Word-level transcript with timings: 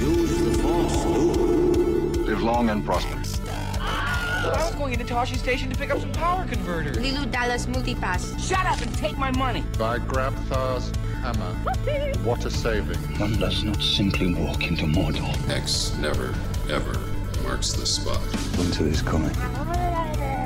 Use 0.00 0.40
the 0.42 0.62
force, 0.62 1.04
Luke. 1.06 2.16
Live 2.26 2.42
long 2.42 2.68
and 2.70 2.84
prosper. 2.84 3.16
I 3.80 4.64
was 4.66 4.74
going 4.74 4.92
into 4.92 5.04
Tosche 5.04 5.36
Station 5.36 5.70
to 5.70 5.76
pick 5.78 5.90
up 5.90 6.00
some 6.00 6.12
power 6.12 6.46
converters. 6.46 6.98
Leeloo 6.98 7.30
Dallas 7.30 7.66
Multipass. 7.66 8.38
Shut 8.38 8.66
up 8.66 8.80
and 8.82 8.94
take 8.96 9.16
my 9.16 9.30
money. 9.32 9.64
By 9.78 9.98
Grabthar's 9.98 10.92
hammer. 11.22 11.54
What 12.22 12.44
a 12.44 12.50
saving. 12.50 12.98
One 13.18 13.38
does 13.38 13.64
not 13.64 13.82
simply 13.82 14.34
walk 14.34 14.66
into 14.68 14.84
Mordor. 14.84 15.34
X 15.48 15.96
never, 15.98 16.34
ever 16.68 17.00
marks 17.42 17.72
the 17.72 17.86
spot. 17.86 18.20
Winter 18.58 18.86
is 18.86 19.00
coming. 19.00 19.34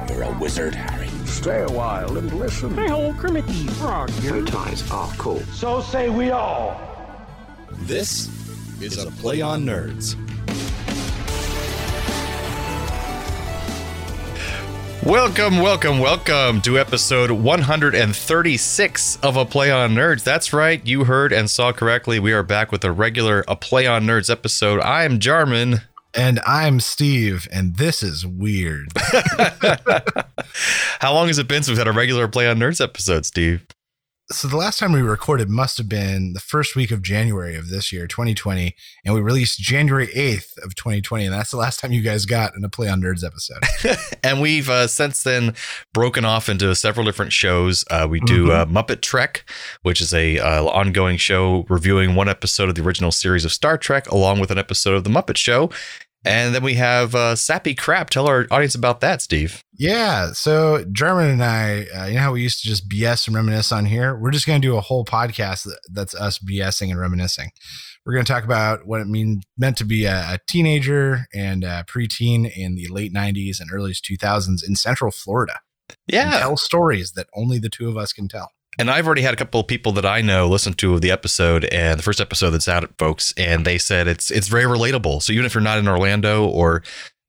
You're 0.08 0.22
a 0.22 0.38
wizard, 0.38 0.74
Harry. 0.74 1.08
Stay 1.26 1.62
a 1.62 1.70
while 1.70 2.16
and 2.16 2.32
listen. 2.32 2.78
Oh, 2.78 3.14
Kermit 3.18 3.46
the 3.46 3.66
Frog. 3.72 4.10
Your 4.22 4.44
ties 4.46 4.88
are 4.90 5.10
cool. 5.18 5.40
So 5.52 5.80
say 5.80 6.08
we 6.08 6.30
all. 6.30 6.80
This 7.70 8.28
is 8.82 8.96
a 8.96 9.10
Play 9.10 9.42
on 9.42 9.64
Nerds. 9.64 10.16
Welcome, 15.04 15.58
welcome, 15.58 15.98
welcome 15.98 16.62
to 16.62 16.78
episode 16.78 17.30
136 17.30 19.16
of 19.16 19.36
A 19.36 19.44
Play 19.44 19.70
on 19.70 19.90
Nerds. 19.90 20.24
That's 20.24 20.54
right, 20.54 20.86
you 20.86 21.04
heard 21.04 21.30
and 21.32 21.50
saw 21.50 21.72
correctly. 21.72 22.18
We 22.18 22.32
are 22.32 22.42
back 22.42 22.72
with 22.72 22.82
a 22.84 22.92
regular 22.92 23.44
A 23.46 23.56
Play 23.56 23.86
on 23.86 24.04
Nerds 24.04 24.30
episode. 24.30 24.80
I 24.80 25.04
am 25.04 25.18
Jarman. 25.18 25.82
And 26.12 26.40
I'm 26.44 26.80
Steve, 26.80 27.46
and 27.52 27.76
this 27.76 28.02
is 28.02 28.26
weird. 28.26 28.88
How 30.98 31.14
long 31.14 31.28
has 31.28 31.38
it 31.38 31.46
been 31.46 31.62
since 31.62 31.68
we've 31.68 31.78
had 31.78 31.86
a 31.86 31.92
regular 31.92 32.26
Play 32.26 32.48
on 32.48 32.58
Nerds 32.58 32.82
episode, 32.82 33.24
Steve? 33.26 33.64
So 34.32 34.46
the 34.46 34.56
last 34.56 34.78
time 34.78 34.92
we 34.92 35.02
recorded 35.02 35.48
must 35.48 35.76
have 35.78 35.88
been 35.88 36.34
the 36.34 36.40
first 36.40 36.76
week 36.76 36.90
of 36.90 37.02
January 37.02 37.56
of 37.56 37.68
this 37.68 37.92
year, 37.92 38.06
2020, 38.06 38.74
and 39.04 39.14
we 39.14 39.20
released 39.20 39.58
January 39.58 40.06
8th 40.08 40.56
of 40.64 40.74
2020, 40.76 41.24
and 41.24 41.34
that's 41.34 41.50
the 41.50 41.56
last 41.56 41.80
time 41.80 41.90
you 41.90 42.00
guys 42.00 42.26
got 42.26 42.54
in 42.54 42.64
a 42.64 42.68
Play 42.68 42.88
on 42.88 43.02
Nerds 43.02 43.24
episode. 43.24 43.64
and 44.22 44.40
we've 44.40 44.70
uh, 44.70 44.86
since 44.86 45.24
then 45.24 45.54
broken 45.92 46.24
off 46.24 46.48
into 46.48 46.72
several 46.76 47.04
different 47.04 47.32
shows. 47.32 47.84
Uh, 47.90 48.06
we 48.08 48.20
do 48.20 48.52
uh, 48.52 48.66
Muppet 48.66 49.00
Trek, 49.00 49.44
which 49.82 50.00
is 50.00 50.14
a 50.14 50.38
uh, 50.38 50.64
ongoing 50.64 51.16
show 51.16 51.66
reviewing 51.68 52.14
one 52.14 52.28
episode 52.28 52.68
of 52.68 52.76
the 52.76 52.82
original 52.82 53.10
series 53.10 53.44
of 53.44 53.52
Star 53.52 53.76
Trek, 53.76 54.08
along 54.10 54.38
with 54.38 54.52
an 54.52 54.58
episode 54.58 54.94
of 54.94 55.04
the 55.04 55.10
Muppet 55.10 55.36
Show. 55.36 55.70
And 56.24 56.54
then 56.54 56.62
we 56.62 56.74
have 56.74 57.14
uh, 57.14 57.34
Sappy 57.34 57.74
Crap. 57.74 58.10
Tell 58.10 58.26
our 58.28 58.46
audience 58.50 58.74
about 58.74 59.00
that, 59.00 59.22
Steve. 59.22 59.64
yeah, 59.78 60.32
so 60.32 60.84
Jarman 60.92 61.30
and 61.30 61.42
I, 61.42 61.86
uh, 61.96 62.04
you 62.06 62.14
know 62.16 62.20
how 62.20 62.32
we 62.32 62.42
used 62.42 62.60
to 62.62 62.68
just 62.68 62.88
BS 62.90 63.26
and 63.26 63.34
reminisce 63.34 63.72
on 63.72 63.86
here? 63.86 64.14
We're 64.14 64.30
just 64.30 64.46
going 64.46 64.60
to 64.60 64.66
do 64.68 64.76
a 64.76 64.82
whole 64.82 65.04
podcast 65.06 65.64
that, 65.64 65.80
that's 65.90 66.14
us 66.14 66.38
BSing 66.38 66.90
and 66.90 67.00
reminiscing. 67.00 67.50
We're 68.04 68.12
going 68.12 68.24
to 68.26 68.32
talk 68.32 68.44
about 68.44 68.86
what 68.86 69.00
it 69.00 69.06
mean, 69.06 69.40
meant 69.56 69.78
to 69.78 69.84
be 69.84 70.04
a, 70.04 70.34
a 70.34 70.38
teenager 70.46 71.26
and 71.34 71.64
a 71.64 71.84
preteen 71.88 72.50
in 72.54 72.74
the 72.74 72.88
late 72.88 73.14
90s 73.14 73.58
and 73.60 73.70
early 73.72 73.92
2000s 73.92 74.66
in 74.66 74.76
Central 74.76 75.10
Florida. 75.10 75.60
and 75.88 75.96
Yeah. 76.06 76.38
tell 76.38 76.56
stories 76.58 77.12
that 77.12 77.28
only 77.34 77.58
the 77.58 77.70
two 77.70 77.88
of 77.88 77.96
us 77.96 78.12
can 78.12 78.28
tell. 78.28 78.50
And 78.78 78.90
I've 78.90 79.06
already 79.06 79.22
had 79.22 79.34
a 79.34 79.36
couple 79.36 79.60
of 79.60 79.66
people 79.66 79.92
that 79.92 80.06
I 80.06 80.20
know 80.22 80.48
listen 80.48 80.74
to 80.74 81.00
the 81.00 81.10
episode 81.10 81.64
and 81.66 81.98
the 81.98 82.02
first 82.02 82.20
episode 82.20 82.50
that's 82.50 82.68
out, 82.68 82.90
folks, 82.98 83.34
and 83.36 83.64
they 83.64 83.78
said 83.78 84.06
it's 84.06 84.30
it's 84.30 84.48
very 84.48 84.64
relatable. 84.64 85.22
So 85.22 85.32
even 85.32 85.44
if 85.44 85.54
you're 85.54 85.62
not 85.62 85.78
in 85.78 85.88
Orlando 85.88 86.46
or 86.46 86.82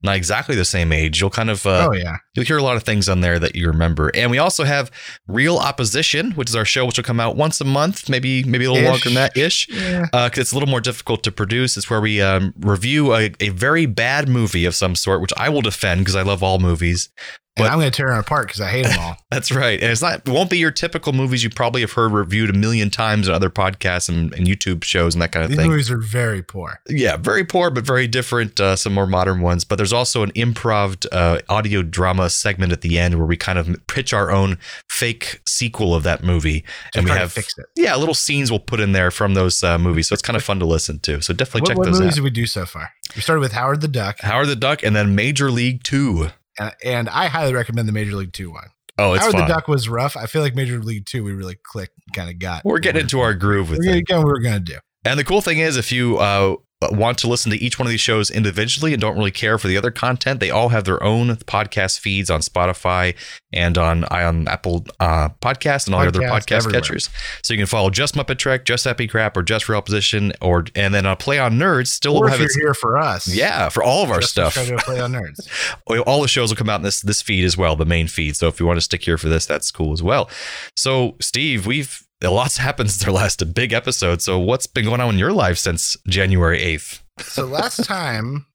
not 0.04 0.16
exactly 0.16 0.56
the 0.56 0.66
same 0.66 0.92
age, 0.92 1.20
you'll 1.20 1.30
kind 1.30 1.50
of 1.50 1.66
uh, 1.66 1.90
oh 1.90 1.94
yeah, 1.94 2.18
You'll 2.34 2.46
hear 2.46 2.58
a 2.58 2.64
lot 2.64 2.78
of 2.78 2.84
things 2.84 3.10
on 3.10 3.22
there 3.22 3.38
that 3.40 3.56
you 3.56 3.68
remember. 3.68 4.10
And 4.16 4.32
we 4.32 4.38
also 4.38 4.64
have 4.64 4.90
Real 5.28 5.58
Opposition, 5.58 6.32
which 6.32 6.50
is 6.50 6.56
our 6.56 6.66
show, 6.66 6.86
which 6.86 6.98
will 6.98 7.04
come 7.04 7.20
out 7.20 7.36
once 7.36 7.60
a 7.60 7.66
month, 7.66 8.08
maybe 8.08 8.44
maybe 8.44 8.66
a 8.66 8.72
little 8.72 8.86
Ish. 8.86 8.90
longer 8.90 9.04
than 9.04 9.14
that 9.16 9.38
ish. 9.38 9.68
yeah. 9.70 10.06
Because 10.12 10.38
it's 10.38 10.52
a 10.52 10.56
little 10.56 10.70
more 10.70 10.82
difficult 10.82 11.24
to 11.24 11.32
produce. 11.32 11.76
It's 11.76 11.90
where 11.90 12.02
we 12.02 12.22
um, 12.22 12.54
review 12.60 13.14
a, 13.14 13.32
a 13.40 13.50
very 13.50 13.86
bad 13.86 14.30
movie 14.30 14.66
of 14.66 14.76
some 14.76 14.96
sort, 14.96 15.22
which 15.22 15.34
I 15.36 15.50
will 15.50 15.62
defend 15.62 16.02
because 16.02 16.16
I 16.16 16.22
love 16.22 16.42
all 16.42 16.60
movies. 16.60 17.10
And 17.58 17.68
I'm 17.68 17.80
going 17.80 17.92
to 17.92 17.96
tear 17.96 18.10
them 18.10 18.20
apart 18.20 18.48
because 18.48 18.62
I 18.62 18.70
hate 18.72 18.86
them 18.86 18.98
all. 19.00 19.18
That's 19.30 19.52
right. 19.52 19.80
And 19.82 19.92
it's 19.92 20.02
not, 20.02 20.26
it 20.26 20.30
won't 20.30 20.50
be 20.50 20.58
your 20.58 20.72
typical 20.72 21.12
movies 21.12 21.44
you 21.44 21.50
probably 21.50 21.82
have 21.82 21.92
heard 21.92 22.14
reviewed 22.14 22.50
a 22.50 22.54
million 22.54 22.90
times 22.90 23.28
in 23.28 23.34
other 23.34 23.50
podcasts 23.50 24.08
and, 24.08 24.34
and 24.34 24.48
YouTube 24.48 24.84
shows 24.86 25.14
and 25.14 25.22
that 25.22 25.34
kind 25.34 25.44
of 25.44 25.50
thing. 25.50 25.58
These 25.58 25.64
thing. 25.64 25.72
movies 25.72 25.92
are 25.92 25.98
very 25.98 26.42
poor. 26.42 26.80
Yeah, 26.88 27.18
very 27.18 27.44
poor, 27.44 27.70
but 27.70 27.86
very 27.86 28.08
different. 28.08 28.60
Uh, 28.60 28.78
some 28.78 28.94
more 28.94 29.06
modern 29.06 29.42
ones, 29.42 29.66
but 29.66 29.76
there's 29.76 29.92
also 29.94 30.24
an 30.24 30.32
improv 30.32 31.06
uh, 31.12 31.40
audio 31.50 31.82
drama 31.82 32.30
segment 32.30 32.72
at 32.72 32.82
the 32.82 32.98
end 32.98 33.16
where 33.18 33.28
we 33.28 33.36
kind 33.36 33.60
of 33.60 33.76
pitch 33.88 34.14
our 34.14 34.32
own 34.32 34.58
fake 34.90 35.42
sequel 35.46 35.94
of 35.94 36.04
that 36.04 36.24
movie, 36.24 36.62
To 36.94 37.00
and 37.00 37.06
we 37.06 37.12
have 37.12 37.34
fix 37.34 37.58
it. 37.58 37.66
yeah 37.76 37.96
little 37.98 38.16
scenes 38.16 38.50
we'll 38.50 38.60
put 38.62 38.80
in 38.80 38.94
there 38.94 39.12
from 39.12 39.34
those 39.34 39.62
uh, 39.62 39.78
movies. 39.78 40.08
So 40.08 40.14
it's 40.14 40.22
kind 40.22 40.38
of 40.38 40.44
fun 40.44 40.60
to 40.60 40.66
listen 40.66 41.00
to. 41.00 41.22
So 41.22 41.34
definitely 41.34 41.62
What, 41.62 41.68
check 41.68 41.78
what 41.78 41.86
those 41.86 41.96
out. 41.96 42.00
What 42.00 42.04
movies 42.06 42.16
did 42.16 42.24
we 42.24 42.30
do 42.30 42.46
so 42.48 42.66
far? 42.66 42.92
We 43.16 43.22
started 43.22 43.42
with 43.42 43.52
Howard 43.52 43.82
the 43.82 43.88
Duck, 43.90 44.22
Howard 44.22 44.48
the 44.48 44.56
Duck, 44.56 44.84
and 44.84 44.96
then 44.96 45.16
Major 45.16 45.52
League 45.52 45.84
Two. 45.84 46.30
And, 46.60 46.74
and 46.84 47.10
I 47.10 47.28
highly 47.28 47.54
recommend 47.54 47.88
the 47.88 47.94
Major 47.94 48.16
League 48.16 48.34
Two 48.34 48.52
one. 48.52 48.68
Oh, 48.98 49.14
it's 49.14 49.22
Howard 49.22 49.34
fun. 49.34 49.48
the 49.48 49.54
Duck 49.54 49.68
was 49.68 49.90
rough. 49.90 50.16
I 50.16 50.26
feel 50.26 50.42
like 50.42 50.56
Major 50.56 50.80
League 50.80 51.06
Two 51.06 51.24
we 51.24 51.32
really 51.32 51.56
clicked, 51.64 51.98
kind 52.14 52.30
of 52.30 52.40
got. 52.40 52.64
We're 52.66 52.80
getting 52.80 53.02
into 53.02 53.20
our 53.22 53.34
groove 53.34 53.70
with 53.70 53.80
We're 53.80 53.98
it. 53.98 54.08
gonna 54.08 54.26
we 54.26 54.32
were 54.32 54.40
going 54.40 54.56
to 54.56 54.74
do. 54.74 54.78
And 55.06 55.18
the 55.18 55.24
cool 55.24 55.42
thing 55.42 55.58
is, 55.60 55.78
if 55.78 55.92
you 55.92 56.18
uh, 56.20 56.56
want 56.90 57.18
to 57.20 57.28
listen 57.28 57.52
to 57.52 57.58
each 57.58 57.78
one 57.78 57.86
of 57.86 57.92
these 57.92 58.02
shows 58.02 58.32
individually 58.32 58.94
and 58.94 59.02
don't 59.02 59.18
really 59.18 59.32
care 59.32 59.58
for 59.58 59.68
the 59.68 59.78
other 59.78 59.92
content, 59.92 60.40
they 60.40 60.50
all 60.50 60.70
have 60.70 60.84
their 60.84 61.02
own 61.04 61.30
podcast 61.36 62.00
feeds 62.00 62.30
on 62.30 62.42
Spotify 62.42 63.16
and 63.54 63.78
on 63.78 64.06
on 64.06 64.48
Apple 64.48 64.86
uh, 65.00 65.30
Podcast 65.42 65.86
and 65.86 65.96
all 65.96 66.02
the 66.02 66.08
other 66.08 66.22
Podcast 66.22 66.58
everywhere. 66.58 66.82
catchers. 66.82 67.10
So 67.44 67.54
you 67.54 67.60
can 67.60 67.68
follow 67.68 67.90
just 67.90 68.16
Muppet 68.16 68.38
Trek, 68.38 68.66
just 68.66 68.84
Sappy 68.84 69.08
Crap, 69.08 69.38
or 69.38 69.44
just 69.44 69.70
Real 69.70 69.78
Opposition, 69.78 70.34
or 70.42 70.66
and 70.76 70.94
then 70.94 71.06
uh, 71.06 71.16
Play 71.16 71.38
on 71.38 71.60
Nerds 71.60 71.88
still 71.88 72.18
Or 72.18 72.22
will 72.22 72.28
if 72.28 72.32
have 72.34 72.40
you're 72.40 72.66
here 72.68 72.74
for 72.74 72.98
us, 72.98 73.28
yeah 73.28 73.70
for 73.70 73.84
all 73.84 74.04
of 74.04 74.10
our 74.10 74.20
just 74.20 74.32
stuff. 74.32 74.54
To 74.56 74.78
play 74.78 75.00
on 75.00 75.12
nerds. 75.12 75.48
All 76.08 76.22
the 76.22 76.28
shows 76.28 76.50
will 76.50 76.58
come 76.58 76.70
out 76.70 76.78
in 76.78 76.84
this 76.84 77.02
this 77.02 77.22
feed 77.22 77.44
as 77.44 77.58
well, 77.58 77.76
the 77.76 77.86
main 77.86 78.08
feed. 78.08 78.36
So 78.36 78.48
if 78.48 78.60
you 78.60 78.66
want 78.66 78.78
to 78.78 78.82
stick 78.82 79.04
here 79.04 79.18
for 79.18 79.30
this, 79.30 79.46
that's 79.46 79.70
cool 79.72 79.94
as 79.94 80.02
well. 80.02 80.30
So 80.76 81.16
Steve, 81.20 81.66
we've 81.66 82.04
a 82.24 82.30
lot's 82.30 82.58
happened 82.58 82.92
since 82.92 83.06
our 83.08 83.14
last 83.14 83.54
big 83.54 83.74
episode. 83.74 84.22
So 84.22 84.40
what's 84.40 84.68
been 84.68 84.86
going 84.86 85.02
on 85.02 85.14
in 85.16 85.20
your 85.20 85.34
life 85.34 85.58
since 85.58 85.98
January 86.08 86.62
eighth? 86.62 87.04
so 87.20 87.46
last 87.46 87.84
time, 87.86 88.46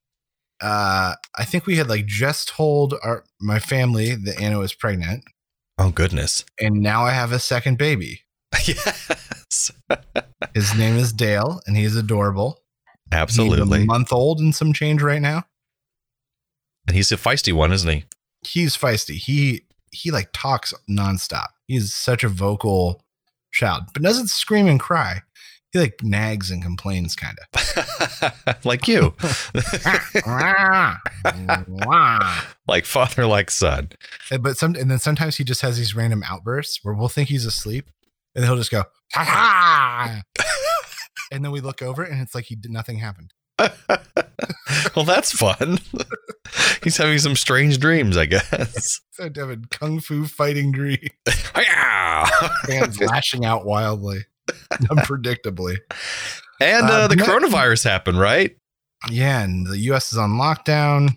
uh, 0.61 1.15
I 1.37 1.45
think 1.45 1.67
we 1.67 1.77
had 1.77 1.89
like 1.89 2.07
just 2.07 2.49
told 2.49 2.95
our 3.03 3.25
my 3.41 3.59
family 3.59 4.15
that 4.15 4.41
Anna 4.41 4.59
was 4.59 4.73
pregnant, 4.75 5.25
Oh 5.79 5.91
goodness. 5.91 6.45
and 6.61 6.77
now 6.81 7.05
I 7.05 7.11
have 7.13 7.33
a 7.33 7.39
second 7.39 7.77
baby. 7.79 8.23
yes. 8.67 9.71
His 10.55 10.75
name 10.77 10.97
is 10.97 11.13
Dale, 11.13 11.61
and 11.67 11.77
he's 11.77 11.95
adorable. 11.97 12.63
He's 13.11 13.19
Absolutely. 13.19 13.83
a 13.83 13.85
month 13.85 14.13
old 14.13 14.41
and 14.41 14.55
some 14.55 14.73
change 14.73 15.03
right 15.03 15.21
now. 15.23 15.45
And 16.87 16.97
he's 16.97 17.13
a 17.13 17.17
feisty 17.17 17.53
one, 17.53 17.73
isn't 17.73 17.89
he? 17.91 18.05
He's 18.43 18.77
feisty. 18.77 19.17
He 19.17 19.63
he 19.93 20.11
like 20.11 20.31
talks 20.33 20.73
nonstop. 20.89 21.49
He's 21.67 21.93
such 21.95 22.25
a 22.25 22.29
vocal 22.29 23.03
child, 23.53 23.85
but 23.93 24.03
doesn't 24.03 24.29
scream 24.29 24.67
and 24.67 24.81
cry. 24.81 25.23
He 25.73 25.81
like 25.81 26.03
nags 26.03 26.51
and 26.51 26.63
complains, 26.63 27.17
kind 27.17 27.37
of. 27.55 28.57
like 28.65 28.89
you. 28.89 29.15
like 32.69 32.85
father, 32.85 33.27
like 33.27 33.51
son. 33.51 33.91
but 34.41 34.57
some 34.57 34.75
and 34.77 34.91
then 34.91 34.99
sometimes 34.99 35.37
he 35.37 35.45
just 35.45 35.63
has 35.63 35.77
these 35.77 35.95
random 35.95 36.23
outbursts 36.25 36.81
where 36.83 36.95
we'll 36.95 37.09
think 37.09 37.29
he's 37.29 37.47
asleep, 37.47 37.91
and 38.35 38.45
he'll 38.45 38.57
just 38.57 38.71
go 38.71 38.85
ha 39.13 39.25
ha, 39.25 40.23
and 41.31 41.45
then 41.45 41.53
we 41.53 41.61
look 41.61 41.83
over 41.83 42.03
and 42.03 42.21
it's 42.21 42.35
like 42.35 42.47
he 42.47 42.57
did 42.57 42.71
nothing 42.71 42.99
happened. 42.99 43.33
well, 44.97 45.05
that's 45.05 45.33
fun. 45.33 45.79
he's 46.85 46.97
having 46.97 47.19
some 47.19 47.37
strange 47.37 47.79
dreams, 47.79 48.17
I 48.17 48.27
guess. 48.27 49.01
So 49.17 49.31
Devin, 49.31 49.65
kung 49.71 50.01
fu 50.01 50.27
fighting 50.27 50.73
dream, 50.73 50.99
hands 52.69 53.01
lashing 53.01 53.47
out 53.47 53.65
wildly, 53.65 54.27
unpredictably. 54.73 55.79
and 56.61 56.85
uh, 56.85 56.93
Uh, 56.93 57.09
the 57.09 57.17
coronavirus 57.17 57.85
happened, 57.85 58.21
right? 58.21 58.55
Yeah, 59.11 59.41
and 59.41 59.67
the 59.67 59.79
U.S. 59.79 60.13
is 60.13 60.19
on 60.19 60.33
lockdown. 60.33 61.17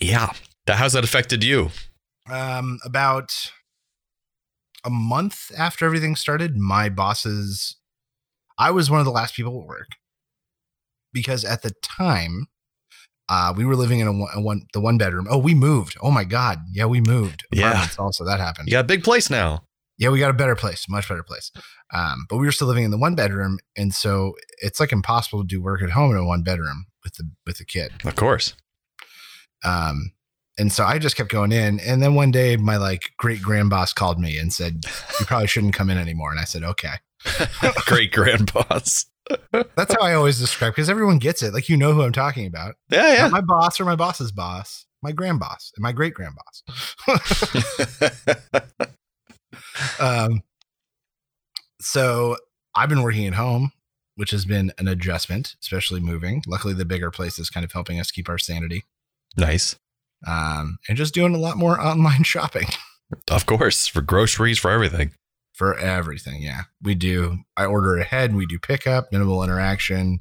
Yeah. 0.00 0.32
How's 0.66 0.94
that 0.94 1.04
affected 1.04 1.44
you? 1.44 1.70
Um, 2.28 2.80
about 2.84 3.32
a 4.84 4.90
month 4.90 5.52
after 5.56 5.86
everything 5.86 6.16
started, 6.16 6.56
my 6.56 6.88
bosses, 6.88 7.76
I 8.58 8.72
was 8.72 8.90
one 8.90 8.98
of 8.98 9.06
the 9.06 9.12
last 9.12 9.36
people 9.36 9.60
at 9.60 9.66
work 9.68 9.90
because 11.12 11.44
at 11.44 11.62
the 11.62 11.72
time, 11.82 12.46
uh, 13.28 13.52
we 13.56 13.64
were 13.64 13.76
living 13.76 14.00
in 14.00 14.06
a 14.08 14.12
one, 14.12 14.30
a 14.34 14.40
one, 14.40 14.62
the 14.74 14.80
one 14.80 14.98
bedroom. 14.98 15.26
Oh, 15.30 15.38
we 15.38 15.54
moved. 15.54 15.96
Oh 16.02 16.10
my 16.10 16.24
god, 16.24 16.58
yeah, 16.72 16.86
we 16.86 17.00
moved. 17.00 17.44
Yeah. 17.52 17.86
Also, 17.98 18.24
that 18.24 18.40
happened. 18.40 18.68
You 18.68 18.72
got 18.72 18.84
a 18.84 18.88
big 18.88 19.04
place 19.04 19.30
now. 19.30 19.64
yeah, 19.98 20.08
we 20.08 20.18
got 20.18 20.30
a 20.30 20.34
better 20.34 20.56
place, 20.56 20.86
much 20.88 21.08
better 21.08 21.22
place. 21.22 21.52
Um, 21.92 22.26
but 22.28 22.38
we 22.38 22.46
were 22.46 22.52
still 22.52 22.66
living 22.68 22.84
in 22.84 22.90
the 22.90 22.98
one 22.98 23.14
bedroom, 23.14 23.58
and 23.76 23.94
so 23.94 24.34
it's 24.58 24.80
like 24.80 24.92
impossible 24.92 25.42
to 25.42 25.46
do 25.46 25.62
work 25.62 25.82
at 25.82 25.90
home 25.90 26.10
in 26.10 26.16
a 26.16 26.24
one 26.24 26.42
bedroom 26.42 26.86
with 27.04 27.14
the 27.14 27.30
with 27.46 27.58
the 27.58 27.64
kid. 27.64 27.92
Of 28.04 28.16
course. 28.16 28.54
Um, 29.64 30.12
and 30.58 30.72
so 30.72 30.84
I 30.84 30.98
just 30.98 31.16
kept 31.16 31.30
going 31.30 31.52
in. 31.52 31.80
And 31.80 32.02
then 32.02 32.14
one 32.14 32.30
day, 32.30 32.56
my 32.56 32.76
like 32.76 33.10
great 33.16 33.42
grand 33.42 33.70
boss 33.70 33.92
called 33.92 34.18
me 34.18 34.38
and 34.38 34.52
said, 34.52 34.84
"You 35.18 35.26
probably 35.26 35.46
shouldn't 35.46 35.74
come 35.74 35.88
in 35.90 35.98
anymore." 35.98 36.30
And 36.30 36.40
I 36.40 36.44
said, 36.44 36.62
"Okay." 36.64 36.94
Great 37.86 38.12
grandboss. 38.12 39.04
That's 39.76 39.94
how 39.94 40.02
I 40.02 40.14
always 40.14 40.38
describe 40.38 40.72
because 40.72 40.90
everyone 40.90 41.18
gets 41.18 41.42
it. 41.42 41.52
Like 41.52 41.68
you 41.68 41.76
know 41.76 41.92
who 41.92 42.02
I'm 42.02 42.12
talking 42.12 42.46
about. 42.46 42.76
Yeah, 42.90 43.14
yeah. 43.14 43.22
Not 43.22 43.32
my 43.32 43.40
boss 43.40 43.80
or 43.80 43.84
my 43.84 43.96
boss's 43.96 44.32
boss, 44.32 44.86
my 45.02 45.12
grandboss 45.12 45.70
and 45.76 45.82
my 45.82 45.92
great 45.92 46.14
grandboss. 46.14 46.62
um, 50.00 50.42
so 51.80 52.36
I've 52.74 52.88
been 52.88 53.02
working 53.02 53.26
at 53.26 53.34
home, 53.34 53.72
which 54.16 54.30
has 54.30 54.44
been 54.44 54.72
an 54.78 54.88
adjustment, 54.88 55.56
especially 55.62 56.00
moving. 56.00 56.42
Luckily, 56.46 56.74
the 56.74 56.84
bigger 56.84 57.10
place 57.10 57.38
is 57.38 57.50
kind 57.50 57.64
of 57.64 57.72
helping 57.72 57.98
us 57.98 58.10
keep 58.10 58.28
our 58.28 58.38
sanity. 58.38 58.84
nice. 59.36 59.76
Um, 60.26 60.78
and 60.86 60.98
just 60.98 61.14
doing 61.14 61.34
a 61.34 61.38
lot 61.38 61.56
more 61.56 61.80
online 61.86 62.24
shopping 62.24 62.66
Of 63.30 63.46
course, 63.46 63.86
for 63.86 64.02
groceries, 64.02 64.58
for 64.58 64.70
everything. 64.70 65.12
For 65.60 65.78
everything. 65.78 66.40
Yeah, 66.40 66.62
we 66.80 66.94
do. 66.94 67.40
I 67.54 67.66
order 67.66 67.98
ahead. 67.98 68.30
And 68.30 68.38
we 68.38 68.46
do 68.46 68.58
pickup, 68.58 69.12
minimal 69.12 69.44
interaction. 69.44 70.20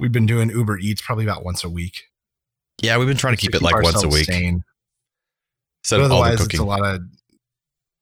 We've 0.00 0.10
been 0.10 0.26
doing 0.26 0.50
Uber 0.50 0.78
Eats 0.78 1.00
probably 1.00 1.22
about 1.24 1.44
once 1.44 1.62
a 1.62 1.68
week. 1.68 2.02
Yeah, 2.82 2.98
we've 2.98 3.06
been 3.06 3.16
trying 3.16 3.36
to 3.36 3.40
keep 3.40 3.54
it 3.54 3.62
like 3.62 3.80
once 3.80 4.02
a 4.02 4.08
week. 4.08 4.24
sane. 4.24 4.64
Instead 5.84 5.98
But 5.98 6.06
of 6.06 6.10
all 6.10 6.24
the 6.24 6.30
otherwise, 6.30 6.46
it's 6.46 6.58
a 6.58 6.64
lot 6.64 6.84
of 6.84 7.02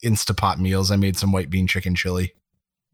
Instapot 0.03 0.57
meals. 0.57 0.91
I 0.91 0.97
made 0.97 1.19
some 1.19 1.33
white 1.33 1.51
bean 1.51 1.67
chicken 1.67 1.95
chili. 1.95 2.33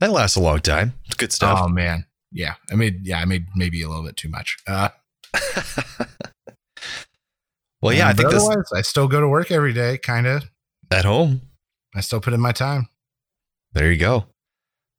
That 0.01 0.11
lasts 0.11 0.37
a 0.37 0.41
long 0.41 0.59
time. 0.59 0.95
It's 1.07 1.15
good 1.15 1.33
stuff. 1.33 1.61
Oh 1.63 1.69
man, 1.69 2.07
yeah. 2.33 2.55
I 2.73 2.75
made 2.75 3.07
yeah, 3.07 3.21
I 3.21 3.25
made 3.25 3.47
maybe 3.55 3.83
a 3.83 3.89
little 3.89 4.05
bit 4.05 4.17
too 4.17 4.31
much. 4.31 4.57
Uh, 4.67 4.89
well, 7.81 7.95
yeah, 7.95 8.09
I 8.09 8.15
think 8.15 8.31
but 8.31 8.33
this 8.33 8.45
otherwise, 8.45 8.73
I 8.75 8.83
still 8.83 9.07
go 9.07 9.21
to 9.21 9.29
work 9.29 9.53
every 9.53 9.73
day. 9.73 9.97
Kind 9.97 10.27
of. 10.27 10.51
at 10.91 11.05
home. 11.05 11.43
I 11.95 12.01
still 12.01 12.21
put 12.21 12.33
in 12.33 12.41
my 12.41 12.53
time. 12.53 12.89
There 13.73 13.91
you 13.91 13.99
go. 13.99 14.27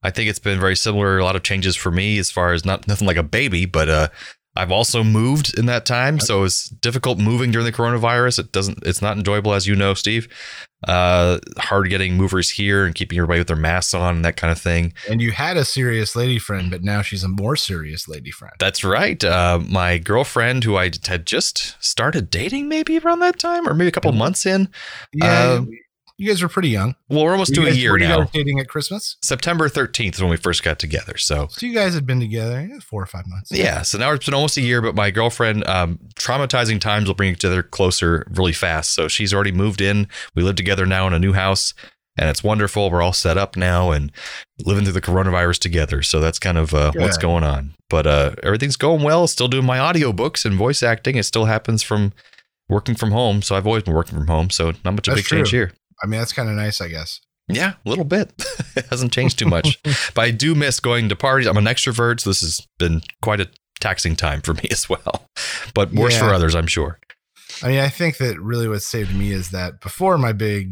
I 0.03 0.09
think 0.09 0.29
it's 0.29 0.39
been 0.39 0.59
very 0.59 0.75
similar. 0.75 1.19
A 1.19 1.23
lot 1.23 1.35
of 1.35 1.43
changes 1.43 1.75
for 1.75 1.91
me 1.91 2.17
as 2.17 2.31
far 2.31 2.53
as 2.53 2.65
not 2.65 2.87
nothing 2.87 3.07
like 3.07 3.17
a 3.17 3.23
baby, 3.23 3.65
but 3.65 3.87
uh, 3.87 4.07
I've 4.55 4.71
also 4.71 5.03
moved 5.03 5.57
in 5.57 5.67
that 5.67 5.85
time, 5.85 6.19
so 6.19 6.43
it's 6.43 6.67
difficult 6.69 7.19
moving 7.19 7.51
during 7.51 7.65
the 7.65 7.71
coronavirus. 7.71 8.39
It 8.39 8.51
doesn't. 8.51 8.79
It's 8.83 9.01
not 9.01 9.15
enjoyable, 9.15 9.53
as 9.53 9.67
you 9.67 9.75
know, 9.75 9.93
Steve. 9.93 10.27
Uh, 10.87 11.37
hard 11.59 11.89
getting 11.89 12.15
movers 12.15 12.49
here 12.49 12.85
and 12.85 12.95
keeping 12.95 13.17
everybody 13.19 13.39
with 13.39 13.47
their 13.47 13.55
masks 13.55 13.93
on 13.93 14.15
and 14.15 14.25
that 14.25 14.35
kind 14.35 14.51
of 14.51 14.59
thing. 14.59 14.93
And 15.07 15.21
you 15.21 15.31
had 15.31 15.55
a 15.55 15.63
serious 15.63 16.15
lady 16.15 16.39
friend, 16.39 16.71
but 16.71 16.83
now 16.83 17.01
she's 17.03 17.23
a 17.23 17.29
more 17.29 17.55
serious 17.55 18.07
lady 18.07 18.31
friend. 18.31 18.55
That's 18.59 18.83
right. 18.83 19.23
Uh, 19.23 19.59
my 19.69 19.99
girlfriend, 19.99 20.63
who 20.63 20.75
I 20.75 20.91
had 21.05 21.27
just 21.27 21.75
started 21.81 22.31
dating, 22.31 22.67
maybe 22.67 22.97
around 22.97 23.19
that 23.19 23.37
time, 23.37 23.69
or 23.69 23.75
maybe 23.75 23.89
a 23.89 23.91
couple 23.91 24.11
months 24.11 24.45
in. 24.45 24.67
Yeah, 25.13 25.51
Um, 25.59 25.69
you 26.21 26.27
guys 26.27 26.41
were 26.43 26.47
pretty 26.49 26.69
young. 26.69 26.93
Well, 27.09 27.23
we're 27.23 27.31
almost 27.31 27.49
Were 27.51 27.55
to 27.55 27.61
you 27.61 27.67
a 27.67 27.71
guys- 27.71 27.79
year 27.81 27.97
now. 27.97 28.23
dating 28.25 28.59
at 28.59 28.67
Christmas. 28.69 29.17
September 29.23 29.67
13th 29.67 30.13
is 30.15 30.21
when 30.21 30.29
we 30.29 30.37
first 30.37 30.61
got 30.63 30.77
together. 30.77 31.17
So 31.17 31.47
So 31.49 31.65
you 31.65 31.73
guys 31.73 31.95
had 31.95 32.05
been 32.05 32.19
together 32.19 32.69
four 32.87 33.01
or 33.01 33.07
five 33.07 33.25
months. 33.27 33.51
Yeah, 33.51 33.81
so 33.81 33.97
now 33.97 34.11
it's 34.11 34.25
been 34.25 34.35
almost 34.35 34.55
a 34.57 34.61
year, 34.61 34.81
but 34.83 34.93
my 34.93 35.09
girlfriend, 35.09 35.65
um, 35.67 35.97
traumatizing 36.15 36.79
times 36.79 37.07
will 37.07 37.15
bring 37.15 37.31
each 37.33 37.43
other 37.43 37.63
closer 37.63 38.25
really 38.29 38.53
fast. 38.53 38.93
So 38.93 39.07
she's 39.07 39.33
already 39.33 39.51
moved 39.51 39.81
in. 39.81 40.07
We 40.35 40.43
live 40.43 40.55
together 40.57 40.85
now 40.85 41.07
in 41.07 41.13
a 41.13 41.19
new 41.19 41.33
house, 41.33 41.73
and 42.19 42.29
it's 42.29 42.43
wonderful. 42.43 42.91
We're 42.91 43.01
all 43.01 43.13
set 43.13 43.37
up 43.37 43.55
now 43.57 43.89
and 43.89 44.11
living 44.63 44.83
through 44.83 44.93
the 44.93 45.01
coronavirus 45.01 45.57
together. 45.59 46.03
So 46.03 46.19
that's 46.19 46.37
kind 46.37 46.57
of 46.59 46.73
uh, 46.75 46.91
what's 46.95 47.17
going 47.17 47.43
on. 47.43 47.73
But 47.89 48.05
uh, 48.05 48.35
everything's 48.43 48.75
going 48.77 49.01
well. 49.01 49.25
Still 49.27 49.47
doing 49.47 49.65
my 49.65 49.79
audiobooks 49.79 50.45
and 50.45 50.55
voice 50.55 50.83
acting. 50.83 51.15
It 51.15 51.23
still 51.23 51.45
happens 51.45 51.81
from 51.81 52.13
working 52.69 52.95
from 52.95 53.11
home. 53.11 53.41
So 53.41 53.55
I've 53.55 53.65
always 53.67 53.83
been 53.83 53.93
working 53.95 54.17
from 54.17 54.27
home. 54.27 54.49
So 54.49 54.73
not 54.85 54.93
much 54.93 55.07
of 55.07 55.13
a 55.13 55.15
big 55.17 55.25
change 55.25 55.49
here. 55.49 55.71
I 56.03 56.07
mean, 56.07 56.19
that's 56.19 56.33
kind 56.33 56.49
of 56.49 56.55
nice, 56.55 56.81
I 56.81 56.87
guess. 56.87 57.19
Yeah, 57.47 57.73
a 57.85 57.89
little 57.89 58.05
bit. 58.05 58.31
it 58.75 58.85
hasn't 58.89 59.11
changed 59.11 59.39
too 59.39 59.45
much. 59.45 59.77
but 60.13 60.21
I 60.21 60.31
do 60.31 60.55
miss 60.55 60.79
going 60.79 61.09
to 61.09 61.15
parties. 61.15 61.47
I'm 61.47 61.57
an 61.57 61.65
extrovert, 61.65 62.21
so 62.21 62.29
this 62.29 62.41
has 62.41 62.65
been 62.79 63.01
quite 63.21 63.39
a 63.41 63.49
taxing 63.79 64.15
time 64.15 64.41
for 64.41 64.53
me 64.53 64.67
as 64.71 64.89
well. 64.89 65.25
But 65.73 65.91
worse 65.91 66.17
for 66.17 66.33
others, 66.33 66.55
I'm 66.55 66.67
sure. 66.67 66.99
I 67.63 67.67
mean, 67.67 67.79
I 67.79 67.89
think 67.89 68.17
that 68.17 68.39
really 68.39 68.67
what 68.67 68.81
saved 68.81 69.15
me 69.15 69.31
is 69.31 69.51
that 69.51 69.81
before 69.81 70.17
my 70.17 70.31
big, 70.31 70.71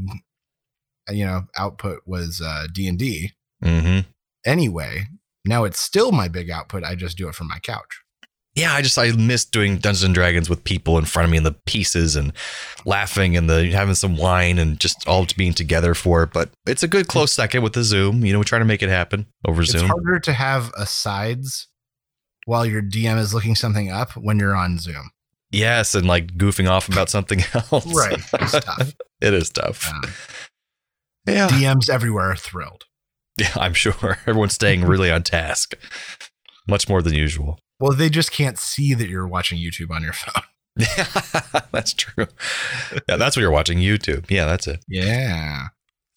you 1.09 1.25
know, 1.25 1.43
output 1.57 1.99
was 2.05 2.41
uh, 2.41 2.67
D 2.73 2.87
and 2.87 2.97
D. 2.97 3.31
hmm 3.61 3.99
Anyway, 4.45 5.07
now 5.45 5.65
it's 5.65 5.79
still 5.79 6.13
my 6.13 6.29
big 6.29 6.49
output. 6.49 6.83
I 6.83 6.95
just 6.95 7.17
do 7.17 7.27
it 7.27 7.35
from 7.35 7.49
my 7.49 7.59
couch. 7.59 8.01
Yeah, 8.59 8.73
I 8.73 8.81
just 8.81 8.97
I 8.97 9.11
miss 9.11 9.45
doing 9.45 9.77
Dungeons 9.77 10.03
and 10.03 10.13
Dragons 10.13 10.49
with 10.49 10.63
people 10.63 10.97
in 10.97 11.05
front 11.05 11.25
of 11.25 11.31
me 11.31 11.37
and 11.37 11.45
the 11.45 11.55
pieces 11.65 12.15
and 12.15 12.33
laughing 12.85 13.37
and 13.37 13.49
the 13.49 13.69
having 13.71 13.95
some 13.95 14.17
wine 14.17 14.59
and 14.59 14.79
just 14.79 15.07
all 15.07 15.25
being 15.37 15.53
together 15.53 15.93
for 15.93 16.23
it. 16.23 16.31
But 16.33 16.49
it's 16.67 16.83
a 16.83 16.87
good 16.87 17.07
close 17.07 17.31
second 17.31 17.61
with 17.63 17.73
the 17.73 17.83
Zoom. 17.83 18.25
You 18.25 18.33
know, 18.33 18.39
we 18.39 18.45
try 18.45 18.59
to 18.59 18.65
make 18.65 18.83
it 18.83 18.89
happen 18.89 19.25
over 19.45 19.61
It's 19.61 19.71
Zoom. 19.71 19.81
It's 19.83 19.89
harder 19.89 20.19
to 20.19 20.33
have 20.33 20.71
asides 20.77 21.67
while 22.45 22.65
your 22.65 22.81
DM 22.81 23.17
is 23.17 23.33
looking 23.33 23.55
something 23.55 23.89
up 23.89 24.11
when 24.17 24.39
you're 24.39 24.55
on 24.55 24.79
Zoom. 24.79 25.11
Yes, 25.51 25.95
and 25.95 26.05
like 26.07 26.37
goofing 26.37 26.69
off 26.69 26.89
about 26.89 27.09
something 27.15 27.41
else. 27.53 27.85
Right. 27.93 28.19
It's 28.33 28.51
tough. 28.65 28.93
it 29.21 29.33
is 29.33 29.49
tough. 29.49 29.87
Um, 29.91 30.11
Yeah. 31.27 31.47
DMs 31.47 31.89
everywhere 31.89 32.31
are 32.31 32.35
thrilled. 32.35 32.83
Yeah, 33.37 33.51
I'm 33.55 33.73
sure 33.73 33.93
everyone's 34.27 34.53
staying 34.55 34.83
really 34.83 35.09
on 35.09 35.23
task, 35.23 35.73
much 36.67 36.89
more 36.89 37.01
than 37.01 37.13
usual. 37.13 37.57
Well, 37.79 37.93
they 37.93 38.09
just 38.09 38.31
can't 38.31 38.57
see 38.57 38.93
that 38.93 39.09
you're 39.09 39.27
watching 39.27 39.57
YouTube 39.57 39.91
on 39.91 40.03
your 40.03 40.13
phone. 40.13 40.43
That's 41.71 41.93
true. 41.93 42.27
Yeah, 43.09 43.17
that's 43.17 43.35
what 43.35 43.41
you're 43.41 43.51
watching 43.51 43.79
YouTube. 43.79 44.29
Yeah, 44.29 44.45
that's 44.45 44.65
it. 44.67 44.79
Yeah. 44.87 45.67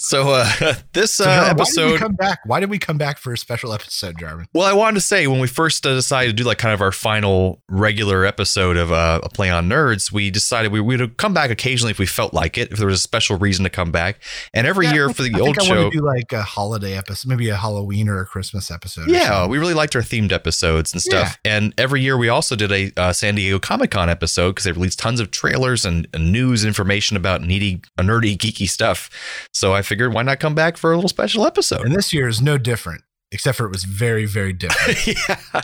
So 0.04 0.30
uh, 0.32 0.74
this 0.94 1.14
So, 1.14 1.24
uh, 1.24 1.28
Jarman, 1.28 1.56
why 1.58 1.64
did 1.70 1.76
we 1.86 1.92
episode. 1.92 1.98
come 2.00 2.12
back? 2.14 2.40
Why 2.44 2.60
did 2.60 2.70
we 2.70 2.78
come 2.78 2.98
back 2.98 3.18
for 3.18 3.32
a 3.32 3.38
special 3.38 3.72
episode, 3.72 4.18
Jarman? 4.18 4.46
Well, 4.52 4.66
I 4.66 4.72
wanted 4.72 4.96
to 4.96 5.00
say 5.00 5.28
when 5.28 5.38
we 5.38 5.46
first 5.46 5.86
uh, 5.86 5.94
decided 5.94 6.36
to 6.36 6.42
do 6.42 6.44
like 6.46 6.58
kind 6.58 6.74
of 6.74 6.80
our 6.80 6.90
final 6.90 7.62
regular 7.68 8.24
episode 8.26 8.76
of 8.76 8.90
uh, 8.90 9.20
a 9.22 9.28
Play 9.28 9.48
on 9.48 9.68
Nerds, 9.68 10.10
we 10.10 10.30
decided 10.30 10.72
we 10.72 10.80
would 10.80 11.16
come 11.18 11.32
back 11.32 11.50
occasionally 11.50 11.92
if 11.92 12.00
we 12.00 12.06
felt 12.06 12.34
like 12.34 12.58
it, 12.58 12.72
if 12.72 12.78
there 12.78 12.86
was 12.88 12.96
a 12.96 13.02
special 13.02 13.38
reason 13.38 13.62
to 13.62 13.70
come 13.70 13.92
back. 13.92 14.20
And 14.52 14.66
every 14.66 14.86
Yeah, 14.86 14.94
year 14.94 15.10
for 15.10 15.22
the 15.22 15.34
I 15.36 15.38
old 15.38 15.62
show, 15.62 15.90
do 15.90 16.00
like 16.00 16.32
a 16.32 16.42
holiday 16.42 16.98
episode, 16.98 17.28
maybe 17.28 17.48
a 17.48 17.56
Halloween 17.56 18.08
or 18.08 18.20
a 18.20 18.26
Christmas 18.26 18.70
episode. 18.72 19.08
Yeah, 19.08 19.46
we 19.46 19.58
really 19.58 19.74
liked 19.74 19.94
our 19.94 20.02
themed 20.02 20.32
episodes 20.32 20.92
and 20.92 21.00
stuff. 21.00 21.38
And 21.44 21.72
every 21.78 22.00
year 22.00 22.18
we 22.18 22.28
also 22.28 22.56
did 22.56 22.72
a 22.72 22.92
uh, 22.96 23.12
San 23.12 23.36
Diego 23.36 23.60
Comic 23.60 23.92
Con 23.92 24.10
episode 24.10 24.50
because 24.50 24.64
they 24.64 24.72
released 24.72 24.98
tons 24.98 25.20
of 25.20 25.30
trailers 25.30 25.84
and, 25.84 26.08
and 26.12 26.32
news 26.32 26.64
information 26.64 27.16
about 27.16 27.42
needy, 27.42 27.82
nerdy, 27.98 28.36
geeky 28.36 28.68
stuff. 28.68 29.08
So 29.52 29.72
I 29.74 29.82
figured 29.92 30.14
why 30.14 30.22
not 30.22 30.40
come 30.40 30.54
back 30.54 30.78
for 30.78 30.90
a 30.90 30.94
little 30.94 31.08
special 31.08 31.46
episode? 31.46 31.84
and 31.84 31.94
this 31.94 32.14
year 32.14 32.26
is 32.26 32.40
no 32.40 32.56
different, 32.56 33.02
except 33.30 33.58
for 33.58 33.66
it 33.66 33.70
was 33.70 33.84
very, 33.84 34.24
very 34.24 34.54
different. 34.54 35.06
yeah. 35.28 35.62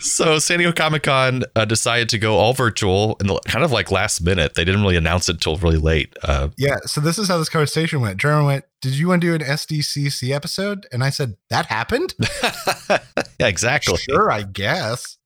so 0.00 0.40
San 0.40 0.58
Diego 0.58 0.72
Comic 0.72 1.04
Con 1.04 1.44
uh, 1.54 1.64
decided 1.64 2.08
to 2.08 2.18
go 2.18 2.36
all 2.36 2.54
virtual 2.54 3.16
and 3.20 3.30
kind 3.46 3.64
of 3.64 3.70
like 3.70 3.92
last 3.92 4.20
minute. 4.20 4.54
They 4.54 4.64
didn't 4.64 4.82
really 4.82 4.96
announce 4.96 5.28
it 5.28 5.40
till 5.40 5.56
really 5.58 5.78
late. 5.78 6.12
Uh, 6.24 6.48
yeah. 6.56 6.78
So 6.86 7.00
this 7.00 7.18
is 7.18 7.28
how 7.28 7.38
this 7.38 7.48
conversation 7.48 8.00
went. 8.00 8.16
Jarman 8.16 8.46
went, 8.46 8.64
"Did 8.82 8.94
you 8.94 9.06
want 9.06 9.22
to 9.22 9.28
do 9.28 9.44
an 9.44 9.48
SDCC 9.48 10.34
episode?" 10.34 10.88
And 10.90 11.04
I 11.04 11.10
said, 11.10 11.36
"That 11.50 11.66
happened." 11.66 12.14
yeah, 13.38 13.46
exactly. 13.46 13.96
Sure, 13.98 14.28
I 14.28 14.42
guess. 14.42 15.18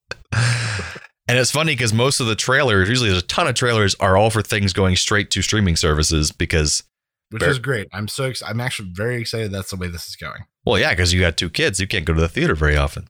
And 1.28 1.38
it's 1.38 1.50
funny 1.50 1.73
because 1.73 1.92
most 1.92 2.21
of 2.21 2.26
the 2.26 2.35
trailers, 2.35 2.88
usually 2.88 3.11
there's 3.11 3.23
a 3.23 3.26
ton 3.26 3.47
of 3.47 3.54
trailers, 3.54 3.95
are 3.97 4.16
all 4.16 4.30
for 4.30 4.40
things 4.40 4.73
going 4.73 4.97
straight 4.97 5.30
to 5.33 5.42
streaming 5.42 5.76
services 5.76 6.33
because, 6.33 6.83
Which 7.30 7.42
is 7.42 7.58
great. 7.58 7.88
I'm 7.92 8.08
so 8.08 8.32
I'm 8.47 8.61
actually 8.61 8.90
very 8.92 9.20
excited. 9.20 9.52
That's 9.52 9.70
the 9.70 9.76
way 9.76 9.88
this 9.88 10.06
is 10.08 10.16
going. 10.16 10.44
well, 10.64 10.78
yeah, 10.78 10.90
because 10.90 11.12
you 11.12 11.20
got 11.20 11.37
two 11.37 11.50
kids, 11.50 11.78
you 11.80 11.87
can't 11.87 12.04
go 12.04 12.14
to 12.14 12.20
the 12.20 12.28
theater 12.28 12.54
very 12.54 12.76
often. 12.76 13.08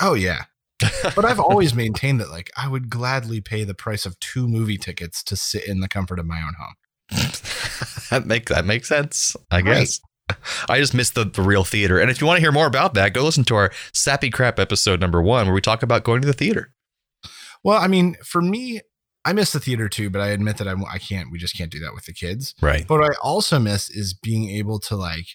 Oh 0.00 0.14
yeah. 0.14 0.44
but 1.14 1.24
I've 1.24 1.38
always 1.40 1.72
maintained 1.74 2.20
that 2.20 2.30
like 2.30 2.50
I 2.56 2.66
would 2.68 2.90
gladly 2.90 3.40
pay 3.40 3.62
the 3.64 3.74
price 3.74 4.04
of 4.06 4.18
two 4.18 4.48
movie 4.48 4.76
tickets 4.76 5.22
to 5.24 5.36
sit 5.36 5.66
in 5.68 5.80
the 5.80 5.88
comfort 5.88 6.18
of 6.18 6.26
my 6.26 6.38
own 6.42 6.54
home. 6.58 6.74
that 8.10 8.26
make 8.26 8.48
that 8.48 8.64
makes 8.64 8.88
sense, 8.88 9.36
I 9.50 9.56
Right. 9.56 9.64
guess. 9.64 10.00
I 10.68 10.78
just 10.80 10.94
missed 10.94 11.14
the, 11.14 11.24
the 11.24 11.42
real 11.42 11.64
theater. 11.64 11.98
And 12.00 12.10
if 12.10 12.20
you 12.20 12.26
want 12.26 12.38
to 12.38 12.40
hear 12.40 12.50
more 12.52 12.66
about 12.66 12.94
that, 12.94 13.12
go 13.12 13.22
listen 13.22 13.44
to 13.44 13.54
our 13.56 13.70
Sappy 13.92 14.30
Crap 14.30 14.58
episode 14.58 14.98
number 15.00 15.20
one, 15.22 15.46
where 15.46 15.54
we 15.54 15.60
talk 15.60 15.82
about 15.82 16.02
going 16.02 16.22
to 16.22 16.26
the 16.26 16.32
theater. 16.32 16.72
Well, 17.62 17.78
I 17.78 17.86
mean, 17.88 18.16
for 18.24 18.40
me, 18.42 18.80
I 19.24 19.32
miss 19.32 19.52
the 19.52 19.60
theater 19.60 19.88
too, 19.88 20.10
but 20.10 20.20
I 20.20 20.28
admit 20.28 20.58
that 20.58 20.68
I'm, 20.68 20.84
I 20.84 20.98
can't. 20.98 21.30
We 21.30 21.38
just 21.38 21.56
can't 21.56 21.70
do 21.70 21.80
that 21.80 21.94
with 21.94 22.04
the 22.06 22.12
kids. 22.12 22.54
Right. 22.60 22.86
But 22.86 23.00
what 23.00 23.10
I 23.10 23.16
also 23.22 23.58
miss 23.58 23.88
is 23.90 24.12
being 24.14 24.50
able 24.50 24.78
to 24.80 24.96
like 24.96 25.26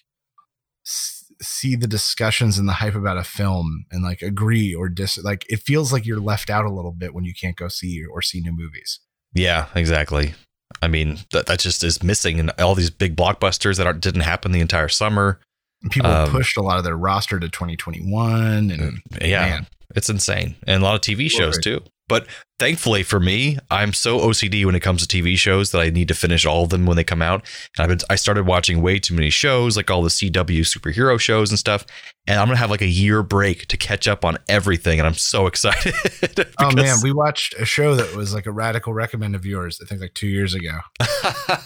s- 0.86 1.24
see 1.42 1.74
the 1.74 1.86
discussions 1.88 2.58
and 2.58 2.68
the 2.68 2.74
hype 2.74 2.94
about 2.94 3.16
a 3.16 3.24
film 3.24 3.86
and 3.90 4.02
like 4.04 4.22
agree 4.22 4.74
or 4.74 4.88
dis. 4.88 5.18
Like 5.18 5.44
it 5.48 5.60
feels 5.60 5.92
like 5.92 6.06
you're 6.06 6.20
left 6.20 6.50
out 6.50 6.64
a 6.64 6.70
little 6.72 6.92
bit 6.92 7.14
when 7.14 7.24
you 7.24 7.32
can't 7.34 7.56
go 7.56 7.68
see 7.68 8.04
or 8.04 8.22
see 8.22 8.40
new 8.40 8.52
movies. 8.52 9.00
Yeah, 9.34 9.66
exactly. 9.74 10.34
I 10.82 10.88
mean, 10.88 11.18
that, 11.32 11.46
that 11.46 11.58
just 11.58 11.82
is 11.82 12.02
missing 12.02 12.38
in 12.38 12.50
all 12.58 12.74
these 12.74 12.90
big 12.90 13.16
blockbusters 13.16 13.76
that 13.78 14.00
didn't 14.00 14.20
happen 14.22 14.52
the 14.52 14.60
entire 14.60 14.88
summer. 14.88 15.40
And 15.82 15.90
people 15.90 16.10
Um, 16.10 16.30
pushed 16.30 16.56
a 16.56 16.62
lot 16.62 16.78
of 16.78 16.84
their 16.84 16.96
roster 16.96 17.40
to 17.40 17.48
2021, 17.48 18.70
and 18.70 19.00
Yeah, 19.20 19.40
man, 19.46 19.66
it's 19.96 20.08
insane. 20.10 20.54
And 20.66 20.82
a 20.82 20.84
lot 20.84 20.94
of 20.94 21.00
TV 21.00 21.28
shows 21.30 21.58
too. 21.58 21.80
But 22.10 22.26
thankfully 22.58 23.04
for 23.04 23.20
me, 23.20 23.56
I'm 23.70 23.92
so 23.92 24.18
OCD 24.18 24.66
when 24.66 24.74
it 24.74 24.80
comes 24.80 25.06
to 25.06 25.22
TV 25.22 25.38
shows 25.38 25.70
that 25.70 25.80
I 25.80 25.90
need 25.90 26.08
to 26.08 26.14
finish 26.14 26.44
all 26.44 26.64
of 26.64 26.70
them 26.70 26.84
when 26.84 26.96
they 26.96 27.04
come 27.04 27.22
out. 27.22 27.48
And 27.78 27.84
I've 27.84 27.88
been, 27.88 28.04
I 28.10 28.16
started 28.16 28.46
watching 28.46 28.82
way 28.82 28.98
too 28.98 29.14
many 29.14 29.30
shows, 29.30 29.76
like 29.76 29.92
all 29.92 30.02
the 30.02 30.08
CW 30.08 30.62
superhero 30.62 31.20
shows 31.20 31.50
and 31.50 31.58
stuff. 31.58 31.86
And 32.26 32.40
I'm 32.40 32.48
gonna 32.48 32.58
have 32.58 32.70
like 32.70 32.82
a 32.82 32.88
year 32.88 33.22
break 33.22 33.68
to 33.68 33.76
catch 33.76 34.08
up 34.08 34.24
on 34.24 34.38
everything, 34.48 34.98
and 34.98 35.06
I'm 35.06 35.14
so 35.14 35.46
excited. 35.50 35.94
Oh 36.58 36.72
man, 36.72 36.96
we 37.02 37.12
watched 37.12 37.54
a 37.54 37.64
show 37.64 37.94
that 37.94 38.14
was 38.16 38.34
like 38.34 38.46
a 38.46 38.52
radical 38.52 38.92
recommend 38.92 39.36
of 39.36 39.46
yours. 39.46 39.78
I 39.80 39.86
think 39.86 40.00
like 40.00 40.14
two 40.14 40.26
years 40.28 40.52
ago. 40.52 40.80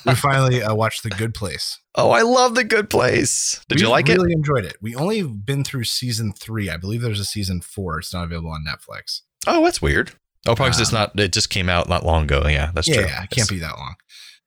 we 0.05 0.15
finally 0.15 0.63
uh, 0.63 0.75
watched 0.75 1.03
The 1.05 1.11
Good 1.11 1.33
Place. 1.33 1.81
oh, 1.97 2.11
I 2.11 2.21
love 2.21 2.55
the 2.55 2.65
Good 2.65 2.91
Place. 2.91 3.65
Did 3.69 3.81
you 3.81 3.87
We 3.87 3.93
like 3.93 4.09
it? 4.11 4.19
Really 4.19 4.33
enjoyed 4.33 4.67
it. 4.67 4.77
We 4.81 4.95
only 4.95 5.23
been 5.23 5.65
through 5.65 5.85
season 5.85 6.33
three. 6.33 6.69
I 6.69 6.77
believe 6.77 7.01
there's 7.01 7.21
a 7.21 7.25
season 7.25 7.63
four. 7.63 7.99
It's 7.99 8.13
not 8.13 8.25
available 8.25 8.51
on 8.51 8.65
Netflix. 8.67 9.23
Oh, 9.47 9.65
that's 9.65 9.83
weird. 9.83 10.13
Oh, 10.47 10.55
probably 10.55 10.73
'cause 10.73 10.81
it's 10.81 10.93
not. 10.93 11.19
It 11.19 11.33
just 11.33 11.51
came 11.51 11.69
out 11.69 11.89
not 11.89 12.05
long 12.05 12.25
ago. 12.25 12.47
Yeah, 12.47 12.71
that's 12.75 12.87
yeah, 12.89 12.95
true. 12.95 13.05
yeah, 13.07 13.23
it 13.25 13.31
can't 13.31 13.49
be 13.49 13.59
that 13.61 13.77
long. 13.79 13.95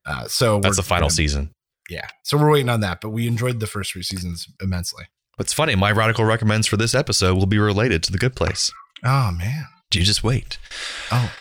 Uh, 0.06 0.27
so 0.27 0.60
That's 0.62 0.77
the 0.77 0.84
final 0.84 1.06
we're- 1.08 1.16
season. 1.16 1.51
Yeah, 1.89 2.08
so 2.24 2.38
we're 2.38 2.51
waiting 2.51 2.70
on 2.70 2.82
that. 2.82 3.00
But 3.01 3.10
we 3.10 3.27
enjoyed 3.27 3.60
the 3.60 3.68
first 3.68 3.94
three 3.94 4.04
seasons 4.04 4.46
immensely. 4.62 5.06
What's 5.38 5.54
funny, 5.54 5.75
my 5.75 5.92
radical 5.92 6.25
recommends 6.25 6.68
for 6.68 6.75
this 6.77 6.94
episode 6.96 7.36
will 7.38 7.46
be 7.46 7.60
related 7.60 8.04
to 8.04 8.12
the 8.12 8.18
Good 8.18 8.36
Place. 8.36 8.72
Oh 9.06 9.32
man. 9.32 9.66
Do 9.92 10.00
you 10.00 10.06
just 10.06 10.24
wait. 10.24 10.58
Oh. 11.12 11.32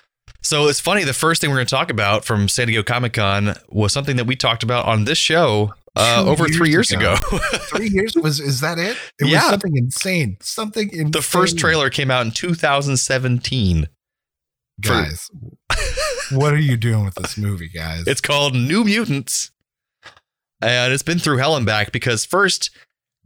So 0.43 0.69
it's 0.69 0.79
funny. 0.79 1.03
The 1.03 1.13
first 1.13 1.41
thing 1.41 1.51
we're 1.51 1.57
going 1.57 1.67
to 1.67 1.75
talk 1.75 1.91
about 1.91 2.25
from 2.25 2.49
San 2.49 2.69
Diego 2.69 2.85
Comic 2.85 3.15
Con 3.15 3.55
was 3.69 3.93
something 3.93 4.15
that 4.17 4.27
we 4.27 4.37
talked 4.37 4.63
about 4.63 4.85
on 4.87 5.05
this 5.05 5.19
show 5.19 5.75
uh, 5.97 6.23
over 6.25 6.47
three 6.47 6.71
years 6.71 6.91
years 6.93 6.93
ago. 6.93 7.15
ago. 7.15 7.39
Three 7.71 7.89
years 7.89 8.15
was 8.15 8.39
is 8.39 8.61
that 8.61 8.79
it? 8.79 8.97
It 9.19 9.27
Yeah. 9.29 9.41
was 9.43 9.51
something 9.51 9.77
insane. 9.77 10.37
Something 10.43 10.91
insane. 10.91 11.11
the 11.11 11.23
first 11.23 11.59
trailer 11.59 11.91
came 11.91 12.11
out 12.13 12.25
in 12.25 12.31
2017. 12.33 13.89
Guys. 14.81 15.31
what 16.33 16.53
are 16.53 16.59
you 16.59 16.77
doing 16.77 17.05
with 17.05 17.15
this 17.15 17.37
movie, 17.37 17.69
guys? 17.69 18.07
It's 18.07 18.21
called 18.21 18.55
New 18.55 18.85
Mutants. 18.85 19.51
And 20.61 20.93
it's 20.93 21.03
been 21.03 21.19
through 21.19 21.39
hell 21.39 21.57
and 21.57 21.67
back 21.67 21.93
because 21.93 22.25
first 22.25 22.71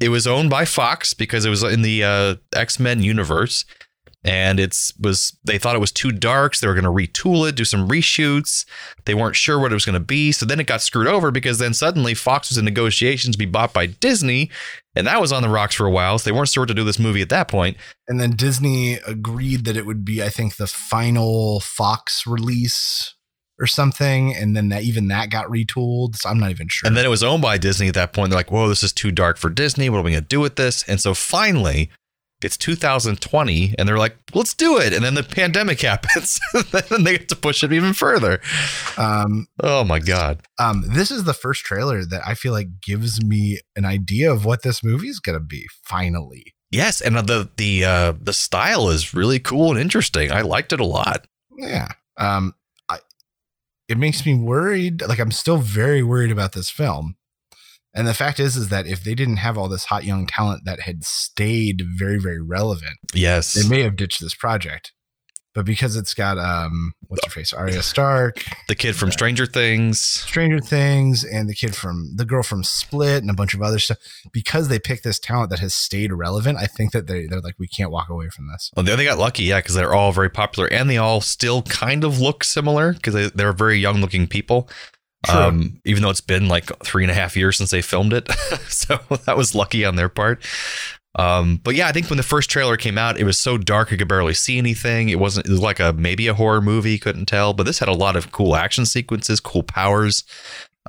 it 0.00 0.08
was 0.08 0.26
owned 0.26 0.50
by 0.50 0.64
Fox 0.64 1.14
because 1.14 1.44
it 1.44 1.50
was 1.50 1.62
in 1.62 1.82
the 1.82 2.02
uh, 2.02 2.34
X-Men 2.54 3.02
universe. 3.02 3.64
And 4.22 4.60
it's 4.60 4.92
was 4.98 5.36
they 5.44 5.58
thought 5.58 5.76
it 5.76 5.80
was 5.80 5.92
too 5.92 6.12
dark, 6.12 6.54
so 6.54 6.66
they 6.66 6.68
were 6.68 6.78
going 6.78 6.84
to 6.84 6.90
retool 6.90 7.48
it, 7.48 7.54
do 7.54 7.64
some 7.64 7.88
reshoots. 7.88 8.66
They 9.06 9.14
weren't 9.14 9.36
sure 9.36 9.58
what 9.58 9.72
it 9.72 9.74
was 9.74 9.86
going 9.86 9.94
to 9.94 10.00
be, 10.00 10.30
so 10.30 10.44
then 10.44 10.60
it 10.60 10.66
got 10.66 10.82
screwed 10.82 11.06
over 11.06 11.30
because 11.30 11.58
then 11.58 11.72
suddenly 11.72 12.12
Fox 12.12 12.50
was 12.50 12.58
in 12.58 12.66
negotiations 12.66 13.34
to 13.34 13.38
be 13.38 13.46
bought 13.46 13.72
by 13.72 13.86
Disney, 13.86 14.50
and 14.94 15.06
that 15.06 15.22
was 15.22 15.32
on 15.32 15.42
the 15.42 15.48
rocks 15.48 15.74
for 15.74 15.86
a 15.86 15.90
while. 15.90 16.18
So 16.18 16.28
they 16.28 16.36
weren't 16.36 16.50
sure 16.50 16.62
what 16.62 16.68
to 16.68 16.74
do 16.74 16.84
this 16.84 16.98
movie 16.98 17.22
at 17.22 17.30
that 17.30 17.48
point. 17.48 17.78
and 18.08 18.20
then 18.20 18.32
Disney 18.32 18.94
agreed 19.06 19.64
that 19.64 19.76
it 19.76 19.86
would 19.86 20.04
be, 20.04 20.22
I 20.22 20.28
think, 20.28 20.56
the 20.56 20.66
final 20.66 21.60
Fox 21.60 22.26
release 22.26 23.14
or 23.60 23.66
something, 23.66 24.34
and 24.34 24.56
then 24.56 24.70
that 24.70 24.82
even 24.82 25.08
that 25.08 25.30
got 25.30 25.46
retooled. 25.46 26.16
So 26.16 26.28
I'm 26.28 26.40
not 26.40 26.50
even 26.50 26.66
sure. 26.68 26.86
And 26.86 26.96
then 26.96 27.04
it 27.04 27.10
was 27.10 27.22
owned 27.22 27.42
by 27.42 27.58
Disney 27.58 27.88
at 27.88 27.94
that 27.94 28.12
point. 28.12 28.30
They're 28.30 28.38
like, 28.38 28.50
whoa, 28.50 28.68
this 28.68 28.82
is 28.82 28.92
too 28.92 29.12
dark 29.12 29.36
for 29.36 29.50
Disney. 29.50 29.90
What 29.90 29.98
are 29.98 30.02
we 30.02 30.12
going 30.12 30.22
to 30.22 30.28
do 30.28 30.40
with 30.40 30.56
this? 30.56 30.82
And 30.88 31.00
so 31.00 31.12
finally, 31.14 31.90
it's 32.42 32.56
2020, 32.56 33.74
and 33.78 33.88
they're 33.88 33.98
like, 33.98 34.16
let's 34.34 34.54
do 34.54 34.78
it. 34.78 34.92
And 34.92 35.04
then 35.04 35.14
the 35.14 35.22
pandemic 35.22 35.80
happens. 35.82 36.40
and 36.54 36.64
then 36.66 37.04
they 37.04 37.12
have 37.12 37.26
to 37.28 37.36
push 37.36 37.62
it 37.62 37.72
even 37.72 37.92
further. 37.92 38.40
um, 38.96 39.46
Oh 39.62 39.84
my 39.84 39.98
God. 39.98 40.42
um, 40.58 40.84
this 40.94 41.10
is 41.10 41.24
the 41.24 41.34
first 41.34 41.64
trailer 41.64 42.04
that 42.04 42.22
I 42.26 42.34
feel 42.34 42.52
like 42.52 42.80
gives 42.82 43.24
me 43.24 43.60
an 43.76 43.84
idea 43.84 44.32
of 44.32 44.44
what 44.44 44.62
this 44.62 44.82
movie 44.84 45.08
is 45.08 45.20
going 45.20 45.38
to 45.38 45.44
be. 45.44 45.66
Finally, 45.84 46.54
Yes. 46.72 47.00
And 47.00 47.16
the, 47.16 47.50
the, 47.56 47.84
uh, 47.84 48.12
the 48.20 48.32
style 48.32 48.90
is 48.90 49.12
really 49.12 49.40
cool 49.40 49.70
and 49.72 49.78
interesting. 49.80 50.30
I 50.30 50.42
liked 50.42 50.72
it 50.72 50.78
a 50.80 50.86
lot. 50.86 51.26
yeah. 51.58 51.88
Um, 52.16 52.54
I, 52.88 52.98
it 53.88 53.98
makes 53.98 54.24
me 54.24 54.34
worried. 54.36 55.02
Like 55.02 55.18
I'm 55.18 55.32
still 55.32 55.56
very 55.56 56.02
worried 56.04 56.30
about 56.30 56.52
this 56.52 56.70
film. 56.70 57.16
And 57.94 58.06
the 58.06 58.14
fact 58.14 58.38
is, 58.38 58.56
is 58.56 58.68
that 58.68 58.86
if 58.86 59.02
they 59.02 59.14
didn't 59.14 59.38
have 59.38 59.58
all 59.58 59.68
this 59.68 59.86
hot 59.86 60.04
young 60.04 60.26
talent 60.26 60.64
that 60.64 60.80
had 60.80 61.04
stayed 61.04 61.82
very, 61.96 62.18
very 62.18 62.40
relevant, 62.40 62.98
Yes. 63.14 63.54
they 63.54 63.68
may 63.68 63.82
have 63.82 63.96
ditched 63.96 64.20
this 64.20 64.34
project. 64.34 64.92
But 65.52 65.66
because 65.66 65.96
it's 65.96 66.14
got 66.14 66.38
um, 66.38 66.92
what's 67.08 67.24
her 67.24 67.30
face, 67.30 67.52
Arya 67.52 67.82
Stark, 67.82 68.44
the 68.68 68.76
kid 68.76 68.94
from 68.94 69.10
Stranger 69.10 69.46
Things. 69.46 70.00
Stranger 70.00 70.60
Things, 70.60 71.24
and 71.24 71.48
the 71.48 71.54
kid 71.56 71.74
from 71.74 72.12
the 72.14 72.24
girl 72.24 72.44
from 72.44 72.62
Split, 72.62 73.20
and 73.20 73.28
a 73.28 73.34
bunch 73.34 73.52
of 73.52 73.60
other 73.60 73.80
stuff, 73.80 73.98
because 74.32 74.68
they 74.68 74.78
picked 74.78 75.02
this 75.02 75.18
talent 75.18 75.50
that 75.50 75.58
has 75.58 75.74
stayed 75.74 76.12
relevant, 76.12 76.58
I 76.58 76.66
think 76.66 76.92
that 76.92 77.08
they 77.08 77.26
they're 77.26 77.40
like, 77.40 77.56
we 77.58 77.66
can't 77.66 77.90
walk 77.90 78.08
away 78.08 78.28
from 78.28 78.46
this. 78.46 78.70
Well, 78.76 78.84
they 78.84 78.94
they 78.94 79.04
got 79.04 79.18
lucky, 79.18 79.42
yeah, 79.42 79.58
because 79.58 79.74
they're 79.74 79.92
all 79.92 80.12
very 80.12 80.30
popular 80.30 80.68
and 80.72 80.88
they 80.88 80.98
all 80.98 81.20
still 81.20 81.62
kind 81.62 82.04
of 82.04 82.20
look 82.20 82.44
similar 82.44 82.92
because 82.92 83.14
they, 83.14 83.26
they're 83.30 83.52
very 83.52 83.78
young 83.80 84.00
looking 84.00 84.28
people. 84.28 84.68
Um, 85.28 85.80
even 85.84 86.02
though 86.02 86.10
it's 86.10 86.22
been 86.22 86.48
like 86.48 86.70
three 86.82 87.04
and 87.04 87.10
a 87.10 87.14
half 87.14 87.36
years 87.36 87.58
since 87.58 87.70
they 87.70 87.82
filmed 87.82 88.12
it. 88.12 88.30
so 88.68 88.98
that 89.26 89.36
was 89.36 89.54
lucky 89.54 89.84
on 89.84 89.96
their 89.96 90.08
part. 90.08 90.44
Um, 91.16 91.60
but 91.62 91.74
yeah, 91.74 91.88
I 91.88 91.92
think 91.92 92.08
when 92.08 92.16
the 92.16 92.22
first 92.22 92.48
trailer 92.48 92.76
came 92.76 92.96
out, 92.96 93.18
it 93.18 93.24
was 93.24 93.36
so 93.36 93.58
dark 93.58 93.90
you 93.90 93.96
could 93.96 94.08
barely 94.08 94.34
see 94.34 94.58
anything. 94.58 95.08
It 95.08 95.18
wasn't 95.18 95.46
it 95.46 95.50
was 95.50 95.60
like 95.60 95.80
a 95.80 95.92
maybe 95.92 96.28
a 96.28 96.34
horror 96.34 96.60
movie, 96.60 96.98
couldn't 96.98 97.26
tell, 97.26 97.52
but 97.52 97.64
this 97.64 97.80
had 97.80 97.88
a 97.88 97.94
lot 97.94 98.16
of 98.16 98.32
cool 98.32 98.54
action 98.54 98.86
sequences, 98.86 99.40
cool 99.40 99.62
powers. 99.62 100.24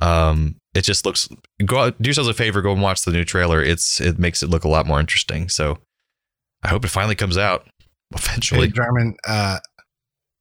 Um, 0.00 0.56
it 0.74 0.82
just 0.82 1.04
looks 1.04 1.28
go 1.66 1.78
out, 1.78 2.00
do 2.00 2.08
yourselves 2.08 2.28
a 2.28 2.34
favor, 2.34 2.62
go 2.62 2.72
and 2.72 2.80
watch 2.80 3.04
the 3.04 3.10
new 3.10 3.24
trailer. 3.24 3.60
It's 3.60 4.00
it 4.00 4.18
makes 4.18 4.42
it 4.42 4.48
look 4.48 4.64
a 4.64 4.68
lot 4.68 4.86
more 4.86 5.00
interesting. 5.00 5.48
So 5.48 5.78
I 6.62 6.68
hope 6.68 6.84
it 6.84 6.88
finally 6.88 7.16
comes 7.16 7.36
out 7.36 7.66
Hey, 8.12 8.20
eventually. 8.24 8.68
Jarman, 8.68 9.16
uh, 9.26 9.58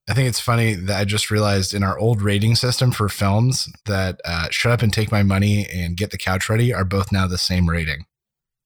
I 0.09 0.13
think 0.13 0.27
it's 0.27 0.39
funny 0.39 0.73
that 0.73 0.99
I 0.99 1.05
just 1.05 1.29
realized 1.29 1.73
in 1.73 1.83
our 1.83 1.97
old 1.97 2.21
rating 2.21 2.55
system 2.55 2.91
for 2.91 3.07
films 3.07 3.69
that 3.85 4.19
uh, 4.25 4.47
"Shut 4.49 4.71
Up 4.71 4.81
and 4.81 4.91
Take 4.91 5.11
My 5.11 5.23
Money" 5.23 5.67
and 5.71 5.95
"Get 5.95 6.11
the 6.11 6.17
Couch 6.17 6.49
Ready" 6.49 6.73
are 6.73 6.85
both 6.85 7.11
now 7.11 7.27
the 7.27 7.37
same 7.37 7.69
rating. 7.69 8.05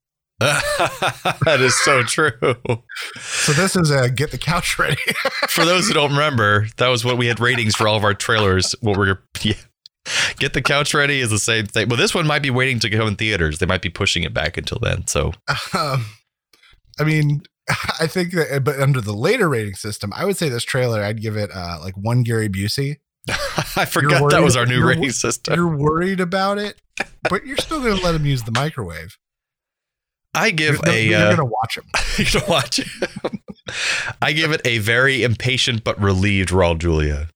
that 0.40 1.58
is 1.60 1.78
so 1.84 2.04
true. 2.04 2.32
So 3.20 3.54
this 3.54 3.76
is 3.76 3.92
a 3.92 4.10
"Get 4.10 4.32
the 4.32 4.38
Couch 4.38 4.80
Ready." 4.80 5.02
For 5.50 5.66
those 5.66 5.88
who 5.88 5.94
don't 5.94 6.12
remember, 6.12 6.68
that 6.78 6.88
was 6.88 7.06
what 7.06 7.18
we 7.18 7.28
had 7.28 7.40
ratings 7.40 7.76
for 7.76 7.88
all 7.88 7.96
of 7.96 8.04
our 8.04 8.14
trailers. 8.14 8.74
What 8.82 8.98
we're 8.98 9.20
yeah. 9.42 9.54
Get 10.38 10.54
the 10.54 10.62
couch 10.62 10.94
ready 10.94 11.20
is 11.20 11.32
the 11.32 11.40
same 11.40 11.66
thing. 11.66 11.90
Well, 11.90 11.98
this 11.98 12.14
one 12.14 12.28
might 12.28 12.44
be 12.44 12.52
waiting 12.52 12.78
to 12.82 12.90
go 12.90 13.08
in 13.08 13.16
theaters. 13.16 13.58
They 13.58 13.66
might 13.66 13.82
be 13.82 13.90
pushing 13.90 14.22
it 14.22 14.36
back 14.36 14.56
until 14.56 14.78
then. 14.80 15.08
So 15.08 15.34
um, 15.74 16.06
I 17.00 17.04
mean, 17.04 17.42
I 18.00 18.08
think 18.08 18.34
that, 18.34 18.64
but 18.64 18.80
under 18.80 19.02
the 19.02 19.14
later 19.14 19.50
rating 19.50 19.76
system, 19.76 20.12
I 20.16 20.26
would 20.26 20.38
say 20.38 20.50
this 20.50 20.64
trailer, 20.64 21.02
I'd 21.02 21.22
give 21.22 21.36
it 21.36 21.50
uh, 21.54 21.80
like 21.82 21.96
one 21.96 22.24
Gary 22.24 22.50
Busey. 22.50 22.98
I 23.76 23.86
forgot 23.86 24.30
that 24.32 24.44
was 24.44 24.56
our 24.56 24.66
new 24.66 24.86
rating 24.86 25.10
system. 25.12 25.56
You're 25.56 25.76
worried 25.76 26.20
about 26.20 26.60
it, 26.60 26.80
but 27.28 27.46
you're 27.46 27.58
still 27.58 27.82
going 27.82 27.98
to 27.98 28.04
let 28.04 28.14
him 28.14 28.26
use 28.26 28.44
the 28.44 28.52
microwave. 28.52 29.18
I 30.36 30.52
give 30.52 30.80
you're, 30.86 30.94
a 30.94 31.06
you're 31.06 31.20
uh, 31.20 31.36
going 31.36 31.38
to 31.38 31.46
watch 31.46 31.78
him. 31.78 31.86
you 32.18 32.26
can 32.26 32.42
watch 32.48 32.80
it. 32.80 32.88
I 34.22 34.34
give 34.34 34.52
it 34.52 34.62
a 34.66 34.78
very 34.78 35.24
impatient 35.24 35.84
but 35.84 36.00
relieved 36.00 36.50
Raul 36.50 36.78
Julia. 36.78 37.30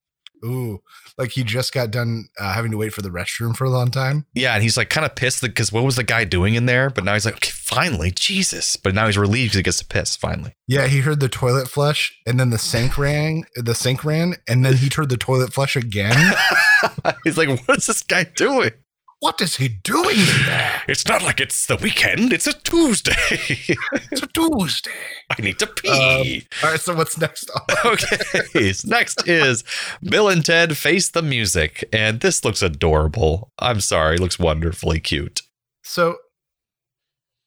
Ooh, 0.46 0.82
like 1.20 1.32
he 1.32 1.44
just 1.44 1.74
got 1.74 1.92
done 1.92 2.30
uh, 2.40 2.54
having 2.54 2.72
to 2.72 2.78
wait 2.78 2.94
for 2.94 3.02
the 3.02 3.10
restroom 3.10 3.56
for 3.56 3.66
a 3.66 3.70
long 3.70 3.92
time. 3.92 4.26
Yeah, 4.34 4.54
and 4.54 4.64
he's 4.64 4.78
like 4.78 4.90
kind 4.90 5.06
of 5.06 5.16
pissed 5.16 5.42
because 5.42 5.72
what 5.72 5.84
was 5.84 5.98
the 5.98 6.04
guy 6.04 6.24
doing 6.24 6.56
in 6.56 6.66
there? 6.66 6.90
But 6.90 7.04
now 7.04 7.14
he's 7.14 7.26
like, 7.26 7.36
okay, 7.36 7.52
finally, 7.52 8.12
Jesus. 8.12 8.78
But 8.78 8.96
now 8.96 9.06
he's 9.06 9.18
relieved 9.18 9.52
because 9.52 9.58
he 9.58 9.64
gets 9.64 9.80
to 9.80 9.86
piss 9.86 10.16
finally. 10.16 10.54
Yeah, 10.68 10.88
he 10.88 11.02
heard 11.02 11.20
the 11.20 11.30
toilet 11.30 11.68
flush, 11.68 12.18
and 12.26 12.40
then 12.40 12.50
the 12.50 12.58
sink 12.58 12.98
rang. 12.98 13.46
The 13.56 13.76
sink 13.76 14.04
ran, 14.06 14.36
and 14.48 14.66
then 14.66 14.78
he 14.78 14.90
heard 14.96 15.10
the 15.10 15.18
toilet 15.18 15.54
flush 15.54 15.76
again. 15.76 16.34
he's 17.24 17.38
like, 17.38 17.50
what 17.68 17.78
is 17.78 17.88
this 17.88 18.02
guy 18.02 18.24
doing? 18.24 18.72
What 19.20 19.42
is 19.42 19.58
he 19.58 19.68
doing 19.68 20.18
in 20.18 20.46
there? 20.46 20.82
It's 20.88 21.06
not 21.08 21.22
like 21.22 21.42
it's 21.42 21.66
the 21.66 21.76
weekend. 21.76 22.32
It's 22.32 22.48
a 22.48 22.54
Tuesday. 22.54 23.14
It's 24.12 24.24
a 24.24 24.28
Tuesday. 24.28 24.92
I 25.30 25.42
need 25.42 25.60
to 25.60 25.68
pee. 25.68 25.90
Um, 25.90 26.42
all 26.64 26.72
right, 26.72 26.80
so 26.80 26.96
what's 26.96 27.18
next? 27.18 27.52
okay. 27.86 28.72
next 28.86 29.28
is 29.28 29.64
Bill 30.02 30.30
and 30.30 30.44
Ted 30.44 30.78
Face 30.78 31.10
the 31.10 31.22
Music. 31.22 31.84
And 31.92 32.22
this 32.22 32.44
looks 32.44 32.62
adorable. 32.62 33.52
I'm 33.60 33.82
sorry. 33.82 34.16
It 34.16 34.22
looks 34.22 34.40
wonderfully 34.40 35.00
cute. 35.00 35.42
So 35.84 36.18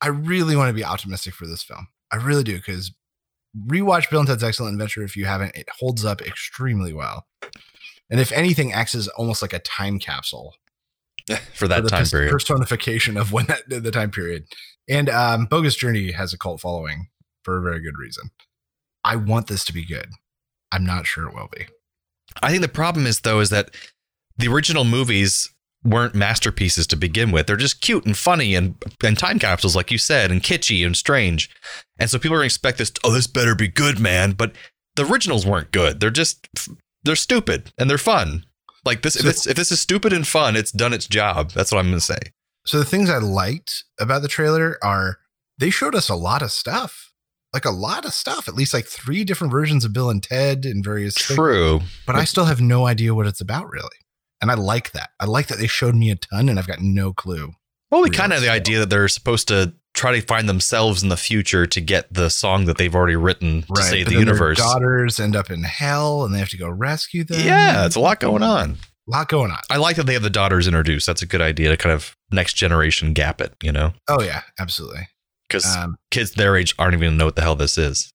I 0.01 0.09
really 0.09 0.57
want 0.57 0.69
to 0.69 0.75
be 0.75 0.85
optimistic 0.85 1.35
for 1.35 1.47
this 1.47 1.63
film. 1.63 1.89
I 2.13 2.17
really 2.17 2.45
do 2.45 2.57
because 2.57 2.93
rewatch 3.67 4.11
Bill 4.11 4.21
and 4.21 4.29
Ted's 4.29 4.45
Excellent 4.45 4.75
Adventure 4.75 5.03
if 5.03 5.17
you 5.17 5.25
haven't. 5.25 5.57
It 5.57 5.69
holds 5.81 6.05
up 6.05 6.21
extremely 6.21 6.93
well, 6.93 7.27
and 8.11 8.21
if 8.21 8.31
anything, 8.33 8.73
acts 8.73 8.95
as 8.95 9.09
almost 9.09 9.43
like 9.43 9.53
a 9.53 9.59
time 9.61 9.99
capsule 9.99 10.55
For 11.27 11.37
for 11.55 11.69
that 11.69 11.85
the 11.85 11.91
time 11.91 12.01
pers- 12.01 12.11
period. 12.11 12.31
personification 12.31 13.17
of 13.17 13.33
when 13.33 13.47
that 13.47 13.63
the 13.69 13.91
time 13.91 14.11
period. 14.11 14.45
And 14.89 15.09
um, 15.09 15.47
Bogus 15.47 15.77
Journey 15.77 16.13
has 16.13 16.33
a 16.33 16.39
cult 16.39 16.61
following 16.61 17.09
for 17.45 17.57
a 17.59 17.63
very 17.63 17.81
good 17.81 17.99
reason. 17.99 18.31
I 19.05 19.17
want 19.17 19.47
this 19.47 19.65
to 19.67 19.73
be 19.73 19.85
good. 19.85 20.09
I'm 20.71 20.85
not 20.85 21.07
sure 21.07 21.29
it 21.29 21.35
will 21.35 21.49
be. 21.55 21.67
I 22.43 22.51
think 22.51 22.63
the 22.63 22.69
problem 22.69 23.07
is 23.07 23.21
though 23.21 23.41
is 23.41 23.51
that 23.51 23.71
the 24.37 24.49
original 24.49 24.85
movies 24.85 25.53
weren't 25.85 26.15
masterpieces 26.15 26.87
to 26.87 26.97
begin 26.97 27.33
with. 27.33 27.47
They're 27.47 27.57
just 27.57 27.81
cute 27.81 28.07
and 28.07 28.17
funny 28.17 28.55
and 28.55 28.77
and 29.03 29.19
time 29.19 29.39
capsules, 29.39 29.77
like 29.77 29.91
you 29.91 29.99
said, 29.99 30.31
and 30.31 30.43
kitschy 30.43 30.87
and 30.87 30.97
strange. 30.97 31.51
And 31.99 32.09
so 32.09 32.19
people 32.19 32.37
are 32.37 32.39
gonna 32.39 32.47
expect 32.47 32.79
this. 32.79 32.93
Oh, 33.05 33.13
this 33.13 33.27
better 33.27 33.55
be 33.55 33.69
good, 33.69 33.99
man. 33.99 34.33
But 34.33 34.53
the 34.97 35.05
originals 35.05 35.47
weren't 35.47 35.73
good. 35.73 36.01
They're 36.01 36.11
just 36.11 36.47
they're 37.05 37.17
stupid 37.17 37.73
and 37.79 37.91
they're 37.91 37.99
fun. 37.99 38.45
Like 38.85 39.03
this, 39.03 39.17
if, 39.17 39.23
So- 39.23 39.29
it's, 39.29 39.47
if 39.47 39.57
this 39.57 39.73
is 39.73 39.81
stupid 39.81 40.13
and 40.13 40.27
fun, 40.27 40.57
it's 40.57 40.73
done 40.73 40.93
its 40.93 41.07
job. 41.07 41.53
That's 41.53 41.71
what 41.73 41.79
I'm 41.79 41.87
gonna 41.87 42.01
say. 42.01 42.19
So 42.67 42.79
the 42.79 42.85
things 42.85 43.11
I 43.11 43.19
liked 43.19 43.85
about 44.01 44.23
the 44.23 44.29
trailer 44.29 44.79
are 44.83 45.19
they 45.59 45.71
showed 45.71 45.95
us 45.95 46.09
a 46.09 46.15
lot 46.15 46.43
of 46.43 46.53
stuff. 46.53 47.11
Like 47.53 47.65
a 47.67 47.71
lot 47.71 48.07
of 48.07 48.15
stuff, 48.15 48.49
at 48.49 48.55
least 48.55 48.73
like 48.73 48.87
three 48.87 49.25
different 49.25 49.51
versions 49.51 49.85
of 49.85 49.93
Bill 49.93 50.09
and 50.09 50.23
Ted 50.23 50.65
and 50.65 50.83
various 50.83 51.15
things. 51.15 51.37
True. 51.37 51.81
But 52.07 52.17
I 52.17 52.25
still 52.25 52.47
have 52.47 52.61
no 52.63 52.87
idea 52.87 53.15
what 53.15 53.27
it's 53.27 53.43
about 53.43 53.69
really. 53.71 53.89
And 54.41 54.51
I 54.51 54.55
like 54.55 54.93
that. 54.93 55.11
I 55.21 55.27
like 55.27 55.49
that 55.49 55.59
they 55.59 55.67
showed 55.67 55.95
me 55.95 56.11
a 56.11 56.17
ton 56.17 56.49
and 56.49 56.59
I've 56.59 56.67
got 56.67 56.81
no 56.81 57.13
clue. 57.13 57.53
Well, 57.91 58.01
we 58.01 58.09
kind 58.11 58.33
of 58.33 58.39
have 58.39 58.43
the 58.43 58.51
idea 58.51 58.79
that 58.79 58.89
they're 58.91 59.07
supposed 59.07 59.49
to 59.49 59.75
try 59.95 60.19
to 60.19 60.23
find 60.27 60.49
themselves 60.49 61.03
in 61.03 61.09
the 61.11 61.17
future 61.17 61.67
to 61.67 61.81
get 61.81 62.13
the 62.13 62.31
song 62.31 62.65
that 62.65 62.79
they've 62.79 62.95
already 62.95 63.17
written 63.17 63.63
to 63.75 63.83
save 63.83 64.07
But 64.07 64.15
the 64.15 64.19
universe. 64.19 64.59
daughters 64.59 65.21
end 65.21 65.37
up 65.37 65.51
in 65.51 65.63
hell 65.65 66.25
and 66.25 66.35
they 66.35 66.39
have 66.39 66.49
to 66.51 66.57
go 66.57 66.69
rescue 66.71 67.25
them. 67.25 67.41
Yeah, 67.47 67.85
it's 67.85 67.97
a 67.97 68.01
lot 68.01 68.19
going 68.21 68.43
on. 68.43 68.79
a 69.07 69.11
lot 69.11 69.29
going 69.29 69.51
on. 69.51 69.59
I 69.71 69.77
like 69.77 69.97
that 69.97 70.07
they 70.07 70.15
have 70.15 70.23
the 70.23 70.31
daughters 70.31 70.67
introduced. 70.67 71.07
That's 71.07 71.23
a 71.23 71.27
good 71.27 71.43
idea 71.43 71.69
to 71.69 71.77
kind 71.77 71.93
of 71.93 72.17
next 72.31 72.55
generation 72.55 73.13
gap 73.13 73.41
it, 73.41 73.55
you 73.63 73.71
know? 73.73 73.93
Oh 74.09 74.23
yeah, 74.23 74.43
absolutely. 74.59 75.09
Because 75.49 75.67
Um, 75.77 75.97
kids 76.11 76.33
their 76.33 76.57
age 76.57 76.75
aren't 76.79 76.95
even 76.95 77.09
gonna 77.09 77.17
know 77.17 77.25
what 77.27 77.37
the 77.37 77.43
hell 77.43 77.57
this 77.57 77.77
is. 77.77 78.13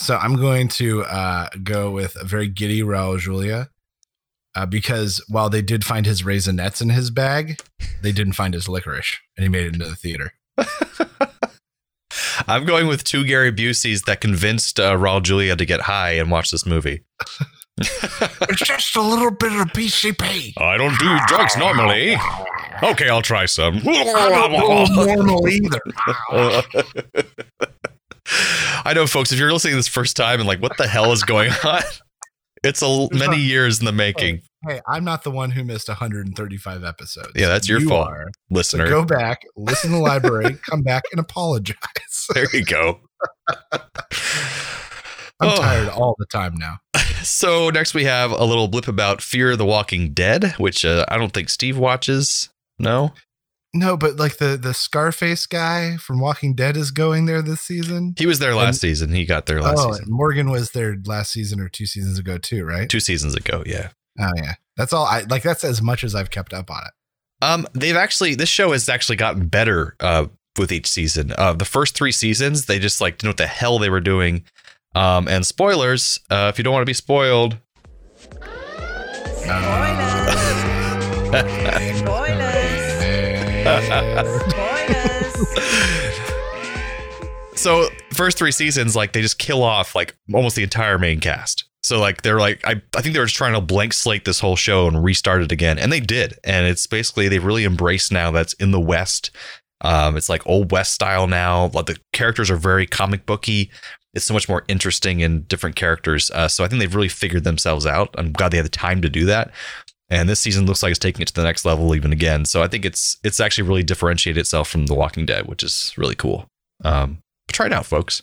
So 0.00 0.16
I'm 0.16 0.36
going 0.36 0.68
to 0.70 1.04
uh, 1.04 1.48
go 1.62 1.90
with 1.92 2.16
a 2.20 2.24
very 2.24 2.48
giddy 2.48 2.82
Raul 2.82 3.18
Julia 3.18 3.68
uh, 4.54 4.66
because 4.66 5.24
while 5.28 5.50
they 5.50 5.62
did 5.62 5.84
find 5.84 6.06
his 6.06 6.22
raisinets 6.22 6.80
in 6.80 6.90
his 6.90 7.10
bag, 7.10 7.58
they 8.02 8.12
didn't 8.12 8.34
find 8.34 8.54
his 8.54 8.68
licorice, 8.68 9.18
and 9.36 9.42
he 9.42 9.48
made 9.48 9.66
it 9.66 9.74
into 9.74 9.86
the 9.86 9.96
theater. 9.96 10.32
I'm 12.46 12.64
going 12.64 12.86
with 12.86 13.04
two 13.04 13.24
Gary 13.24 13.52
Buseys 13.52 14.04
that 14.04 14.20
convinced 14.20 14.78
uh, 14.80 14.96
Raul 14.96 15.22
Julia 15.22 15.56
to 15.56 15.64
get 15.64 15.82
high 15.82 16.12
and 16.12 16.30
watch 16.30 16.50
this 16.50 16.66
movie. 16.66 17.04
it's 17.78 18.60
just 18.60 18.96
a 18.96 19.00
little 19.00 19.30
bit 19.30 19.52
of 19.52 19.68
PCP. 19.68 20.52
I 20.58 20.76
don't 20.76 20.98
do 20.98 21.18
drugs 21.26 21.56
normally. 21.56 22.16
Okay, 22.82 23.08
I'll 23.08 23.22
try 23.22 23.46
some. 23.46 23.76
I 23.86 24.04
don't 24.28 24.96
know 24.96 25.04
normal 25.04 25.48
either. 25.48 25.80
I 28.84 28.92
know, 28.94 29.06
folks, 29.06 29.32
if 29.32 29.38
you're 29.38 29.52
listening 29.52 29.76
this 29.76 29.88
first 29.88 30.16
time 30.16 30.40
and 30.40 30.46
like, 30.46 30.60
what 30.60 30.76
the 30.76 30.86
hell 30.86 31.12
is 31.12 31.22
going 31.22 31.50
on? 31.64 31.82
It's 32.64 32.82
a 32.82 32.86
l- 32.86 33.08
many 33.12 33.36
years 33.36 33.78
in 33.78 33.84
the 33.86 33.92
making, 33.92 34.40
Hey, 34.66 34.80
I'm 34.88 35.04
not 35.04 35.22
the 35.22 35.30
one 35.30 35.50
who 35.50 35.62
missed 35.62 35.88
135 35.88 36.82
episodes. 36.84 37.28
Yeah, 37.36 37.48
that's 37.48 37.68
your 37.68 37.80
You 37.80 37.88
fault. 37.88 38.08
are. 38.08 38.24
So 38.28 38.54
listener. 38.54 38.88
go 38.88 39.04
back, 39.04 39.42
listen 39.56 39.90
to 39.90 39.96
the 39.96 40.02
library, 40.02 40.56
come 40.68 40.82
back 40.82 41.02
and 41.12 41.20
apologize. 41.20 41.76
There 42.34 42.46
you 42.54 42.64
go. 42.64 43.00
I'm 43.72 45.50
Oh. 45.50 45.56
tired 45.56 45.88
all 45.90 46.14
the 46.18 46.26
time 46.26 46.54
now. 46.56 46.78
So 47.22 47.68
next 47.70 47.92
we 47.94 48.04
have 48.04 48.30
a 48.30 48.44
little 48.44 48.68
blip 48.68 48.88
about 48.88 49.20
Fear 49.20 49.56
the 49.56 49.66
Walking 49.66 50.12
Dead, 50.14 50.52
which 50.58 50.84
uh, 50.84 51.04
I 51.08 51.18
don't 51.18 51.32
think 51.32 51.48
Steve 51.50 51.76
watches. 51.76 52.48
No, 52.78 53.12
No, 53.76 53.96
but 53.96 54.16
like 54.16 54.38
the 54.38 54.56
the 54.56 54.72
Scarface 54.72 55.46
guy 55.46 55.96
from 55.96 56.20
Walking 56.20 56.54
Dead 56.54 56.76
is 56.76 56.92
going 56.92 57.26
there 57.26 57.42
this 57.42 57.60
season. 57.60 58.14
he 58.16 58.26
was 58.26 58.38
there 58.38 58.54
last 58.54 58.66
And- 58.68 58.76
season. 58.76 59.12
He 59.12 59.26
got 59.26 59.46
there 59.46 59.60
last 59.60 59.80
oh, 59.80 59.90
season, 59.92 60.06
Morgan 60.08 60.50
was 60.50 60.70
there 60.70 60.96
last 61.04 61.32
season 61.32 61.58
or 61.60 61.68
two 61.68 61.86
seasons 61.86 62.18
ago 62.18 62.38
too, 62.38 62.64
right? 62.64 62.88
two 62.88 63.00
seasons 63.00 63.34
ago. 63.34 63.62
Yeah. 63.66 63.88
Oh 64.20 64.30
yeah, 64.36 64.54
that's 64.76 64.92
all. 64.92 65.04
I 65.06 65.22
like. 65.22 65.42
That's 65.42 65.64
as 65.64 65.82
much 65.82 66.04
as 66.04 66.14
I've 66.14 66.30
kept 66.30 66.54
up 66.54 66.70
on 66.70 66.82
it. 66.86 67.44
Um, 67.44 67.66
they've 67.74 67.96
actually 67.96 68.36
this 68.36 68.48
show 68.48 68.70
has 68.70 68.88
actually 68.88 69.16
gotten 69.16 69.48
better 69.48 69.96
uh 69.98 70.26
with 70.56 70.70
each 70.70 70.86
season. 70.86 71.32
Uh, 71.36 71.52
the 71.52 71.64
first 71.64 71.96
three 71.96 72.12
seasons 72.12 72.66
they 72.66 72.78
just 72.78 73.00
like 73.00 73.14
didn't 73.18 73.24
know 73.24 73.30
what 73.30 73.36
the 73.38 73.46
hell 73.48 73.80
they 73.80 73.90
were 73.90 74.00
doing. 74.00 74.44
Um, 74.94 75.26
and 75.26 75.44
spoilers, 75.44 76.20
uh, 76.30 76.48
if 76.52 76.58
you 76.58 76.62
don't 76.62 76.72
want 76.72 76.82
to 76.82 76.86
be 76.86 76.94
spoiled, 76.94 77.58
so 87.54 87.88
first 88.12 88.38
three 88.38 88.52
seasons 88.52 88.94
like 88.94 89.12
they 89.12 89.22
just 89.22 89.38
kill 89.38 89.62
off 89.62 89.94
like 89.94 90.16
almost 90.32 90.56
the 90.56 90.62
entire 90.62 90.98
main 90.98 91.20
cast. 91.20 91.64
So 91.82 92.00
like 92.00 92.22
they're 92.22 92.38
like 92.38 92.60
I, 92.64 92.80
I 92.96 93.02
think 93.02 93.14
they 93.14 93.20
were 93.20 93.26
just 93.26 93.36
trying 93.36 93.54
to 93.54 93.60
blank 93.60 93.92
slate 93.92 94.24
this 94.24 94.40
whole 94.40 94.56
show 94.56 94.86
and 94.86 95.02
restart 95.02 95.42
it 95.42 95.52
again 95.52 95.78
and 95.78 95.92
they 95.92 96.00
did. 96.00 96.34
And 96.44 96.66
it's 96.66 96.86
basically 96.86 97.28
they've 97.28 97.44
really 97.44 97.64
embraced 97.64 98.12
now 98.12 98.30
that's 98.30 98.52
in 98.54 98.70
the 98.70 98.80
west. 98.80 99.30
Um, 99.80 100.16
it's 100.16 100.28
like 100.28 100.46
old 100.46 100.72
west 100.72 100.92
style 100.92 101.26
now. 101.26 101.70
Like 101.74 101.86
the 101.86 101.98
characters 102.12 102.50
are 102.50 102.56
very 102.56 102.86
comic 102.86 103.26
booky. 103.26 103.70
It's 104.14 104.24
so 104.24 104.32
much 104.32 104.48
more 104.48 104.64
interesting 104.68 105.22
and 105.22 105.46
different 105.48 105.74
characters. 105.74 106.30
Uh, 106.30 106.46
so 106.46 106.64
i 106.64 106.68
think 106.68 106.80
they've 106.80 106.94
really 106.94 107.08
figured 107.08 107.44
themselves 107.44 107.84
out. 107.84 108.14
I'm 108.16 108.32
glad 108.32 108.52
they 108.52 108.58
had 108.58 108.66
the 108.66 108.70
time 108.70 109.02
to 109.02 109.10
do 109.10 109.26
that 109.26 109.50
and 110.14 110.28
this 110.28 110.40
season 110.40 110.66
looks 110.66 110.82
like 110.82 110.90
it's 110.90 110.98
taking 110.98 111.22
it 111.22 111.28
to 111.28 111.34
the 111.34 111.42
next 111.42 111.64
level 111.64 111.94
even 111.94 112.12
again 112.12 112.44
so 112.44 112.62
i 112.62 112.68
think 112.68 112.84
it's 112.84 113.18
it's 113.24 113.40
actually 113.40 113.66
really 113.66 113.82
differentiated 113.82 114.40
itself 114.40 114.68
from 114.68 114.86
the 114.86 114.94
walking 114.94 115.26
dead 115.26 115.46
which 115.46 115.62
is 115.62 115.92
really 115.96 116.14
cool 116.14 116.46
um, 116.84 117.18
try 117.54 117.66
it 117.66 117.72
out, 117.72 117.86
folks. 117.86 118.22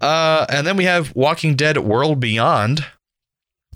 Uh, 0.00 0.46
and 0.48 0.66
then 0.66 0.76
we 0.76 0.84
have 0.84 1.14
Walking 1.14 1.54
Dead 1.54 1.78
World 1.78 2.20
Beyond, 2.20 2.86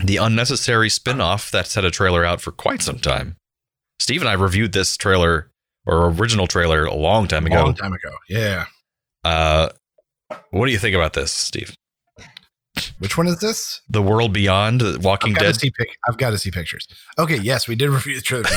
the 0.03 0.17
unnecessary 0.17 0.89
spin-off 0.89 1.51
that's 1.51 1.75
had 1.75 1.85
a 1.85 1.91
trailer 1.91 2.25
out 2.25 2.41
for 2.41 2.53
quite 2.53 2.83
some 2.83 2.99
time. 2.99 3.37
Steve 3.99 4.23
and 4.23 4.29
I 4.29 4.35
reviewed 4.35 4.73
this 4.73 4.97
trailer 4.97 5.51
or 5.87 6.09
original 6.09 6.47
trailer 6.47 6.85
a 6.85 6.95
long 6.95 7.29
time 7.29 7.47
ago. 7.47 7.65
Long 7.65 7.75
time 7.75 7.93
ago. 7.93 8.15
Yeah. 8.29 8.67
Uh, 9.25 9.69
what 10.51 10.67
do 10.67 10.73
you 10.73 10.79
think 10.79 10.97
about 10.97 11.13
this, 11.13 11.31
Steve? 11.31 11.75
Which 12.99 13.19
one 13.19 13.27
is 13.27 13.39
this? 13.41 13.81
The 13.89 14.01
World 14.03 14.33
Beyond, 14.33 15.03
Walking 15.05 15.35
I've 15.35 15.41
Dead. 15.43 15.57
see 15.57 15.71
pic- 15.71 15.97
I've 16.09 16.17
got 16.17 16.31
to 16.31 16.39
see 16.39 16.51
pictures. 16.51 16.87
Okay, 17.19 17.37
yes, 17.37 17.69
we 17.69 17.75
did 17.75 17.91
review 17.91 18.17
the 18.17 18.23
trailer, 18.23 18.49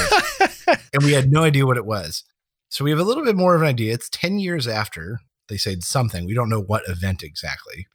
and 0.93 1.03
we 1.03 1.11
had 1.13 1.31
no 1.31 1.43
idea 1.43 1.65
what 1.65 1.77
it 1.77 1.85
was. 1.85 2.23
So 2.69 2.83
we 2.83 2.91
have 2.91 2.99
a 2.99 3.03
little 3.03 3.23
bit 3.25 3.35
more 3.35 3.55
of 3.55 3.61
an 3.61 3.67
idea. 3.67 3.93
It's 3.93 4.09
ten 4.09 4.39
years 4.39 4.67
after 4.67 5.19
they 5.49 5.57
said 5.57 5.83
something. 5.83 6.25
We 6.25 6.33
don't 6.33 6.49
know 6.49 6.61
what 6.61 6.83
event 6.87 7.23
exactly. 7.23 7.87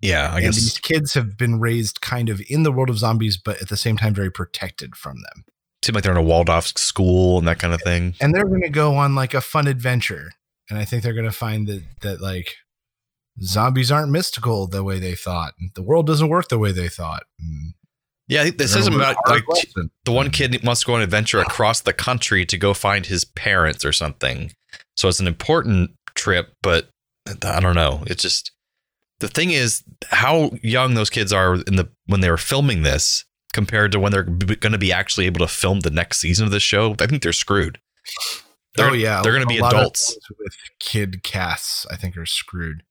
yeah, 0.00 0.30
I 0.32 0.36
and 0.36 0.44
guess. 0.46 0.56
these 0.56 0.78
kids 0.78 1.14
have 1.14 1.36
been 1.38 1.60
raised 1.60 2.00
kind 2.00 2.28
of 2.28 2.42
in 2.48 2.62
the 2.64 2.72
world 2.72 2.90
of 2.90 2.98
zombies, 2.98 3.36
but 3.36 3.60
at 3.62 3.68
the 3.68 3.76
same 3.76 3.96
time 3.96 4.12
very 4.14 4.30
protected 4.30 4.96
from 4.96 5.16
them. 5.22 5.44
Seemed 5.84 5.94
like 5.94 6.02
they're 6.04 6.12
in 6.12 6.18
a 6.18 6.22
walled 6.22 6.48
off 6.50 6.66
school 6.78 7.38
and 7.38 7.46
that 7.46 7.58
kind 7.58 7.72
of 7.74 7.80
thing. 7.82 8.14
And 8.20 8.34
they're 8.34 8.44
going 8.46 8.62
to 8.62 8.70
go 8.70 8.96
on 8.96 9.14
like 9.14 9.34
a 9.34 9.40
fun 9.40 9.66
adventure. 9.66 10.32
And 10.70 10.78
I 10.78 10.84
think 10.86 11.02
they're 11.02 11.12
going 11.14 11.26
to 11.26 11.32
find 11.32 11.66
that 11.68 11.82
that 12.00 12.20
like 12.22 12.56
zombies 13.42 13.90
aren't 13.90 14.10
mystical 14.10 14.66
the 14.66 14.84
way 14.84 14.98
they 14.98 15.14
thought. 15.14 15.54
The 15.74 15.82
world 15.82 16.06
doesn't 16.06 16.28
work 16.28 16.48
the 16.48 16.58
way 16.58 16.72
they 16.72 16.88
thought. 16.88 17.24
And 17.40 17.74
Yeah, 18.28 18.40
I 18.40 18.44
think 18.44 18.58
this 18.58 18.74
is 18.76 18.86
about 18.86 19.16
like 19.28 19.46
lesson. 19.48 19.90
the 20.04 20.12
one 20.12 20.30
kid 20.30 20.62
wants 20.64 20.82
to 20.82 20.86
go 20.86 20.94
on 20.94 21.00
an 21.00 21.04
adventure 21.04 21.40
across 21.40 21.80
the 21.80 21.92
country 21.92 22.46
to 22.46 22.56
go 22.58 22.74
find 22.74 23.06
his 23.06 23.24
parents 23.24 23.84
or 23.84 23.92
something. 23.92 24.52
So 24.96 25.08
it's 25.08 25.20
an 25.20 25.26
important 25.26 25.90
trip, 26.14 26.54
but 26.62 26.88
I 27.44 27.60
don't 27.60 27.74
know. 27.74 28.02
It's 28.06 28.22
just 28.22 28.52
the 29.20 29.28
thing 29.28 29.50
is 29.50 29.82
how 30.10 30.50
young 30.62 30.94
those 30.94 31.10
kids 31.10 31.32
are 31.32 31.54
in 31.54 31.76
the 31.76 31.88
when 32.06 32.20
they 32.20 32.30
were 32.30 32.36
filming 32.36 32.82
this 32.82 33.24
compared 33.52 33.92
to 33.92 34.00
when 34.00 34.12
they're 34.12 34.24
going 34.24 34.72
to 34.72 34.78
be 34.78 34.92
actually 34.92 35.26
able 35.26 35.38
to 35.40 35.48
film 35.48 35.80
the 35.80 35.90
next 35.90 36.18
season 36.18 36.44
of 36.44 36.50
this 36.52 36.62
show. 36.62 36.94
I 37.00 37.06
think 37.06 37.22
they're 37.22 37.32
screwed. 37.32 37.78
They're- 38.76 38.90
oh 38.90 38.92
yeah, 38.92 39.22
they're 39.22 39.32
gonna 39.32 39.46
be 39.46 39.58
adults. 39.58 40.18
with 40.38 40.54
kid 40.80 41.22
casts. 41.22 41.86
I 41.90 41.96
think 41.96 42.16
are 42.16 42.26
screwed. 42.26 42.82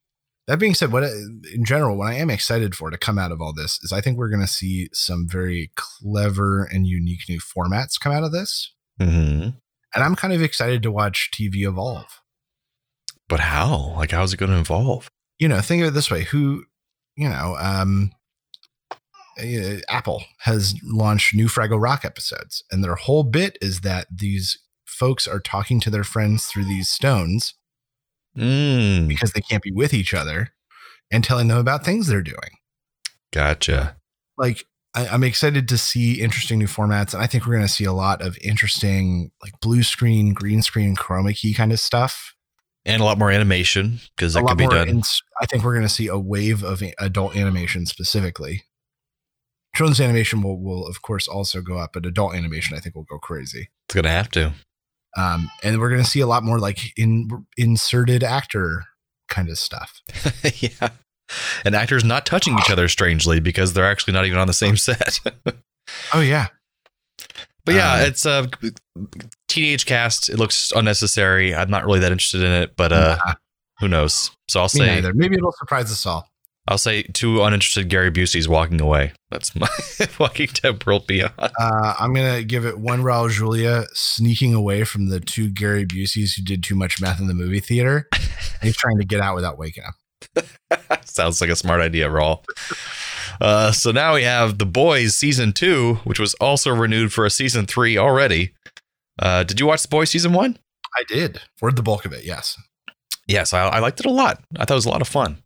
That 0.47 0.59
being 0.59 0.73
said, 0.73 0.91
what 0.91 1.03
in 1.03 1.63
general, 1.63 1.97
what 1.97 2.09
I 2.09 2.15
am 2.15 2.29
excited 2.29 2.75
for 2.75 2.89
to 2.89 2.97
come 2.97 3.17
out 3.17 3.31
of 3.31 3.41
all 3.41 3.53
this 3.53 3.79
is 3.81 3.93
I 3.93 4.01
think 4.01 4.17
we're 4.17 4.29
going 4.29 4.41
to 4.41 4.47
see 4.47 4.89
some 4.91 5.25
very 5.27 5.71
clever 5.75 6.65
and 6.65 6.85
unique 6.85 7.29
new 7.29 7.39
formats 7.39 7.99
come 7.99 8.11
out 8.11 8.23
of 8.23 8.31
this, 8.31 8.73
hmm 8.99 9.49
and 9.95 10.03
I'm 10.03 10.15
kind 10.15 10.33
of 10.33 10.41
excited 10.41 10.81
to 10.83 10.91
watch 10.91 11.29
TV 11.31 11.67
evolve. 11.67 12.21
But 13.29 13.41
how? 13.41 13.93
Like, 13.95 14.11
how's 14.11 14.33
it 14.33 14.37
going 14.37 14.51
to 14.51 14.59
evolve? 14.59 15.07
You 15.39 15.47
know, 15.47 15.61
think 15.61 15.81
of 15.81 15.89
it 15.89 15.91
this 15.91 16.11
way: 16.11 16.23
who, 16.23 16.65
you 17.15 17.29
know, 17.29 17.55
um, 17.59 18.11
uh, 19.39 19.77
Apple 19.87 20.23
has 20.39 20.75
launched 20.83 21.33
new 21.33 21.47
Fraggle 21.47 21.81
Rock 21.81 22.03
episodes, 22.03 22.63
and 22.69 22.83
their 22.83 22.95
whole 22.95 23.23
bit 23.23 23.57
is 23.61 23.81
that 23.81 24.07
these 24.11 24.57
folks 24.85 25.27
are 25.27 25.39
talking 25.39 25.79
to 25.79 25.89
their 25.89 26.03
friends 26.03 26.45
through 26.45 26.65
these 26.65 26.89
stones 26.89 27.55
Mm, 28.37 29.07
because 29.07 29.31
they 29.31 29.41
can't 29.41 29.63
be 29.63 29.71
with 29.71 29.93
each 29.93 30.13
other 30.13 30.49
and 31.11 31.23
telling 31.23 31.47
them 31.47 31.57
about 31.57 31.85
things 31.85 32.07
they're 32.07 32.21
doing. 32.21 32.57
gotcha. 33.31 33.97
Like, 34.37 34.65
I, 34.95 35.07
I'm 35.07 35.23
excited 35.23 35.67
to 35.67 35.77
see 35.77 36.21
interesting 36.21 36.59
new 36.59 36.67
formats, 36.67 37.13
and 37.13 37.21
I 37.21 37.27
think 37.27 37.45
we're 37.45 37.53
going 37.53 37.67
to 37.67 37.71
see 37.71 37.83
a 37.83 37.93
lot 37.93 38.21
of 38.21 38.37
interesting, 38.41 39.31
like 39.41 39.53
blue 39.61 39.83
screen, 39.83 40.33
green 40.33 40.61
screen, 40.61 40.95
chroma 40.95 41.35
key 41.35 41.53
kind 41.53 41.71
of 41.71 41.79
stuff. 41.79 42.35
And 42.85 43.01
a 43.01 43.05
lot 43.05 43.17
more 43.17 43.31
animation 43.31 43.99
because 44.15 44.33
that 44.33 44.45
could 44.45 44.57
be 44.57 44.67
done. 44.67 44.89
ins- 44.89 45.21
I 45.41 45.45
think 45.45 45.63
we're 45.63 45.73
going 45.73 45.87
to 45.87 45.93
see 45.93 46.07
a 46.07 46.17
wave 46.17 46.63
of 46.63 46.83
adult 46.99 47.35
animation 47.35 47.85
specifically. 47.85 48.63
Children's 49.73 50.01
animation 50.01 50.41
will, 50.41 50.61
will 50.61 50.85
of 50.85 51.01
course 51.01 51.27
also 51.27 51.61
go 51.61 51.77
up, 51.77 51.93
but 51.93 52.05
adult 52.05 52.35
animation 52.35 52.75
I 52.75 52.81
think 52.81 52.95
will 52.95 53.05
go 53.05 53.19
crazy. 53.19 53.69
it's 53.87 53.95
going 53.95 54.03
to 54.03 54.09
have 54.09 54.29
to. 54.31 54.53
Um, 55.17 55.49
and 55.63 55.79
we're 55.79 55.89
going 55.89 56.03
to 56.03 56.09
see 56.09 56.21
a 56.21 56.27
lot 56.27 56.43
more 56.43 56.59
like 56.59 56.79
in 56.97 57.45
inserted 57.57 58.23
actor 58.23 58.83
kind 59.29 59.49
of 59.49 59.57
stuff. 59.57 60.01
yeah. 60.61 60.89
and 61.65 61.75
actors 61.75 62.03
not 62.03 62.25
touching 62.25 62.57
each 62.59 62.69
other 62.71 62.87
strangely 62.87 63.39
because 63.39 63.73
they're 63.73 63.89
actually 63.89 64.13
not 64.13 64.25
even 64.25 64.37
on 64.39 64.47
the 64.47 64.53
same 64.53 64.77
set. 64.77 65.19
Oh 66.13 66.21
yeah. 66.21 66.47
But 67.65 67.75
yeah, 67.75 67.95
Um, 67.95 68.01
it's 68.07 68.25
a 68.25 68.49
teenage 69.49 69.85
cast. 69.85 70.29
It 70.29 70.37
looks 70.37 70.71
unnecessary. 70.73 71.53
I'm 71.53 71.69
not 71.69 71.85
really 71.85 71.99
that 71.99 72.11
interested 72.11 72.41
in 72.41 72.51
it, 72.51 72.75
but 72.77 72.93
uh, 72.93 73.17
Nah, 73.25 73.33
who 73.79 73.87
knows? 73.87 74.31
So 74.47 74.59
I'll 74.61 74.65
me 74.65 74.79
say 74.79 74.85
neither. 74.85 75.13
Maybe 75.13 75.35
it'll 75.35 75.51
surprise 75.51 75.91
us 75.91 76.05
all. 76.05 76.29
I'll 76.67 76.77
say 76.77 77.03
two 77.03 77.41
uninterested 77.43 77.89
Gary 77.89 78.09
Busey's 78.09 78.47
walking 78.47 78.79
away. 78.79 79.11
That's 79.29 79.53
my 79.55 79.67
Walking 80.19 80.47
Dead 80.53 80.85
World 80.85 81.07
Beyond. 81.07 81.33
Uh, 81.37 81.93
I'm 81.99 82.13
gonna 82.13 82.43
give 82.43 82.65
it 82.65 82.79
one 82.79 83.01
Raul 83.01 83.29
Julia 83.29 83.83
sneaking 83.93 84.53
away 84.53 84.85
from 84.85 85.07
the 85.09 85.19
two 85.19 85.49
Gary 85.49 85.85
Buseys 85.85 86.35
who 86.35 86.43
did 86.43 86.63
too 86.63 86.75
much 86.75 87.01
meth 87.01 87.19
in 87.19 87.27
the 87.27 87.33
movie 87.33 87.59
theater. 87.59 88.07
He's 88.61 88.77
trying 88.77 88.97
to 88.99 89.05
get 89.05 89.19
out 89.19 89.35
without 89.35 89.57
waking 89.57 89.83
up. 89.83 90.45
Sounds 91.05 91.41
like 91.41 91.49
a 91.49 91.55
smart 91.55 91.81
idea, 91.81 92.09
Raul. 92.09 92.45
Uh, 93.41 93.73
so 93.73 93.91
now 93.91 94.13
we 94.13 94.23
have 94.23 94.57
The 94.57 94.65
Boys 94.65 95.15
season 95.15 95.51
two, 95.51 95.95
which 96.05 96.19
was 96.19 96.33
also 96.35 96.71
renewed 96.71 97.11
for 97.11 97.25
a 97.25 97.29
season 97.29 97.65
three 97.65 97.97
already. 97.97 98.53
Uh, 99.19 99.43
did 99.43 99.59
you 99.59 99.65
watch 99.65 99.81
The 99.81 99.89
Boys 99.89 100.11
season 100.11 100.31
one? 100.31 100.57
I 100.97 101.03
did 101.09 101.41
for 101.57 101.71
the 101.73 101.83
bulk 101.83 102.05
of 102.05 102.13
it. 102.13 102.23
Yes. 102.23 102.57
Yes, 103.27 103.53
I, 103.53 103.67
I 103.67 103.79
liked 103.79 103.99
it 103.99 104.05
a 104.05 104.11
lot. 104.11 104.41
I 104.55 104.65
thought 104.65 104.75
it 104.75 104.75
was 104.75 104.85
a 104.85 104.89
lot 104.89 105.01
of 105.01 105.07
fun. 105.09 105.42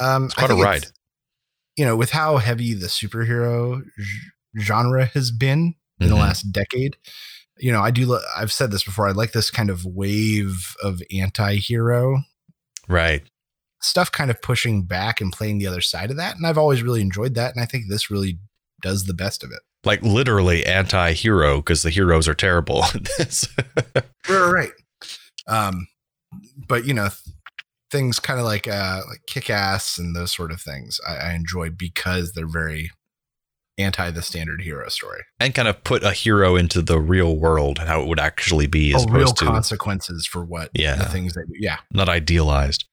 Um, 0.00 0.26
It's 0.26 0.34
quite 0.34 0.50
a 0.50 0.54
ride. 0.54 0.86
You 1.76 1.84
know, 1.84 1.96
with 1.96 2.10
how 2.10 2.38
heavy 2.38 2.74
the 2.74 2.86
superhero 2.88 3.82
genre 4.58 5.06
has 5.06 5.30
been 5.30 5.74
in 6.00 6.08
the 6.08 6.14
Mhm. 6.16 6.20
last 6.20 6.52
decade, 6.52 6.96
you 7.58 7.70
know, 7.72 7.80
I 7.82 7.90
do. 7.90 8.06
li- 8.06 8.24
I've 8.36 8.52
said 8.52 8.70
this 8.70 8.82
before. 8.84 9.08
I 9.08 9.12
like 9.12 9.32
this 9.32 9.50
kind 9.50 9.70
of 9.70 9.84
wave 9.84 10.74
of 10.82 11.00
anti-hero 11.12 12.22
Right. 12.88 13.24
stuff, 13.82 14.10
kind 14.12 14.30
of 14.30 14.40
pushing 14.42 14.84
back 14.86 15.20
and 15.20 15.32
playing 15.32 15.58
the 15.58 15.66
other 15.66 15.80
side 15.80 16.10
of 16.10 16.16
that. 16.16 16.36
And 16.36 16.46
I've 16.46 16.58
always 16.58 16.82
really 16.82 17.00
enjoyed 17.00 17.34
that. 17.34 17.54
And 17.54 17.62
I 17.62 17.66
think 17.66 17.84
this 17.88 18.10
really 18.10 18.38
does 18.82 19.04
the 19.04 19.14
best 19.14 19.42
of 19.44 19.50
it. 19.52 19.60
Like 19.84 20.02
literally 20.02 20.64
anti-hero 20.66 21.58
because 21.58 21.82
the 21.82 21.90
heroes 21.90 22.26
are 22.28 22.34
terrible. 22.34 22.84
Right, 24.28 24.50
right. 24.50 24.72
Um, 25.46 25.86
but 26.68 26.84
you 26.84 26.92
know, 26.94 27.08
things 27.90 28.18
kind 28.20 28.38
of 28.38 28.44
like 28.46 28.68
uh, 28.68 29.00
like 29.08 29.20
kick 29.26 29.50
ass 29.50 29.98
and 29.98 30.14
those 30.14 30.32
sort 30.32 30.50
of 30.52 30.60
things, 30.60 30.98
I, 31.06 31.16
I 31.16 31.32
enjoy 31.34 31.70
because 31.70 32.32
they're 32.32 32.46
very 32.48 32.90
anti 33.78 34.10
the 34.10 34.22
standard 34.22 34.60
hero 34.62 34.88
story. 34.88 35.20
and 35.38 35.54
kind 35.54 35.68
of 35.68 35.84
put 35.84 36.02
a 36.02 36.10
hero 36.12 36.56
into 36.56 36.82
the 36.82 36.98
real 36.98 37.36
world 37.36 37.78
and 37.78 37.88
how 37.88 38.00
it 38.02 38.08
would 38.08 38.18
actually 38.18 38.66
be 38.66 38.92
as 38.94 39.04
Oh, 39.04 39.12
real 39.12 39.22
opposed 39.22 39.36
to 39.38 39.44
consequences 39.44 40.26
for 40.26 40.44
what 40.44 40.70
Yeah. 40.74 40.96
the 40.96 41.04
things 41.04 41.34
that 41.34 41.46
yeah 41.60 41.78
not 41.92 42.08
idealized. 42.08 42.84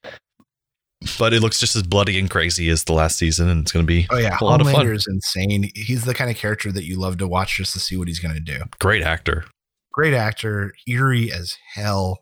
But 1.20 1.34
it 1.34 1.42
looks 1.42 1.60
just 1.60 1.76
as 1.76 1.84
bloody 1.84 2.18
and 2.18 2.30
crazy 2.30 2.70
as 2.70 2.84
the 2.86 2.94
last 2.94 3.18
season, 3.18 3.48
and 3.50 3.62
it's 3.62 3.72
going 3.72 3.84
to 3.86 3.88
be 3.88 4.08
oh 4.12 4.18
yeah 4.18 4.38
a 4.40 4.44
lot 4.46 4.62
of 4.62 4.68
fun. 4.68 4.86
Homelander 4.86 4.96
is 4.96 5.06
insane. 5.10 5.70
He's 5.76 6.06
the 6.06 6.14
kind 6.14 6.32
of 6.32 6.38
character 6.38 6.72
that 6.72 6.86
you 6.86 6.98
love 6.98 7.18
to 7.18 7.28
watch 7.28 7.58
just 7.58 7.74
to 7.74 7.80
see 7.80 7.98
what 7.98 8.08
he's 8.08 8.20
going 8.20 8.34
to 8.34 8.40
do. 8.40 8.62
Great 8.80 9.04
actor. 9.04 9.46
Great 9.94 10.14
actor, 10.14 10.74
eerie 10.88 11.32
as 11.32 11.58
hell. 11.74 12.20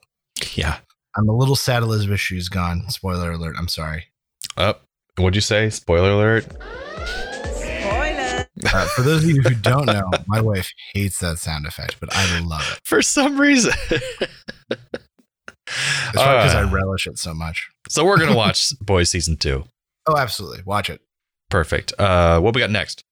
Yeah. 0.55 0.77
I'm 1.15 1.29
a 1.29 1.35
little 1.35 1.55
sad 1.55 1.83
Elizabeth 1.83 2.19
Shue's 2.19 2.49
gone. 2.49 2.89
Spoiler 2.89 3.31
alert. 3.31 3.55
I'm 3.57 3.67
sorry. 3.67 4.05
Up. 4.57 4.85
what'd 5.17 5.35
you 5.35 5.41
say? 5.41 5.69
Spoiler 5.69 6.11
alert. 6.11 6.47
Uh, 8.65 8.85
for 8.95 9.01
those 9.01 9.23
of 9.23 9.29
you 9.29 9.41
who 9.41 9.53
don't 9.55 9.85
know, 9.87 10.09
my 10.27 10.39
wife 10.39 10.71
hates 10.93 11.19
that 11.19 11.37
sound 11.37 11.65
effect, 11.65 11.97
but 11.99 12.09
I 12.15 12.39
love 12.39 12.61
it. 12.71 12.79
For 12.83 13.01
some 13.01 13.39
reason. 13.39 13.73
It's 13.89 14.11
probably 16.13 16.37
because 16.43 16.55
I 16.55 16.63
Uh, 16.63 16.69
relish 16.71 17.07
it 17.07 17.17
so 17.17 17.33
much. 17.33 17.67
so 17.89 18.05
we're 18.05 18.17
gonna 18.17 18.35
watch 18.35 18.71
Boys 18.81 19.09
season 19.09 19.37
two. 19.37 19.65
Oh, 20.07 20.17
absolutely. 20.17 20.61
Watch 20.65 20.89
it. 20.89 21.01
Perfect. 21.49 21.93
Uh, 21.99 22.39
what 22.41 22.53
we 22.55 22.59
got 22.61 22.69
next? 22.71 23.03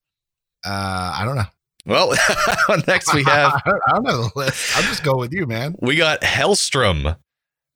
Uh, 0.65 1.11
I 1.15 1.23
don't 1.25 1.35
know. 1.35 1.45
Well, 1.85 2.09
next 2.87 3.13
we 3.13 3.23
have 3.23 3.53
I 3.53 3.61
don't- 3.69 3.81
I 3.87 3.91
don't 3.93 4.03
know 4.03 4.21
the 4.23 4.31
list. 4.35 4.75
I'll 4.77 4.83
just 4.83 5.03
go 5.03 5.17
with 5.17 5.33
you, 5.33 5.47
man. 5.47 5.75
we 5.81 5.95
got 5.95 6.21
Helstrom, 6.21 7.17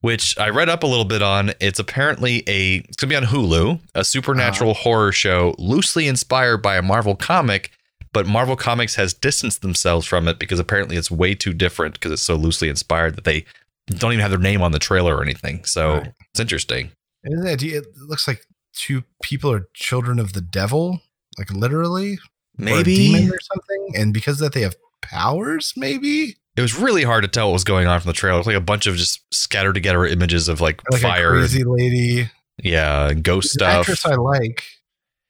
which 0.00 0.38
I 0.38 0.50
read 0.50 0.68
up 0.68 0.82
a 0.82 0.86
little 0.86 1.04
bit 1.04 1.22
on. 1.22 1.52
It's 1.60 1.78
apparently 1.78 2.42
a 2.46 2.76
it's 2.88 2.96
gonna 2.96 3.10
be 3.10 3.16
on 3.16 3.24
Hulu, 3.24 3.80
a 3.94 4.04
supernatural 4.04 4.74
horror 4.74 5.12
show 5.12 5.54
loosely 5.58 6.06
inspired 6.08 6.58
by 6.58 6.76
a 6.76 6.82
Marvel 6.82 7.16
comic, 7.16 7.70
but 8.12 8.26
Marvel 8.26 8.56
Comics 8.56 8.94
has 8.94 9.12
distanced 9.14 9.62
themselves 9.62 10.06
from 10.06 10.28
it 10.28 10.38
because 10.38 10.58
apparently 10.58 10.96
it's 10.96 11.10
way 11.10 11.34
too 11.34 11.52
different 11.52 11.94
because 11.94 12.12
it's 12.12 12.22
so 12.22 12.34
loosely 12.36 12.68
inspired 12.68 13.16
that 13.16 13.24
they 13.24 13.44
don't 13.88 14.12
even 14.12 14.20
have 14.22 14.30
their 14.30 14.40
name 14.40 14.62
on 14.62 14.72
the 14.72 14.78
trailer 14.78 15.16
or 15.16 15.22
anything. 15.22 15.64
So 15.64 15.98
Right. 15.98 16.12
it's 16.30 16.40
interesting. 16.40 16.90
Isn't 17.24 17.46
it? 17.46 17.62
It 17.62 17.84
looks 18.06 18.26
like 18.26 18.46
two 18.74 19.04
people 19.22 19.50
are 19.52 19.68
children 19.74 20.18
of 20.18 20.32
the 20.32 20.40
devil, 20.40 21.00
like 21.38 21.50
literally, 21.50 22.14
or 22.14 22.18
Maybe 22.58 22.94
demon 22.96 23.30
or 23.30 23.40
something. 23.40 23.92
And 23.96 24.14
because 24.14 24.40
of 24.40 24.46
that 24.46 24.52
they 24.54 24.62
have 24.62 24.76
powers. 25.02 25.72
Maybe 25.76 26.36
it 26.56 26.60
was 26.62 26.74
really 26.78 27.02
hard 27.04 27.22
to 27.22 27.28
tell 27.28 27.48
what 27.48 27.52
was 27.54 27.64
going 27.64 27.86
on 27.86 28.00
from 28.00 28.08
the 28.08 28.12
trailer. 28.14 28.36
It 28.36 28.40
was 28.40 28.46
like 28.46 28.56
a 28.56 28.60
bunch 28.60 28.86
of 28.86 28.96
just 28.96 29.22
scattered 29.32 29.74
together 29.74 30.04
images 30.06 30.48
of 30.48 30.60
like, 30.60 30.80
like 30.90 31.00
fire, 31.02 31.30
crazy 31.32 31.64
lady. 31.64 32.30
yeah, 32.62 33.12
ghost 33.14 33.48
She's 33.52 33.56
an 33.56 33.58
stuff. 33.58 33.80
actress 33.80 34.06
I 34.06 34.14
like. 34.14 34.64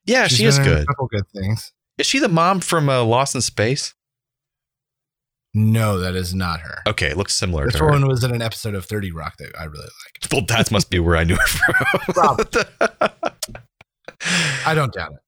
yeah, 0.04 0.26
She's 0.28 0.38
she 0.38 0.44
is 0.46 0.58
in 0.58 0.64
A 0.64 0.66
good. 0.68 0.86
couple 0.86 1.06
good 1.08 1.28
things. 1.34 1.72
Is 1.98 2.06
she 2.06 2.18
the 2.18 2.28
mom 2.28 2.60
from 2.60 2.88
uh, 2.88 3.02
Lost 3.02 3.34
in 3.34 3.40
Space? 3.40 3.94
No, 5.54 5.98
that 6.00 6.14
is 6.14 6.34
not 6.34 6.60
her. 6.60 6.82
Okay, 6.86 7.06
it 7.08 7.16
looks 7.16 7.34
similar 7.34 7.64
This 7.70 7.80
one 7.80 8.06
was 8.06 8.22
in 8.22 8.30
an 8.34 8.42
episode 8.42 8.74
of 8.74 8.84
30 8.84 9.10
Rock 9.12 9.38
that 9.38 9.58
I 9.58 9.64
really 9.64 9.84
like. 9.84 10.30
Well, 10.30 10.42
that 10.48 10.70
must 10.70 10.90
be 10.90 10.98
where 10.98 11.16
I 11.16 11.24
knew 11.24 11.36
her 11.36 11.46
from. 11.46 12.36
I 14.66 14.74
don't 14.74 14.92
doubt 14.92 15.12
it. 15.12 15.18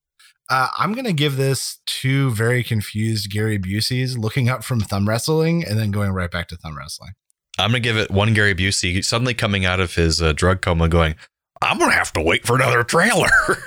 Uh, 0.49 0.69
I'm 0.77 0.93
going 0.93 1.05
to 1.05 1.13
give 1.13 1.37
this 1.37 1.79
two 1.85 2.31
very 2.31 2.63
confused 2.63 3.29
Gary 3.29 3.59
Buseys 3.59 4.17
looking 4.17 4.49
up 4.49 4.63
from 4.63 4.79
thumb 4.79 5.07
wrestling 5.07 5.63
and 5.63 5.77
then 5.77 5.91
going 5.91 6.11
right 6.11 6.31
back 6.31 6.47
to 6.47 6.57
thumb 6.57 6.77
wrestling. 6.77 7.11
I'm 7.59 7.71
gonna 7.71 7.81
give 7.81 7.97
it 7.97 8.09
one 8.09 8.33
Gary 8.33 8.55
Busey 8.55 9.03
suddenly 9.03 9.33
coming 9.33 9.65
out 9.65 9.79
of 9.79 9.95
his 9.95 10.21
uh, 10.21 10.31
drug 10.31 10.61
coma, 10.61 10.87
going, 10.87 11.15
"I'm 11.61 11.77
gonna 11.77 11.91
have 11.91 12.13
to 12.13 12.21
wait 12.21 12.45
for 12.45 12.55
another 12.55 12.83
trailer." 12.83 13.27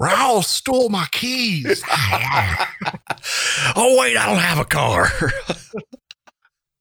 Raul 0.00 0.44
stole 0.44 0.90
my 0.90 1.06
keys. 1.10 1.82
oh 3.76 3.96
wait, 3.98 4.16
I 4.16 4.26
don't 4.26 4.38
have 4.38 4.58
a 4.58 4.64
car. 4.64 5.10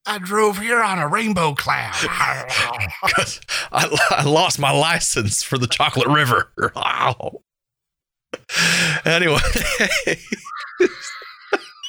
I 0.05 0.19
drove 0.19 0.59
here 0.59 0.81
on 0.81 0.99
a 0.99 1.07
rainbow 1.07 1.55
cloud. 1.55 1.93
I, 1.93 3.25
I 4.11 4.23
lost 4.23 4.59
my 4.59 4.71
license 4.71 5.43
for 5.43 5.57
the 5.57 5.67
Chocolate 5.67 6.07
River. 6.07 6.51
Wow. 6.75 7.41
Anyway, 9.05 9.39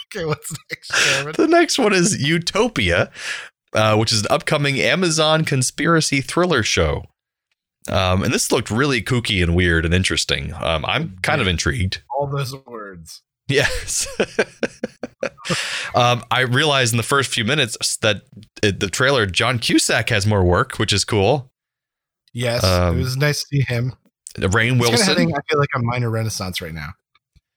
okay, 0.07 0.25
what's 0.25 0.51
the 0.51 0.59
next, 0.71 0.93
Jeremy? 0.95 1.33
the 1.33 1.49
next 1.49 1.79
one 1.79 1.93
is 1.93 2.23
Utopia, 2.23 3.11
uh, 3.73 3.97
which 3.97 4.13
is 4.13 4.21
an 4.21 4.27
upcoming 4.31 4.79
Amazon 4.81 5.45
conspiracy 5.45 6.21
thriller 6.21 6.63
show. 6.63 7.05
Um, 7.89 8.23
and 8.23 8.33
this 8.33 8.53
looked 8.53 8.71
really 8.71 9.03
kooky 9.03 9.43
and 9.43 9.57
weird 9.57 9.85
and 9.85 9.95
interesting. 9.95 10.53
Um, 10.55 10.85
I'm 10.85 11.17
kind 11.23 11.41
of 11.41 11.47
intrigued. 11.47 12.03
All 12.17 12.27
those 12.27 12.55
words. 12.67 13.23
Yes. 13.49 14.07
um, 15.95 16.23
I 16.31 16.41
realized 16.41 16.93
in 16.93 16.99
the 16.99 17.03
first 17.03 17.33
few 17.33 17.45
minutes 17.45 17.97
that 17.99 18.23
it, 18.63 18.81
the 18.81 18.91
trailer, 18.91 19.25
John 19.27 19.59
Cusack 19.59 20.11
has 20.11 20.27
more 20.27 20.45
work, 20.45 20.79
which 20.79 20.93
is 20.93 21.05
cool. 21.05 21.51
Yes, 22.35 22.63
Um, 22.63 22.97
it 22.99 23.03
was 23.03 23.17
nice 23.17 23.41
to 23.41 23.47
see 23.47 23.65
him. 23.67 23.95
Rainn 24.37 24.45
It's 24.47 24.51
kind 24.53 24.73
of 24.73 24.79
Wilson. 24.81 25.07
having, 25.09 25.35
I 25.35 25.39
feel 25.51 25.59
like, 25.59 25.69
a 25.75 25.81
minor 25.81 26.11
renaissance 26.11 26.61
right 26.61 26.75
now. 26.75 26.91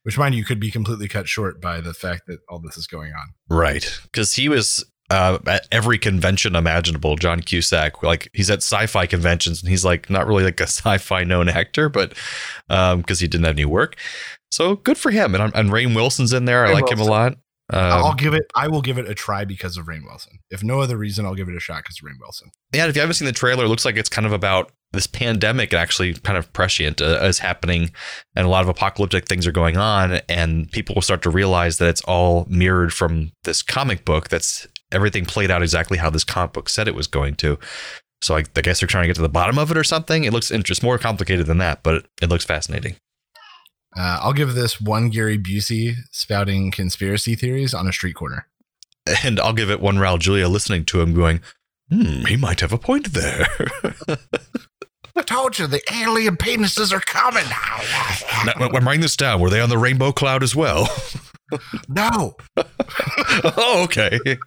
Which, 0.03 0.17
mind 0.17 0.33
you, 0.35 0.43
could 0.43 0.59
be 0.59 0.71
completely 0.71 1.07
cut 1.07 1.27
short 1.27 1.61
by 1.61 1.79
the 1.79 1.93
fact 1.93 2.23
that 2.27 2.39
all 2.49 2.59
this 2.59 2.75
is 2.77 2.87
going 2.87 3.13
on. 3.13 3.33
Right. 3.55 3.85
Because 4.03 4.33
he 4.33 4.49
was 4.49 4.83
uh, 5.11 5.37
at 5.45 5.67
every 5.71 5.99
convention 5.99 6.55
imaginable, 6.55 7.15
John 7.17 7.41
Cusack. 7.41 8.01
Like 8.01 8.29
he's 8.33 8.49
at 8.49 8.59
sci 8.63 8.87
fi 8.87 9.05
conventions 9.05 9.61
and 9.61 9.69
he's 9.69 9.85
like 9.85 10.09
not 10.09 10.25
really 10.25 10.43
like 10.43 10.59
a 10.59 10.63
sci 10.67 10.97
fi 10.97 11.23
known 11.23 11.49
actor, 11.49 11.87
but 11.87 12.15
because 12.67 13.19
he 13.19 13.27
didn't 13.27 13.45
have 13.45 13.55
any 13.55 13.65
work. 13.65 13.95
So 14.49 14.77
good 14.77 14.97
for 14.97 15.11
him. 15.11 15.35
And, 15.35 15.53
and 15.55 15.69
Rainn 15.69 15.95
Wilson's 15.95 16.33
in 16.33 16.45
there. 16.45 16.65
I 16.65 16.69
Rainn 16.69 16.73
like 16.81 16.91
him 16.91 16.99
a 16.99 17.03
Wilson. 17.05 17.11
lot. 17.11 17.37
I'll 17.69 18.05
Um, 18.07 18.15
give 18.17 18.33
it. 18.33 18.43
I 18.55 18.67
will 18.67 18.81
give 18.81 18.97
it 18.97 19.07
a 19.09 19.13
try 19.13 19.45
because 19.45 19.77
of 19.77 19.85
Rainn 19.85 20.03
Wilson. 20.03 20.39
If 20.49 20.63
no 20.63 20.81
other 20.81 20.97
reason, 20.97 21.25
I'll 21.25 21.35
give 21.35 21.47
it 21.47 21.55
a 21.55 21.59
shot 21.59 21.83
because 21.83 21.99
of 22.01 22.05
Rainn 22.09 22.19
Wilson. 22.19 22.49
yeah, 22.73 22.87
if 22.87 22.95
you 22.95 23.01
haven't 23.01 23.13
seen 23.13 23.27
the 23.27 23.31
trailer, 23.31 23.65
it 23.65 23.67
looks 23.69 23.85
like 23.85 23.97
it's 23.97 24.09
kind 24.09 24.25
of 24.25 24.33
about 24.33 24.71
this 24.93 25.07
pandemic 25.07 25.73
actually 25.73 26.13
kind 26.13 26.37
of 26.37 26.51
prescient 26.53 27.01
uh, 27.01 27.19
is 27.23 27.39
happening 27.39 27.91
and 28.35 28.45
a 28.45 28.49
lot 28.49 28.63
of 28.63 28.69
apocalyptic 28.69 29.27
things 29.27 29.47
are 29.47 29.51
going 29.51 29.77
on 29.77 30.19
and 30.27 30.71
people 30.71 30.95
will 30.95 31.01
start 31.01 31.21
to 31.21 31.29
realize 31.29 31.77
that 31.77 31.89
it's 31.89 32.01
all 32.01 32.45
mirrored 32.49 32.93
from 32.93 33.31
this 33.43 33.61
comic 33.61 34.05
book 34.05 34.29
that's 34.29 34.67
everything 34.91 35.25
played 35.25 35.51
out 35.51 35.61
exactly 35.61 35.97
how 35.97 36.09
this 36.09 36.23
comic 36.23 36.53
book 36.53 36.69
said 36.69 36.87
it 36.87 36.95
was 36.95 37.07
going 37.07 37.35
to. 37.35 37.57
So 38.21 38.35
I, 38.35 38.43
I 38.55 38.61
guess 38.61 38.79
they're 38.79 38.87
trying 38.87 39.03
to 39.03 39.07
get 39.07 39.15
to 39.15 39.21
the 39.21 39.29
bottom 39.29 39.57
of 39.57 39.71
it 39.71 39.77
or 39.77 39.83
something. 39.83 40.25
It 40.25 40.33
looks 40.33 40.51
interesting 40.51 40.85
more 40.85 40.97
complicated 40.97 41.45
than 41.45 41.57
that 41.59 41.83
but 41.83 42.05
it, 42.21 42.29
looks 42.29 42.45
fascinating. 42.45 42.95
Uh, 43.97 44.19
I'll 44.21 44.33
give 44.33 44.53
this 44.53 44.79
one 44.79 45.09
Gary 45.09 45.37
Busey 45.37 45.95
spouting 46.11 46.71
conspiracy 46.71 47.35
theories 47.35 47.73
on 47.73 47.87
a 47.87 47.93
street 47.93 48.15
corner. 48.15 48.47
and 49.23 49.39
i'll 49.39 49.53
give 49.53 49.69
it 49.69 49.81
one 49.81 49.97
raul 49.97 50.19
julia 50.19 50.47
listening 50.47 50.85
to 50.85 51.01
him 51.01 51.13
going 51.13 51.41
hmm 51.89 52.25
he 52.25 52.37
might 52.37 52.59
have 52.59 52.73
a 52.73 52.77
point 52.77 53.13
there 53.13 53.47
I 55.15 55.21
told 55.23 55.59
you 55.59 55.67
the 55.67 55.81
alien 55.93 56.37
penises 56.37 56.93
are 56.93 56.99
coming. 56.99 57.43
Now, 58.45 58.53
I'm 58.59 58.85
writing 58.85 59.01
this 59.01 59.17
down. 59.17 59.39
Were 59.41 59.49
they 59.49 59.61
on 59.61 59.69
the 59.69 59.77
rainbow 59.77 60.11
cloud 60.11 60.43
as 60.43 60.55
well? 60.55 60.87
no. 61.89 62.35
oh, 62.57 63.83
okay. 63.83 64.19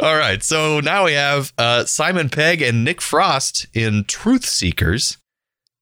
All 0.00 0.16
right. 0.16 0.42
So 0.42 0.80
now 0.80 1.04
we 1.04 1.12
have 1.12 1.52
uh, 1.58 1.84
Simon 1.84 2.28
Pegg 2.28 2.62
and 2.62 2.84
Nick 2.84 3.00
Frost 3.00 3.66
in 3.74 4.04
Truth 4.04 4.44
Seekers, 4.44 5.18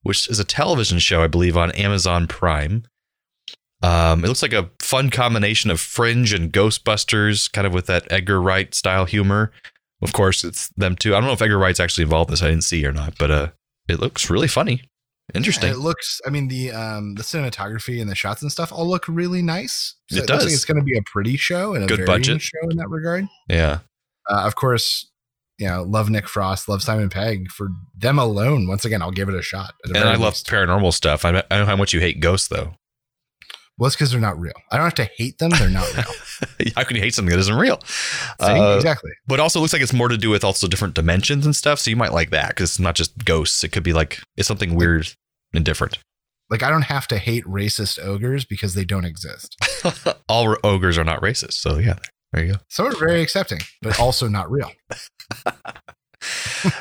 which 0.03 0.29
is 0.29 0.39
a 0.39 0.45
television 0.45 0.99
show, 0.99 1.23
I 1.23 1.29
believe, 1.29 1.57
on 1.57 1.71
Amazon 1.73 2.27
Prime. 2.27 2.85
Um, 3.83 4.25
it 4.25 4.29
looks 4.29 4.43
like 4.43 4.53
a 4.53 4.71
fun 4.81 5.11
combination 5.11 5.71
of 5.71 5.81
Fringe 5.81 6.33
and 6.33 6.53
Ghostbusters, 6.53 7.51
kind 7.53 7.67
of 7.67 7.75
with 7.75 7.87
that 7.87 8.11
Edgar 8.11 8.41
Wright 8.41 8.75
style 8.75 9.05
humor. 9.05 9.53
Of 10.03 10.13
course, 10.13 10.45
it's 10.45 10.69
them 10.71 10.95
too. 10.97 11.15
I 11.15 11.19
don't 11.21 11.27
know 11.27 11.33
if 11.33 11.41
Edgar 11.43 11.59
Wright's 11.59 11.81
actually 11.81 12.05
involved 12.05 12.31
in 12.31 12.33
this. 12.33 12.43
I 12.43 12.49
didn't 12.49 12.65
see 12.65 12.85
or 12.87 12.93
not, 12.93 13.17
but 13.19 13.31
uh, 13.31 13.49
it 13.89 13.99
looks 13.99 14.29
really 14.29 14.49
funny, 14.49 14.83
interesting. 15.35 15.71
It 15.71 15.79
looks. 15.79 16.21
I 16.27 16.31
mean 16.31 16.49
the 16.49 16.71
um 16.73 17.15
the 17.15 17.23
cinematography 17.23 18.01
and 18.01 18.11
the 18.11 18.15
shots 18.15 18.43
and 18.43 18.53
stuff 18.53 18.73
all 18.73 18.87
look 18.87 19.09
really 19.09 19.43
nice. 19.43 19.95
It 20.11 20.17
looks 20.17 20.27
does. 20.27 20.45
like 20.45 20.53
it's 20.53 20.65
going 20.65 20.79
to 20.79 20.85
be 20.85 20.99
a 20.99 21.03
pretty 21.07 21.37
show 21.37 21.75
and 21.75 21.85
a 21.85 21.87
Good 21.87 22.05
budget. 22.07 22.43
show 22.43 22.69
in 22.71 22.77
that 22.77 22.89
regard. 22.89 23.27
yeah. 23.49 23.79
Uh, 24.29 24.43
of 24.45 24.57
course, 24.57 25.09
you 25.59 25.69
know, 25.69 25.83
love 25.85 26.11
Nick 26.11 26.29
Frost, 26.29 26.69
love 26.69 26.83
Simon 26.83 27.09
Pegg 27.09 27.51
for 27.51 27.69
them 27.97 28.19
alone. 28.19 28.67
Once 28.67 28.85
again, 28.85 29.01
I'll 29.01 29.13
give 29.13 29.29
it 29.29 29.35
a 29.35 29.41
shot. 29.43 29.73
And 29.85 29.97
I 29.97 30.17
love 30.17 30.35
least. 30.35 30.47
paranormal 30.49 30.93
stuff. 30.93 31.25
I, 31.25 31.43
I 31.51 31.59
know 31.59 31.65
how 31.65 31.77
much 31.77 31.95
you 31.95 32.01
hate 32.01 32.21
ghosts, 32.21 32.49
though. 32.49 32.75
Well, 33.79 33.89
it's 33.89 33.97
because 33.97 34.11
they're 34.11 34.21
not 34.21 34.39
real. 34.39 34.55
I 34.71 34.77
don't 34.77 34.85
have 34.85 34.95
to 34.95 35.11
hate 35.17 35.39
them; 35.39 35.51
they're 35.51 35.69
not 35.69 35.87
real. 35.95 36.71
how 36.77 36.85
can 36.85 36.97
you 36.97 37.03
hate 37.03 37.15
something 37.15 37.31
that 37.31 37.39
isn't 37.41 37.55
real? 37.55 37.81
Uh, 38.41 38.75
exactly. 38.77 39.11
But 39.27 39.39
also, 39.39 39.59
it 39.59 39.63
looks 39.63 39.75
like 39.75 39.83
it's 39.83 39.93
more 39.93 40.09
to 40.09 40.17
do 40.17 40.31
with 40.31 40.45
also 40.45 40.67
different 40.67 40.95
dimensions 40.95 41.45
and 41.45 41.55
stuff. 41.55 41.79
So 41.81 41.91
you 41.91 41.97
might 41.97 42.13
like 42.13 42.31
that 42.31 42.49
because 42.49 42.71
it's 42.71 42.79
not 42.81 42.95
just 42.95 43.25
ghosts. 43.25 43.63
It 43.65 43.73
could 43.73 43.83
be 43.83 43.93
like 43.93 44.21
it's 44.37 44.49
something 44.49 44.75
weird 44.75 45.13
and 45.53 45.65
different. 45.65 45.99
Like 46.49 46.63
I 46.63 46.71
don't 46.71 46.83
have 46.83 47.07
to 47.09 47.19
hate 47.19 47.45
racist 47.45 48.03
ogres 48.03 48.45
because 48.45 48.75
they 48.75 48.85
don't 48.85 49.05
exist. 49.05 49.57
All 50.29 50.57
ogres 50.65 50.97
are 50.97 51.05
not 51.05 51.21
racist. 51.21 51.55
So 51.55 51.79
yeah, 51.79 51.99
there 52.33 52.45
you 52.45 52.53
go. 52.55 52.59
Some 52.69 52.87
are 52.87 52.97
very 52.97 53.21
accepting, 53.21 53.61
but 53.83 54.01
also 54.01 54.29
not 54.29 54.51
real. 54.51 54.71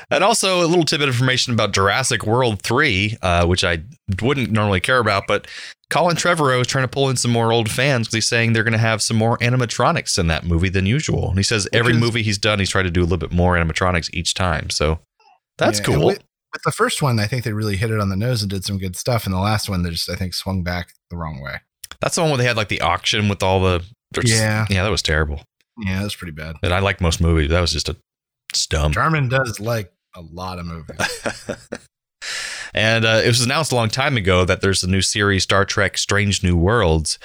And 0.10 0.24
also 0.24 0.64
a 0.64 0.68
little 0.68 0.86
tidbit 0.86 1.10
of 1.10 1.16
information 1.16 1.54
about 1.54 1.74
Jurassic 1.74 2.26
World 2.26 2.62
3, 2.62 3.18
uh, 3.22 3.46
which 3.46 3.64
I 3.64 3.84
wouldn't 4.22 4.52
normally 4.52 4.80
care 4.80 5.00
about, 5.00 5.28
but 5.28 5.48
Colin 5.90 6.16
Trevorrow 6.16 6.62
is 6.62 6.68
trying 6.68 6.84
to 6.84 6.88
pull 6.88 7.10
in 7.10 7.16
some 7.16 7.32
more 7.32 7.52
old 7.52 7.70
fans 7.70 8.08
because 8.08 8.16
he's 8.16 8.28
saying 8.28 8.54
they're 8.54 8.64
going 8.64 8.72
to 8.74 8.78
have 8.80 9.02
some 9.02 9.18
more 9.18 9.38
animatronics 9.38 10.18
in 10.18 10.28
that 10.28 10.44
movie 10.44 10.70
than 10.70 10.86
usual. 10.86 11.30
And 11.30 11.38
he 11.38 11.44
says 11.44 11.68
every 11.74 11.94
is- 11.94 12.00
movie 12.00 12.24
he's 12.24 12.38
done, 12.38 12.60
he's 12.60 12.70
tried 12.70 12.84
to 12.84 12.92
do 12.92 13.02
a 13.02 13.04
little 13.04 13.18
bit 13.18 13.32
more 13.32 13.56
animatronics 13.56 14.10
each 14.14 14.34
time. 14.34 14.70
So 14.70 15.00
that's 15.58 15.80
Yeah, 15.80 15.86
cool. 15.86 16.06
With, 16.08 16.24
with 16.54 16.64
the 16.64 16.72
first 16.72 17.02
one, 17.02 17.20
I 17.20 17.28
think 17.28 17.44
they 17.44 17.54
really 17.54 17.78
hit 17.78 17.92
it 17.92 18.00
on 18.00 18.10
the 18.10 18.16
nose 18.16 18.42
and 18.42 18.50
did 18.50 18.64
some 18.66 18.78
good 18.78 18.96
stuff. 18.96 19.26
And 19.26 19.34
the 19.34 19.40
last 19.40 19.70
one, 19.70 19.84
they 19.84 19.92
just 19.92 20.10
I 20.10 20.16
think 20.16 20.34
swung 20.34 20.64
back 20.64 20.90
the 21.10 21.18
wrong 21.18 21.40
way. 21.42 21.58
That's 22.02 22.16
the 22.16 22.22
one 22.22 22.32
where 22.32 22.38
they 22.38 22.46
had 22.46 22.58
like 22.58 22.70
the 22.70 22.82
auction 22.82 23.30
with 23.30 23.44
all 23.44 23.62
the. 23.62 23.84
Yeah. 24.24 24.66
Yeah, 24.70 24.84
that 24.84 24.90
was 24.92 25.02
terrible. 25.02 25.44
Yeah, 25.78 26.02
that's 26.02 26.16
pretty 26.16 26.32
bad. 26.32 26.56
And 26.64 26.74
I 26.74 26.80
like 26.80 27.02
most 27.02 27.20
movies. 27.22 27.50
That 27.50 27.60
was 27.62 27.74
just 27.74 27.90
a 27.90 27.98
stump. 28.54 28.94
Jarman 28.94 29.28
does 29.28 29.60
like 29.60 29.92
a 30.16 30.22
lot 30.22 30.58
of 30.58 30.66
movies. 30.66 30.98
and 32.74 33.06
uh, 33.06 33.22
it 33.24 33.28
was 33.28 33.42
announced 33.42 33.72
a 33.72 33.76
long 33.76 33.90
time 33.90 34.18
ago 34.18 34.46
that 34.46 34.62
there's 34.62 34.84
a 34.84 34.90
new 34.90 35.02
series, 35.02 35.44
Star 35.44 35.66
Trek 35.66 35.98
Strange 35.98 36.44
New 36.44 36.58
Worlds, 36.58 37.18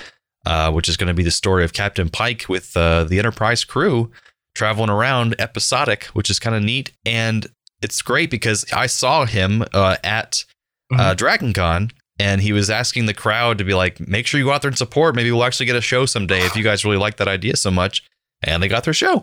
uh, 0.47 0.71
which 0.73 0.89
is 0.89 0.97
going 0.97 1.09
to 1.09 1.15
be 1.15 1.23
the 1.23 1.31
story 1.31 1.65
of 1.65 1.73
Captain 1.73 2.09
Pike 2.09 2.47
with 2.49 2.77
uh, 2.77 3.05
the 3.05 3.19
Enterprise 3.19 3.65
crew 3.65 4.11
traveling 4.55 4.91
around 4.91 5.35
episodic, 5.39 6.05
which 6.07 6.31
is 6.31 6.39
kind 6.39 6.57
of 6.57 6.63
neat. 6.63 6.93
And 7.05 7.47
it's 7.83 8.03
great 8.03 8.31
because 8.31 8.65
I 8.73 8.87
saw 8.87 9.25
him 9.27 9.65
uh, 9.73 9.97
at 10.05 10.45
uh, 10.93 11.15
Dragon 11.15 11.53
Con. 11.53 11.91
And 12.19 12.43
he 12.43 12.53
was 12.53 12.69
asking 12.69 13.07
the 13.07 13.15
crowd 13.15 13.57
to 13.57 13.65
be 13.65 13.73
like, 13.73 13.99
make 13.99 14.27
sure 14.27 14.39
you 14.39 14.45
go 14.45 14.53
out 14.53 14.61
there 14.61 14.69
and 14.69 14.77
support. 14.77 15.15
Maybe 15.15 15.33
we'll 15.33 15.43
actually 15.43 15.65
get 15.65 15.77
a 15.77 15.81
show 15.81 16.05
someday 16.05 16.45
if 16.45 16.55
you 16.55 16.63
guys 16.63 16.85
really 16.85 16.99
like 16.99 17.17
that 17.17 17.29
idea 17.29 17.57
so 17.57 17.71
much. 17.71 18.05
And 18.43 18.63
they 18.63 18.69
got 18.69 18.85
their 18.85 18.93
show. 18.93 19.23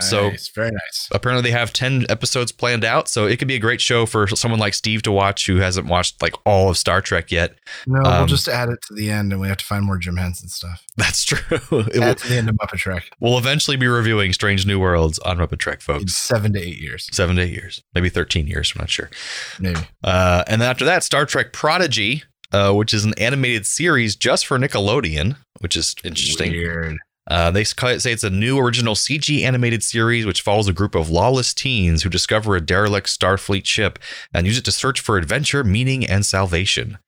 So- 0.00 0.30
Nice, 0.30 0.48
very 0.54 0.70
nice. 0.70 1.08
apparently 1.12 1.50
they 1.50 1.56
have 1.58 1.72
10 1.72 2.06
episodes 2.08 2.52
planned 2.52 2.84
out 2.84 3.08
so 3.08 3.26
it 3.26 3.36
could 3.38 3.48
be 3.48 3.54
a 3.56 3.58
great 3.58 3.80
show 3.80 4.06
for 4.06 4.26
someone 4.28 4.60
like 4.60 4.72
steve 4.72 5.02
to 5.02 5.12
watch 5.12 5.46
who 5.46 5.56
hasn't 5.56 5.86
watched 5.88 6.22
like 6.22 6.34
all 6.46 6.70
of 6.70 6.78
star 6.78 7.00
trek 7.02 7.30
yet 7.30 7.56
No, 7.86 8.00
we'll 8.02 8.12
Um, 8.12 8.26
just 8.28 8.48
add 8.48 8.68
it 8.68 8.78
to 8.88 8.94
the 8.94 9.10
end, 9.10 9.32
and 9.32 9.40
we 9.40 9.48
have 9.48 9.56
to 9.58 9.64
find 9.64 9.84
more 9.84 9.98
Jim 9.98 10.16
Henson 10.16 10.48
stuff. 10.48 10.84
that's 10.96 11.24
true 11.24 11.38
it 11.50 11.96
Add 11.96 11.98
will, 11.98 12.14
to 12.14 12.28
the 12.28 12.36
end 12.36 12.48
of 12.48 12.56
Muppet 12.56 12.78
Trek 12.78 13.10
we'll 13.20 13.36
eventually 13.38 13.76
be 13.76 13.88
reviewing 13.88 14.32
strange 14.32 14.66
new 14.66 14.78
worlds 14.78 15.18
on 15.20 15.38
muppet 15.38 15.58
trek 15.58 15.78
in 15.80 15.80
folks 15.98 16.14
seven 16.14 16.52
to 16.52 16.60
eight 16.60 16.78
years, 16.80 17.08
seven 17.12 17.36
to 17.36 17.42
eight 17.42 17.52
years 17.52 17.82
maybe 17.94 18.08
13 18.08 18.46
years 18.46 18.72
i'm 18.74 18.80
not 18.80 18.90
sure 18.90 19.10
maybe. 19.58 19.80
uh, 20.04 20.44
and 20.46 20.60
then 20.62 20.70
after 20.70 20.84
that 20.84 21.02
star 21.02 21.26
trek 21.26 21.52
prodigy 21.52 22.22
uh, 22.52 22.72
which 22.72 22.92
is 22.94 23.04
an 23.04 23.14
animated 23.18 23.64
series 23.66 24.16
just 24.16 24.46
for 24.46 24.58
nickelodeon 24.58 25.36
which 25.60 25.76
is 25.76 25.94
interesting 26.04 26.50
Weird. 26.52 26.96
Uh, 27.28 27.50
they 27.50 27.64
say 27.64 28.12
it's 28.12 28.24
a 28.24 28.30
new 28.30 28.58
original 28.58 28.94
CG 28.94 29.42
animated 29.42 29.82
series 29.82 30.26
which 30.26 30.40
follows 30.42 30.66
a 30.68 30.72
group 30.72 30.94
of 30.94 31.10
lawless 31.10 31.54
teens 31.54 32.02
who 32.02 32.08
discover 32.08 32.56
a 32.56 32.60
derelict 32.60 33.06
Starfleet 33.06 33.66
ship 33.66 33.98
and 34.34 34.46
use 34.46 34.58
it 34.58 34.64
to 34.64 34.72
search 34.72 35.00
for 35.00 35.16
adventure, 35.16 35.62
meaning, 35.62 36.04
and 36.06 36.24
salvation. 36.26 36.98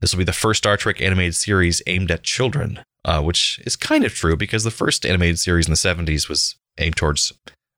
This 0.00 0.12
will 0.12 0.18
be 0.18 0.24
the 0.24 0.32
first 0.32 0.58
Star 0.58 0.76
Trek 0.76 1.00
animated 1.00 1.34
series 1.34 1.82
aimed 1.86 2.10
at 2.10 2.22
children, 2.22 2.80
uh, 3.04 3.22
which 3.22 3.60
is 3.66 3.76
kind 3.76 4.04
of 4.04 4.14
true 4.14 4.36
because 4.36 4.62
the 4.64 4.70
first 4.70 5.04
animated 5.04 5.38
series 5.38 5.66
in 5.66 5.72
the 5.72 5.76
70s 5.76 6.28
was 6.28 6.54
aimed 6.78 6.96
towards 6.96 7.32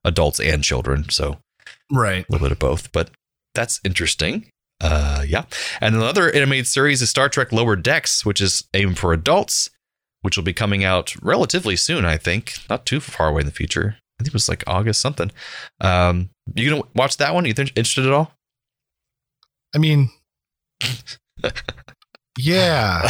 adults 0.05 0.39
and 0.39 0.63
children. 0.63 1.09
So 1.09 1.39
Right. 1.91 2.25
a 2.27 2.31
little 2.31 2.45
bit 2.45 2.51
of 2.51 2.59
both, 2.59 2.91
but 2.91 3.09
that's 3.55 3.79
interesting. 3.83 4.45
Uh, 4.81 5.23
yeah. 5.27 5.45
And 5.81 5.95
another 5.95 6.31
animated 6.31 6.67
series 6.67 7.01
is 7.01 7.09
Star 7.09 7.27
Trek 7.29 7.51
Lower 7.51 7.75
Decks, 7.75 8.25
which 8.25 8.39
is 8.39 8.63
aimed 8.73 8.97
for 8.97 9.11
adults, 9.11 9.69
which 10.21 10.37
will 10.37 10.43
be 10.43 10.53
coming 10.53 10.83
out 10.83 11.15
relatively 11.21 11.75
soon, 11.75 12.05
I 12.05 12.17
think. 12.17 12.53
Not 12.69 12.85
too 12.85 12.99
far 12.99 13.29
away 13.29 13.41
in 13.41 13.45
the 13.45 13.51
future. 13.51 13.97
I 14.19 14.23
think 14.23 14.29
it 14.29 14.33
was 14.33 14.49
like 14.49 14.63
August 14.67 15.01
something. 15.01 15.31
Um, 15.79 16.29
you 16.53 16.69
gonna 16.69 16.83
watch 16.95 17.17
that 17.17 17.33
one? 17.33 17.45
You 17.45 17.53
think 17.53 17.69
interested 17.69 18.05
at 18.05 18.11
all? 18.11 18.33
I 19.73 19.77
mean, 19.77 20.09
yeah. 22.37 23.01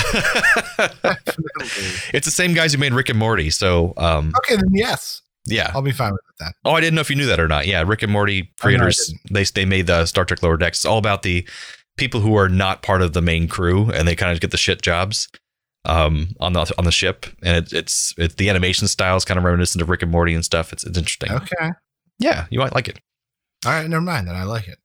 it's 2.13 2.25
the 2.25 2.31
same 2.31 2.53
guys 2.53 2.73
who 2.73 2.79
made 2.79 2.93
Rick 2.93 3.09
and 3.09 3.17
Morty, 3.17 3.49
so 3.49 3.93
um, 3.97 4.33
Okay, 4.37 4.55
then 4.55 4.69
yes, 4.71 5.21
yeah. 5.47 5.71
I'll 5.73 5.81
be 5.81 5.91
fine 5.91 6.11
with 6.11 6.21
that. 6.39 6.53
Oh, 6.63 6.73
I 6.73 6.81
didn't 6.81 6.95
know 6.95 7.01
if 7.01 7.09
you 7.09 7.15
knew 7.15 7.25
that 7.25 7.39
or 7.39 7.47
not. 7.47 7.65
Yeah, 7.65 7.83
Rick 7.85 8.03
and 8.03 8.11
Morty 8.11 8.51
creators 8.59 9.13
they 9.31 9.43
they 9.43 9.65
made 9.65 9.87
the 9.87 10.05
Star 10.05 10.25
Trek 10.25 10.43
Lower 10.43 10.57
Decks. 10.57 10.79
It's 10.79 10.85
all 10.85 10.99
about 10.99 11.23
the 11.23 11.47
people 11.97 12.21
who 12.21 12.35
are 12.35 12.49
not 12.49 12.81
part 12.81 13.01
of 13.01 13.13
the 13.13 13.21
main 13.21 13.47
crew 13.47 13.91
and 13.91 14.07
they 14.07 14.15
kind 14.15 14.31
of 14.31 14.39
get 14.39 14.51
the 14.51 14.57
shit 14.57 14.81
jobs 14.81 15.27
um, 15.85 16.29
on 16.39 16.53
the 16.53 16.73
on 16.77 16.85
the 16.85 16.91
ship. 16.91 17.25
And 17.43 17.57
it, 17.65 17.73
it's 17.73 18.13
it's 18.17 18.35
the 18.35 18.49
animation 18.49 18.87
style 18.87 19.15
is 19.17 19.25
kind 19.25 19.37
of 19.37 19.43
reminiscent 19.43 19.81
of 19.81 19.89
Rick 19.89 20.01
and 20.03 20.11
Morty 20.11 20.33
and 20.33 20.43
stuff. 20.45 20.71
It's 20.73 20.83
it's 20.83 20.97
interesting. 20.97 21.31
Okay. 21.31 21.71
Yeah, 22.19 22.45
you 22.49 22.59
might 22.59 22.75
like 22.75 22.87
it. 22.87 22.99
All 23.65 23.71
right, 23.71 23.87
never 23.89 24.01
mind. 24.01 24.27
Then 24.27 24.35
I 24.35 24.43
like 24.43 24.67
it. 24.67 24.77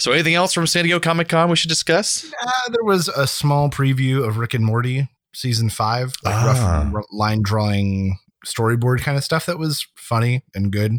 So, 0.00 0.12
anything 0.12 0.34
else 0.34 0.52
from 0.52 0.66
San 0.66 0.84
Diego 0.84 0.98
Comic 1.00 1.28
Con 1.28 1.48
we 1.50 1.56
should 1.56 1.68
discuss? 1.68 2.24
Uh, 2.42 2.50
there 2.72 2.84
was 2.84 3.08
a 3.08 3.26
small 3.26 3.70
preview 3.70 4.26
of 4.26 4.38
Rick 4.38 4.54
and 4.54 4.64
Morty 4.64 5.08
season 5.34 5.70
five, 5.70 6.12
like 6.24 6.34
Ah. 6.34 6.46
rough 6.46 6.94
r- 6.94 7.04
line 7.12 7.42
drawing 7.42 8.18
storyboard 8.46 9.00
kind 9.00 9.16
of 9.16 9.24
stuff 9.24 9.46
that 9.46 9.58
was 9.58 9.86
funny 9.96 10.42
and 10.54 10.70
good. 10.72 10.92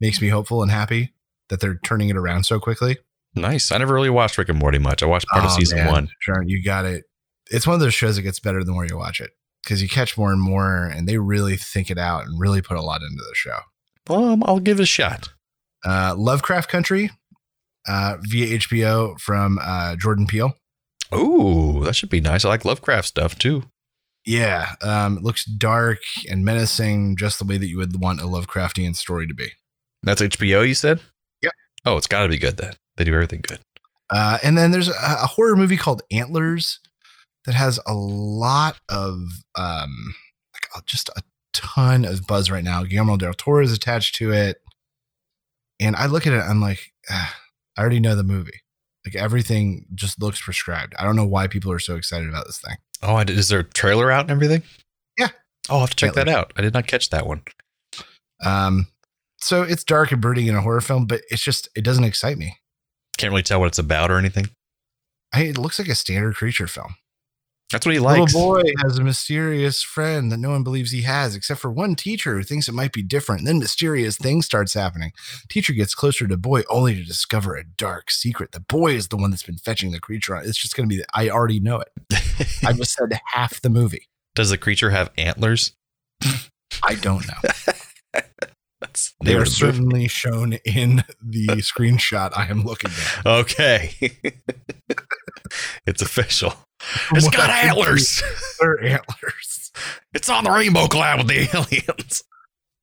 Makes 0.00 0.20
me 0.20 0.28
hopeful 0.28 0.62
and 0.62 0.70
happy 0.70 1.12
that 1.48 1.60
they're 1.60 1.78
turning 1.84 2.08
it 2.08 2.16
around 2.16 2.44
so 2.44 2.58
quickly. 2.60 2.98
Nice. 3.34 3.70
I 3.70 3.78
never 3.78 3.94
really 3.94 4.10
watched 4.10 4.36
Rick 4.38 4.48
and 4.48 4.58
Morty 4.58 4.78
much. 4.78 5.02
I 5.02 5.06
watched 5.06 5.28
part 5.28 5.44
of 5.44 5.50
Oh, 5.52 5.54
season 5.56 5.78
man. 5.78 5.92
one. 5.92 6.08
Sharon, 6.20 6.48
you 6.48 6.62
got 6.64 6.84
it. 6.84 7.04
It's 7.50 7.66
one 7.66 7.74
of 7.74 7.80
those 7.80 7.94
shows 7.94 8.16
that 8.16 8.22
gets 8.22 8.40
better 8.40 8.62
the 8.64 8.72
more 8.72 8.86
you 8.86 8.96
watch 8.96 9.20
it 9.20 9.30
because 9.62 9.82
you 9.82 9.88
catch 9.88 10.16
more 10.16 10.32
and 10.32 10.40
more, 10.40 10.86
and 10.86 11.08
they 11.08 11.18
really 11.18 11.56
think 11.56 11.90
it 11.90 11.98
out 11.98 12.24
and 12.24 12.40
really 12.40 12.62
put 12.62 12.76
a 12.76 12.82
lot 12.82 13.02
into 13.02 13.22
the 13.22 13.34
show. 13.34 13.58
Um, 14.08 14.42
I'll 14.46 14.60
give 14.60 14.80
it 14.80 14.84
a 14.84 14.86
shot. 14.86 15.28
Uh, 15.84 16.14
Lovecraft 16.16 16.68
Country 16.70 17.10
uh, 17.86 18.16
via 18.20 18.58
HBO 18.58 19.18
from 19.20 19.58
uh, 19.62 19.96
Jordan 19.96 20.26
Peele. 20.26 20.54
Ooh, 21.14 21.82
that 21.84 21.96
should 21.96 22.10
be 22.10 22.20
nice. 22.20 22.44
I 22.44 22.48
like 22.48 22.64
Lovecraft 22.64 23.08
stuff 23.08 23.38
too. 23.38 23.64
Yeah, 24.26 24.74
um, 24.82 25.18
it 25.18 25.22
looks 25.22 25.44
dark 25.44 26.00
and 26.28 26.44
menacing, 26.44 27.16
just 27.16 27.38
the 27.38 27.44
way 27.44 27.56
that 27.56 27.68
you 27.68 27.78
would 27.78 28.00
want 28.00 28.20
a 28.20 28.24
Lovecraftian 28.24 28.94
story 28.94 29.26
to 29.26 29.34
be. 29.34 29.48
That's 30.02 30.20
HBO, 30.20 30.66
you 30.66 30.74
said? 30.74 31.00
Yep. 31.42 31.52
Oh, 31.86 31.96
it's 31.96 32.06
got 32.06 32.22
to 32.22 32.28
be 32.28 32.38
good 32.38 32.58
then. 32.58 32.74
They 32.96 33.04
do 33.04 33.14
everything 33.14 33.40
good. 33.46 33.60
Uh, 34.10 34.38
and 34.42 34.58
then 34.58 34.72
there's 34.72 34.88
a, 34.88 34.92
a 34.92 35.26
horror 35.26 35.56
movie 35.56 35.76
called 35.76 36.02
Antlers 36.10 36.80
that 37.44 37.54
has 37.54 37.80
a 37.86 37.94
lot 37.94 38.80
of 38.88 39.18
um, 39.56 40.14
like 40.54 40.86
just 40.86 41.08
a 41.10 41.22
ton 41.52 42.04
of 42.04 42.26
buzz 42.26 42.50
right 42.50 42.64
now. 42.64 42.84
Guillermo 42.84 43.16
del 43.16 43.34
Toro 43.34 43.62
is 43.62 43.72
attached 43.72 44.14
to 44.16 44.32
it, 44.32 44.58
and 45.80 45.96
I 45.96 46.06
look 46.06 46.26
at 46.26 46.32
it, 46.32 46.40
I'm 46.40 46.60
like, 46.60 46.92
ah, 47.10 47.36
I 47.76 47.80
already 47.80 48.00
know 48.00 48.14
the 48.14 48.24
movie. 48.24 48.60
Like 49.04 49.14
everything 49.14 49.86
just 49.94 50.20
looks 50.20 50.42
prescribed. 50.42 50.94
I 50.98 51.04
don't 51.04 51.16
know 51.16 51.26
why 51.26 51.46
people 51.46 51.72
are 51.72 51.78
so 51.78 51.96
excited 51.96 52.28
about 52.28 52.46
this 52.46 52.58
thing. 52.58 52.76
Oh, 53.02 53.18
is 53.18 53.48
there 53.48 53.60
a 53.60 53.64
trailer 53.64 54.10
out 54.10 54.22
and 54.22 54.30
everything? 54.30 54.62
Yeah. 55.18 55.28
Oh, 55.70 55.74
I'll 55.74 55.80
have 55.80 55.90
to 55.90 55.96
check 55.96 56.12
that 56.14 56.28
out. 56.28 56.52
I 56.56 56.62
did 56.62 56.74
not 56.74 56.86
catch 56.86 57.08
that 57.10 57.26
one. 57.26 57.42
Um, 58.44 58.88
so 59.38 59.62
it's 59.62 59.84
dark 59.84 60.12
and 60.12 60.20
brooding 60.20 60.46
in 60.46 60.54
a 60.54 60.60
horror 60.60 60.82
film, 60.82 61.06
but 61.06 61.22
it's 61.30 61.42
just 61.42 61.68
it 61.74 61.82
doesn't 61.82 62.04
excite 62.04 62.36
me. 62.36 62.58
Can't 63.16 63.30
really 63.30 63.42
tell 63.42 63.60
what 63.60 63.66
it's 63.68 63.78
about 63.78 64.10
or 64.10 64.18
anything. 64.18 64.50
I, 65.32 65.44
it 65.44 65.58
looks 65.58 65.78
like 65.78 65.88
a 65.88 65.94
standard 65.94 66.34
creature 66.34 66.66
film. 66.66 66.96
That's 67.70 67.86
what 67.86 67.94
he 67.94 68.00
likes. 68.00 68.34
Little 68.34 68.54
boy 68.54 68.62
has 68.82 68.98
a 68.98 69.04
mysterious 69.04 69.82
friend 69.82 70.32
that 70.32 70.38
no 70.38 70.50
one 70.50 70.64
believes 70.64 70.90
he 70.90 71.02
has, 71.02 71.36
except 71.36 71.60
for 71.60 71.70
one 71.70 71.94
teacher 71.94 72.36
who 72.36 72.42
thinks 72.42 72.68
it 72.68 72.74
might 72.74 72.92
be 72.92 73.02
different. 73.02 73.46
then 73.46 73.60
mysterious 73.60 74.16
things 74.16 74.46
starts 74.46 74.74
happening. 74.74 75.12
Teacher 75.48 75.72
gets 75.72 75.94
closer 75.94 76.26
to 76.26 76.36
boy 76.36 76.62
only 76.68 76.96
to 76.96 77.04
discover 77.04 77.54
a 77.54 77.64
dark 77.64 78.10
secret. 78.10 78.52
The 78.52 78.60
boy 78.60 78.94
is 78.94 79.08
the 79.08 79.16
one 79.16 79.30
that's 79.30 79.44
been 79.44 79.58
fetching 79.58 79.92
the 79.92 80.00
creature. 80.00 80.36
It's 80.36 80.60
just 80.60 80.74
going 80.74 80.88
to 80.88 80.94
be. 80.94 81.00
The, 81.00 81.06
I 81.14 81.30
already 81.30 81.60
know 81.60 81.80
it. 81.80 81.88
I 82.64 82.72
just 82.72 82.92
said 82.92 83.18
half 83.32 83.60
the 83.60 83.70
movie. 83.70 84.08
Does 84.34 84.50
the 84.50 84.58
creature 84.58 84.90
have 84.90 85.10
antlers? 85.16 85.72
I 86.82 86.94
don't 86.96 87.26
know. 87.26 87.50
That's 88.90 89.14
They 89.22 89.34
are 89.36 89.46
certainly 89.46 90.08
shown 90.08 90.54
in 90.64 91.04
the 91.22 91.46
screenshot 91.62 92.36
I 92.36 92.46
am 92.46 92.64
looking 92.64 92.90
at. 92.90 93.26
Okay. 93.26 93.94
it's 95.86 96.02
official. 96.02 96.54
It's 97.12 97.24
what 97.24 97.34
got 97.36 97.50
antlers. 97.50 98.22
They're 98.58 98.82
antlers. 98.82 99.70
It's 100.12 100.28
on 100.28 100.44
the 100.44 100.50
rainbow 100.50 100.86
cloud 100.88 101.18
with 101.18 101.28
the 101.28 101.48
aliens. 101.54 102.24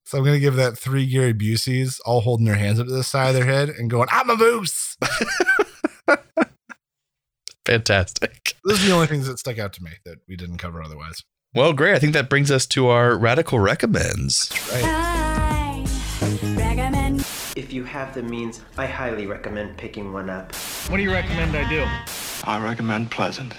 So 0.06 0.18
I'm 0.18 0.24
gonna 0.24 0.40
give 0.40 0.56
that 0.56 0.78
three 0.78 1.06
Gary 1.06 1.34
Buseys 1.34 2.00
all 2.06 2.22
holding 2.22 2.46
their 2.46 2.56
hands 2.56 2.80
up 2.80 2.88
to 2.88 2.94
the 2.94 3.04
side 3.04 3.30
of 3.30 3.36
their 3.36 3.46
head 3.46 3.68
and 3.68 3.90
going, 3.90 4.08
"I'm 4.10 4.30
a 4.30 4.38
moose." 4.38 4.96
Fantastic. 7.66 8.54
Those 8.64 8.82
are 8.82 8.88
the 8.88 8.94
only 8.94 9.08
things 9.08 9.28
that 9.28 9.40
stuck 9.40 9.60
out 9.60 9.74
to 9.74 9.84
me 9.84 9.92
that 10.06 10.20
we 10.30 10.38
didn't 10.38 10.60
cover 10.60 10.82
otherwise. 10.82 11.24
Well, 11.54 11.74
great. 11.74 11.96
I 11.96 12.00
think 12.00 12.14
that 12.14 12.30
brings 12.30 12.50
us 12.52 12.66
to 12.68 12.88
our 12.88 13.18
radical 13.18 13.60
recommends. 13.60 14.50
Right? 14.72 15.27
I 17.58 17.60
recommend 17.60 17.66
If 17.66 17.74
you 17.74 17.84
have 17.86 18.14
the 18.14 18.24
means, 18.24 18.62
I 18.78 18.86
highly 18.86 19.26
recommend 19.26 19.78
picking 19.78 20.14
one 20.14 20.30
up. 20.30 20.56
What 20.90 20.98
do 20.98 21.04
you 21.04 21.12
recommend 21.12 21.56
I 21.56 21.68
do? 21.68 21.86
I 22.44 22.64
recommend 22.64 23.10
Pleasant. 23.12 23.54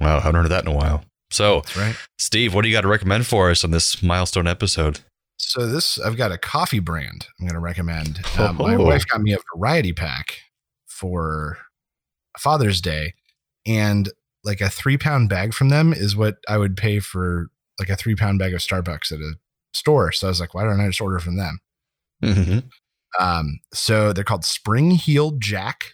Wow, 0.00 0.16
I 0.16 0.20
haven't 0.20 0.42
heard 0.42 0.50
that 0.50 0.64
in 0.64 0.72
a 0.72 0.76
while. 0.76 1.04
So, 1.30 1.56
That's 1.60 1.76
right. 1.76 1.96
Steve, 2.18 2.54
what 2.54 2.62
do 2.62 2.68
you 2.68 2.74
got 2.74 2.80
to 2.80 2.88
recommend 2.88 3.26
for 3.26 3.50
us 3.50 3.62
on 3.62 3.70
this 3.70 4.02
milestone 4.02 4.46
episode? 4.46 5.00
So 5.36 5.66
this, 5.66 5.98
I've 6.00 6.16
got 6.16 6.32
a 6.32 6.38
coffee 6.38 6.80
brand 6.80 7.26
I'm 7.38 7.46
going 7.46 7.54
to 7.54 7.60
recommend. 7.60 8.20
Um, 8.38 8.56
my 8.56 8.74
Oh. 8.76 8.84
wife 8.84 9.06
got 9.06 9.20
me 9.20 9.32
a 9.34 9.38
variety 9.56 9.92
pack 9.92 10.38
for 10.86 11.58
Father's 12.38 12.80
Day, 12.80 13.14
and 13.66 14.08
like 14.44 14.60
a 14.60 14.70
three 14.70 14.96
pound 14.98 15.28
bag 15.28 15.52
from 15.54 15.68
them 15.68 15.92
is 15.92 16.16
what 16.16 16.38
I 16.48 16.56
would 16.56 16.76
pay 16.76 17.00
for 17.00 17.50
like 17.78 17.90
a 17.90 17.96
three 17.96 18.14
pound 18.16 18.38
bag 18.38 18.54
of 18.54 18.60
Starbucks 18.60 19.12
at 19.12 19.20
a 19.20 19.34
store. 19.74 20.12
So 20.12 20.26
I 20.26 20.30
was 20.30 20.40
like, 20.40 20.54
why 20.54 20.64
don't 20.64 20.80
I 20.80 20.86
just 20.88 21.00
order 21.00 21.18
from 21.20 21.36
them? 21.36 21.60
Mm-hmm. 22.22 22.58
Um, 23.18 23.58
so 23.72 24.12
they're 24.12 24.24
called 24.24 24.44
Spring 24.44 24.92
Heeled 24.92 25.40
Jack, 25.40 25.92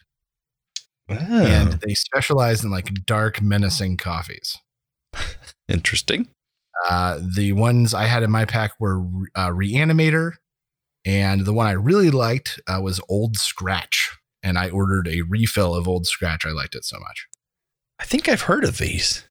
Oh. 1.09 1.15
and 1.15 1.75
they 1.75 1.95
specialize 1.95 2.65
in 2.65 2.71
like 2.71 2.93
dark, 3.07 3.41
menacing 3.41 3.97
coffees. 3.97 4.59
interesting. 5.69 6.29
Uh, 6.89 7.21
the 7.37 7.53
ones 7.53 7.95
I 7.95 8.05
had 8.05 8.23
in 8.23 8.31
my 8.31 8.45
pack 8.45 8.73
were 8.79 9.01
uh, 9.35 9.49
Reanimator, 9.51 10.33
and 11.05 11.45
the 11.47 11.53
one 11.53 11.67
I 11.67 11.73
really 11.73 12.11
liked 12.11 12.61
uh, 12.69 12.81
was 12.83 13.01
Old 13.09 13.37
Scratch. 13.37 14.11
And 14.43 14.59
I 14.59 14.69
ordered 14.69 15.09
a 15.09 15.23
refill 15.23 15.75
of 15.75 15.89
Old 15.89 16.07
Scratch. 16.07 16.45
I 16.47 16.51
liked 16.51 16.75
it 16.75 16.85
so 16.85 16.99
much. 17.01 17.27
I 17.99 18.05
think 18.05 18.29
I've 18.29 18.43
heard 18.43 18.63
of 18.65 18.79
these. 18.79 19.27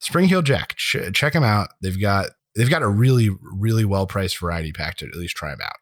Spring 0.00 0.28
Heel 0.28 0.42
Jack, 0.42 0.74
ch- 0.76 1.12
check 1.12 1.32
them 1.34 1.44
out. 1.44 1.68
They've 1.82 2.00
got 2.00 2.30
they've 2.56 2.70
got 2.70 2.82
a 2.82 2.88
really 2.88 3.28
really 3.40 3.84
well 3.84 4.06
priced 4.06 4.38
variety 4.38 4.72
pack 4.72 4.96
to 4.96 5.06
at 5.06 5.14
least 5.14 5.36
try 5.36 5.50
them 5.50 5.60
out. 5.62 5.76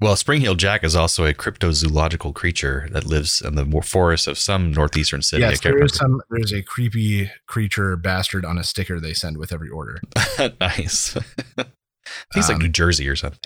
Well, 0.00 0.16
Spring-Heeled 0.16 0.58
Jack 0.58 0.82
is 0.82 0.96
also 0.96 1.26
a 1.26 1.34
cryptozoological 1.34 2.34
creature 2.34 2.88
that 2.92 3.04
lives 3.04 3.42
in 3.42 3.54
the 3.54 3.82
forests 3.82 4.26
of 4.26 4.38
some 4.38 4.72
northeastern 4.72 5.20
city. 5.20 5.42
Yes, 5.42 5.60
there 5.60 5.82
is 5.82 5.94
some. 5.94 6.22
There's 6.30 6.52
a 6.52 6.62
creepy 6.62 7.30
creature 7.46 7.96
bastard 7.96 8.46
on 8.46 8.56
a 8.56 8.64
sticker 8.64 8.98
they 8.98 9.12
send 9.12 9.36
with 9.36 9.52
every 9.52 9.68
order. 9.68 10.00
nice. 10.60 11.12
Think 11.12 11.68
it's 12.34 12.48
like 12.48 12.56
Um, 12.56 12.62
New 12.62 12.68
Jersey 12.68 13.08
or 13.08 13.16
something. 13.16 13.38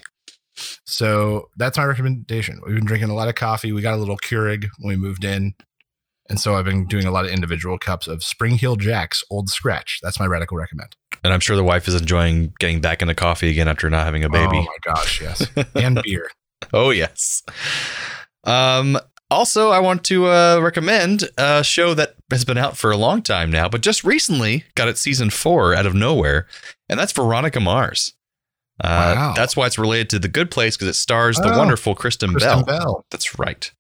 So 0.87 1.49
that's 1.57 1.77
my 1.77 1.85
recommendation. 1.85 2.61
We've 2.65 2.77
been 2.77 2.85
drinking 2.85 3.11
a 3.11 3.15
lot 3.15 3.29
of 3.29 3.35
coffee. 3.35 3.73
We 3.73 3.83
got 3.83 3.95
a 3.95 3.97
little 3.97 4.17
Keurig 4.17 4.69
when 4.79 4.97
we 4.97 4.97
moved 4.97 5.25
in. 5.25 5.55
And 6.31 6.41
so 6.41 6.55
I've 6.55 6.65
been 6.65 6.87
doing 6.87 7.05
a 7.05 7.11
lot 7.11 7.27
of 7.27 7.33
individual 7.33 7.79
cups 7.79 8.07
of 8.07 8.23
Spring 8.25 8.55
Heel 8.57 8.77
Jack's 8.77 9.23
Old 9.31 9.51
Scratch. 9.51 9.99
That's 10.03 10.19
my 10.19 10.27
radical 10.27 10.57
recommend. 10.57 10.97
And 11.23 11.33
I'm 11.33 11.41
sure 11.41 11.57
the 11.57 11.65
wife 11.65 11.87
is 11.89 11.95
enjoying 11.95 12.55
getting 12.59 12.81
back 12.81 13.03
into 13.03 13.15
coffee 13.15 13.51
again 13.51 13.69
after 13.69 13.91
not 13.91 14.05
having 14.05 14.25
a 14.25 14.31
baby. 14.31 14.57
Oh 14.57 14.63
my 14.63 14.77
gosh, 14.85 15.21
yes. 15.21 15.47
and 15.75 16.01
beer. 16.03 16.31
Oh 16.73 16.91
yes. 16.91 17.43
Um 18.45 18.99
also 19.31 19.71
I 19.71 19.81
want 19.81 20.05
to 20.05 20.27
uh, 20.27 20.61
recommend 20.63 21.25
a 21.39 21.65
show 21.65 21.95
that 21.95 22.15
has 22.31 22.45
been 22.45 22.59
out 22.59 22.77
for 22.77 22.91
a 22.91 22.97
long 22.97 23.23
time 23.23 23.51
now, 23.51 23.69
but 23.69 23.81
just 23.81 24.05
recently 24.05 24.65
got 24.75 24.89
its 24.89 25.01
season 25.01 25.31
4 25.31 25.75
out 25.75 25.87
of 25.87 25.95
nowhere, 25.95 26.47
and 26.89 27.01
that's 27.01 27.13
Veronica 27.13 27.59
Mars. 27.61 28.13
Uh, 28.81 29.15
Wow. 29.17 29.33
That's 29.37 29.57
why 29.57 29.67
it's 29.67 29.79
related 29.79 30.11
to 30.11 30.19
The 30.19 30.29
Good 30.29 30.51
Place 30.51 30.77
because 30.77 30.89
it 30.89 30.95
stars 30.95 31.37
the 31.39 31.53
Oh, 31.55 31.59
wonderful 31.59 31.95
Kristen, 31.95 32.31
Kristen 32.33 32.65
Bell. 32.65 32.79
Bell. 32.79 33.07
That's 33.11 33.39
right. 33.39 33.71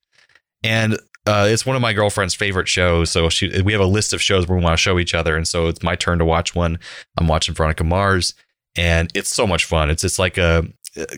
And 0.62 0.94
uh, 1.26 1.46
it's 1.50 1.66
one 1.66 1.74
of 1.76 1.82
my 1.82 1.92
girlfriend's 1.92 2.34
favorite 2.34 2.68
shows. 2.68 3.10
So 3.10 3.28
she, 3.28 3.60
we 3.62 3.72
have 3.72 3.80
a 3.82 3.86
list 3.86 4.12
of 4.12 4.22
shows 4.22 4.46
where 4.48 4.56
we 4.56 4.62
want 4.64 4.74
to 4.74 4.82
show 4.82 4.98
each 4.98 5.14
other, 5.14 5.36
and 5.36 5.46
so 5.48 5.66
it's 5.68 5.82
my 5.82 5.94
turn 5.96 6.18
to 6.18 6.24
watch 6.24 6.54
one. 6.54 6.78
I'm 7.18 7.26
watching 7.28 7.54
Veronica 7.54 7.82
Mars, 7.84 8.34
and 8.76 9.10
it's 9.14 9.34
so 9.34 9.46
much 9.46 9.64
fun. 9.64 9.90
It's 9.90 10.04
it's 10.04 10.18
like 10.18 10.38
a 10.38 10.66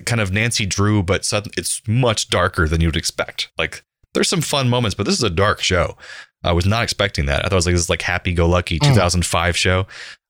kind 0.04 0.20
of 0.20 0.32
Nancy 0.32 0.66
Drew, 0.66 1.02
but 1.02 1.24
sudden, 1.24 1.52
it's 1.56 1.82
much 1.86 2.28
darker 2.28 2.66
than 2.68 2.80
you'd 2.80 2.96
expect. 2.96 3.50
Like 3.58 3.82
there's 4.14 4.28
some 4.28 4.40
fun 4.40 4.68
moments, 4.68 4.94
but 4.94 5.04
this 5.06 5.16
is 5.16 5.22
a 5.22 5.30
dark 5.30 5.62
show. 5.62 5.96
I 6.44 6.52
was 6.52 6.66
not 6.66 6.82
expecting 6.84 7.26
that. 7.26 7.40
I 7.40 7.48
thought 7.48 7.52
it 7.52 7.56
was 7.56 7.66
like 7.66 7.74
this 7.74 7.90
like 7.90 8.02
happy 8.02 8.32
go 8.32 8.48
lucky 8.48 8.78
Mm. 8.78 8.88
2005 8.88 9.56
show. 9.56 9.86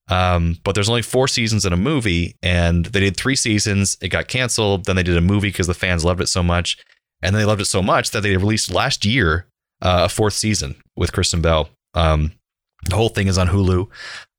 Um, 0.08 0.56
but 0.62 0.74
there's 0.74 0.88
only 0.88 1.02
four 1.02 1.26
seasons 1.26 1.64
in 1.64 1.72
a 1.72 1.76
movie, 1.76 2.36
and 2.42 2.86
they 2.86 3.00
did 3.00 3.16
three 3.16 3.34
seasons. 3.36 3.96
It 4.00 4.08
got 4.08 4.28
canceled. 4.28 4.84
Then 4.84 4.94
they 4.96 5.02
did 5.02 5.16
a 5.16 5.20
movie 5.20 5.48
because 5.48 5.66
the 5.66 5.74
fans 5.74 6.04
loved 6.04 6.20
it 6.20 6.28
so 6.28 6.42
much, 6.44 6.78
and 7.22 7.34
they 7.34 7.44
loved 7.44 7.60
it 7.60 7.64
so 7.66 7.82
much 7.82 8.12
that 8.12 8.22
they 8.22 8.36
released 8.36 8.72
last 8.72 9.04
year 9.04 9.46
uh, 9.82 10.02
a 10.04 10.08
fourth 10.08 10.34
season 10.34 10.76
with 10.96 11.12
Kristen 11.12 11.40
Bell. 11.42 11.70
Um, 11.94 12.32
the 12.88 12.94
whole 12.94 13.08
thing 13.08 13.26
is 13.26 13.36
on 13.36 13.48
Hulu. 13.48 13.88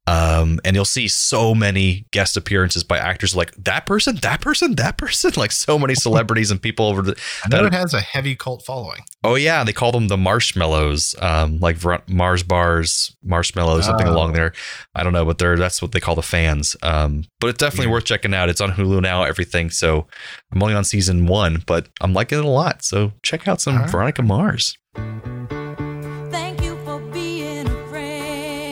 Um, 0.07 0.59
and 0.63 0.73
you'll 0.75 0.85
see 0.85 1.07
so 1.09 1.53
many 1.53 2.05
guest 2.11 2.37
appearances 2.37 2.83
by 2.83 2.97
actors 2.97 3.35
like 3.35 3.51
that 3.65 3.85
person, 3.85 4.15
that 4.21 4.39
person, 4.41 4.75
that 4.75 4.97
person, 4.97 5.33
like 5.37 5.51
so 5.51 5.77
many 5.77 5.95
celebrities 5.95 6.49
and 6.49 6.61
people 6.61 6.85
over 6.87 7.01
the. 7.01 7.19
I 7.45 7.49
know 7.49 7.63
that- 7.63 7.73
it 7.73 7.77
has 7.77 7.93
a 7.93 7.99
heavy 7.99 8.35
cult 8.35 8.63
following. 8.65 9.01
Oh 9.23 9.35
yeah, 9.35 9.63
they 9.65 9.73
call 9.73 9.91
them 9.91 10.07
the 10.07 10.15
marshmallows, 10.17 11.13
um, 11.19 11.59
like 11.59 11.77
Mars 12.07 12.43
bars, 12.43 13.15
marshmallows, 13.23 13.85
something 13.85 14.07
Oh. 14.07 14.13
along 14.13 14.33
there. 14.33 14.53
I 14.95 15.03
don't 15.03 15.11
know, 15.11 15.25
but 15.25 15.37
they're 15.39 15.57
that's 15.57 15.81
what 15.81 15.91
they 15.91 15.99
call 15.99 16.15
the 16.15 16.21
fans. 16.23 16.77
Um, 16.81 17.25
but 17.41 17.47
it's 17.47 17.57
definitely 17.57 17.87
Weird. 17.87 17.93
worth 17.97 18.05
checking 18.05 18.33
out. 18.33 18.47
It's 18.47 18.61
on 18.61 18.71
Hulu 18.71 19.01
now, 19.01 19.23
everything. 19.23 19.69
So 19.71 20.07
I'm 20.53 20.63
only 20.63 20.75
on 20.75 20.85
season 20.85 21.25
one, 21.27 21.63
but 21.65 21.89
I'm 21.99 22.13
liking 22.13 22.37
it 22.39 22.45
a 22.45 22.49
lot. 22.49 22.83
So 22.85 23.11
check 23.23 23.47
out 23.47 23.59
some 23.59 23.75
right. 23.77 23.89
Veronica 23.89 24.21
Mars. 24.23 24.77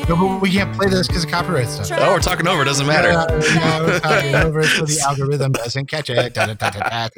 No, 0.07 0.15
but 0.15 0.39
we 0.39 0.51
can't 0.51 0.71
play 0.75 0.87
this 0.87 1.07
because 1.07 1.23
of 1.23 1.31
copyright 1.31 1.67
stuff. 1.67 1.97
Oh, 1.99 2.13
we're 2.13 2.19
talking 2.19 2.47
over. 2.47 2.61
It 2.61 2.65
doesn't 2.65 2.85
matter. 2.85 3.09
Yeah, 3.09 3.81
we're 3.81 3.99
talking 3.99 4.35
over 4.35 4.63
so 4.63 4.85
the 4.85 5.01
algorithm 5.07 5.51
doesn't 5.53 5.87
catch 5.87 6.11
it. 6.11 6.33
Da, 6.35 6.53
da, 6.53 6.53
da, 6.53 7.09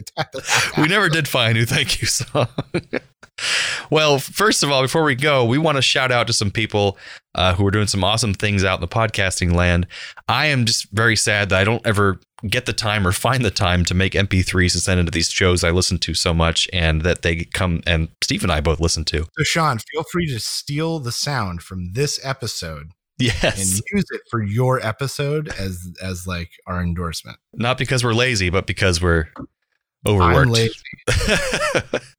we 0.77 0.87
never 0.87 1.09
did 1.09 1.27
find 1.27 1.51
a 1.51 1.59
new 1.59 1.65
thank 1.65 1.99
you 1.99 2.07
song. 2.07 2.47
well, 3.89 4.19
first 4.19 4.63
of 4.63 4.71
all, 4.71 4.81
before 4.81 5.03
we 5.03 5.15
go, 5.15 5.43
we 5.43 5.57
want 5.57 5.75
to 5.75 5.81
shout 5.81 6.13
out 6.13 6.27
to 6.27 6.33
some 6.33 6.49
people 6.49 6.97
uh, 7.35 7.53
who 7.55 7.67
are 7.67 7.71
doing 7.71 7.87
some 7.87 8.05
awesome 8.05 8.33
things 8.33 8.63
out 8.63 8.75
in 8.75 8.81
the 8.81 8.87
podcasting 8.87 9.53
land. 9.53 9.85
I 10.29 10.45
am 10.45 10.63
just 10.63 10.89
very 10.91 11.17
sad 11.17 11.49
that 11.49 11.59
I 11.59 11.65
don't 11.65 11.85
ever 11.85 12.21
get 12.49 12.65
the 12.65 12.73
time 12.73 13.07
or 13.07 13.11
find 13.11 13.43
the 13.43 13.51
time 13.51 13.83
to 13.85 13.93
make 13.93 14.13
MP3s 14.13 14.73
and 14.75 14.81
send 14.83 14.99
into 14.99 15.11
these 15.11 15.29
shows 15.29 15.63
I 15.63 15.71
listen 15.71 15.97
to 15.99 16.13
so 16.13 16.33
much, 16.33 16.67
and 16.73 17.01
that 17.01 17.21
they 17.21 17.45
come 17.45 17.81
and 17.87 18.09
Steve 18.21 18.43
and 18.43 18.51
I 18.51 18.61
both 18.61 18.79
listen 18.79 19.05
to. 19.05 19.23
So, 19.23 19.43
Sean, 19.43 19.79
feel 19.91 20.03
free 20.11 20.27
to 20.27 20.39
steal 20.39 20.99
the 20.99 21.11
sound 21.11 21.61
from 21.63 21.93
this 21.93 22.19
episode 22.23 22.91
Yes. 23.19 23.57
and 23.59 23.81
use 23.93 24.05
it 24.11 24.21
for 24.29 24.43
your 24.43 24.79
episode 24.85 25.49
as 25.57 25.91
as 26.01 26.27
like 26.27 26.49
our 26.67 26.81
endorsement. 26.83 27.37
not 27.53 27.77
because 27.77 28.03
we're 28.03 28.13
lazy, 28.13 28.49
but 28.51 28.67
because 28.67 29.01
we're 29.01 29.29
overworked. 30.07 30.83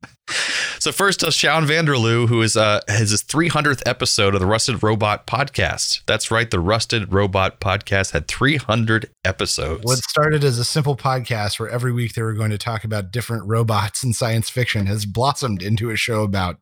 So 0.81 0.93
first, 0.93 1.25
uh, 1.25 1.31
Sean 1.31 1.67
Vanderloo, 1.67 2.29
who 2.29 2.41
is 2.41 2.57
uh, 2.57 2.81
has 2.87 3.11
his 3.11 3.23
300th 3.23 3.83
episode 3.85 4.35
of 4.35 4.41
the 4.41 4.47
Rusted 4.47 4.83
Robot 4.83 5.27
podcast. 5.27 6.03
That's 6.07 6.31
right, 6.31 6.49
the 6.51 6.61
Rusted 6.61 7.13
Robot 7.13 7.61
podcast 7.61 8.13
had 8.13 8.29
300 8.29 9.11
episodes. 9.25 9.85
What 9.85 9.99
started 9.99 10.45
as 10.45 10.59
a 10.59 10.65
simple 10.65 10.97
podcast 10.97 11.59
where 11.59 11.69
every 11.69 11.93
week 11.93 12.15
they 12.15 12.23
were 12.23 12.33
going 12.33 12.51
to 12.51 12.59
talk 12.59 12.85
about 12.85 13.11
different 13.11 13.45
robots 13.47 14.05
and 14.05 14.15
science 14.15 14.49
fiction 14.49 14.87
has 14.87 15.05
blossomed 15.05 15.63
into 15.63 15.91
a 15.91 15.97
show 15.97 16.23
about 16.23 16.59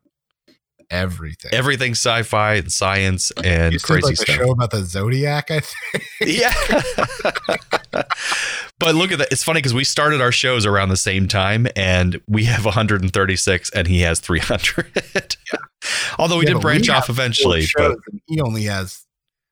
everything. 0.89 1.51
Everything 1.53 1.91
sci-fi 1.91 2.55
and 2.55 2.71
science 2.71 3.31
and 3.43 3.73
Used 3.73 3.85
to 3.85 3.93
be 3.93 4.01
crazy 4.01 4.05
like 4.07 4.13
a 4.13 4.31
stuff. 4.31 4.35
show 4.35 4.51
about 4.51 4.71
the 4.71 4.83
zodiac. 4.83 5.51
I 5.51 5.59
think. 5.61 6.03
Yeah. 6.21 6.53
but 8.79 8.95
look 8.95 9.11
at 9.11 9.19
that. 9.19 9.27
It's 9.31 9.43
funny 9.43 9.59
because 9.59 9.73
we 9.73 9.83
started 9.83 10.21
our 10.21 10.31
shows 10.31 10.65
around 10.65 10.89
the 10.89 10.97
same 10.97 11.27
time 11.27 11.67
and 11.75 12.21
we 12.27 12.45
have 12.45 12.65
136 12.65 13.69
and 13.71 13.87
he 13.87 14.01
has 14.01 14.19
300. 14.19 15.37
Although 16.19 16.37
we 16.39 16.45
Yeah, 16.47 16.53
did 16.53 16.61
branch 16.61 16.87
we 16.87 16.93
off 16.93 17.09
eventually, 17.09 17.61
shows 17.61 17.95
but 18.05 18.19
he 18.27 18.41
only 18.41 18.63
has 18.63 19.05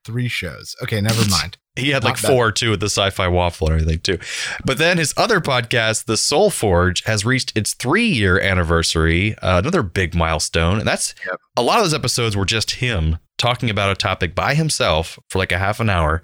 three 0.04 0.28
shows. 0.28 0.74
Okay, 0.82 1.00
never 1.00 1.24
mind. 1.30 1.56
He 1.76 1.90
had 1.90 2.04
like 2.04 2.16
four 2.16 2.50
too 2.52 2.70
with 2.70 2.80
the 2.80 2.86
sci-fi 2.86 3.28
waffle 3.28 3.68
and 3.68 3.80
everything 3.80 4.00
too. 4.00 4.18
But 4.64 4.78
then 4.78 4.98
his 4.98 5.12
other 5.16 5.40
podcast, 5.40 6.06
The 6.06 6.16
Soul 6.16 6.50
Forge, 6.50 7.04
has 7.04 7.24
reached 7.24 7.56
its 7.56 7.74
three-year 7.74 8.40
anniversary, 8.40 9.36
uh, 9.38 9.58
another 9.58 9.82
big 9.82 10.14
milestone. 10.14 10.78
And 10.78 10.86
that's 10.88 11.14
Yep. 11.26 11.40
a 11.56 11.62
lot 11.62 11.78
of 11.78 11.84
those 11.84 11.94
episodes 11.94 12.36
were 12.36 12.44
just 12.46 12.72
him 12.72 13.18
talking 13.38 13.68
about 13.68 13.90
a 13.90 13.94
topic 13.94 14.34
by 14.34 14.54
himself 14.54 15.18
for 15.28 15.38
like 15.38 15.52
a 15.52 15.58
half 15.58 15.78
an 15.80 15.90
hour. 15.90 16.22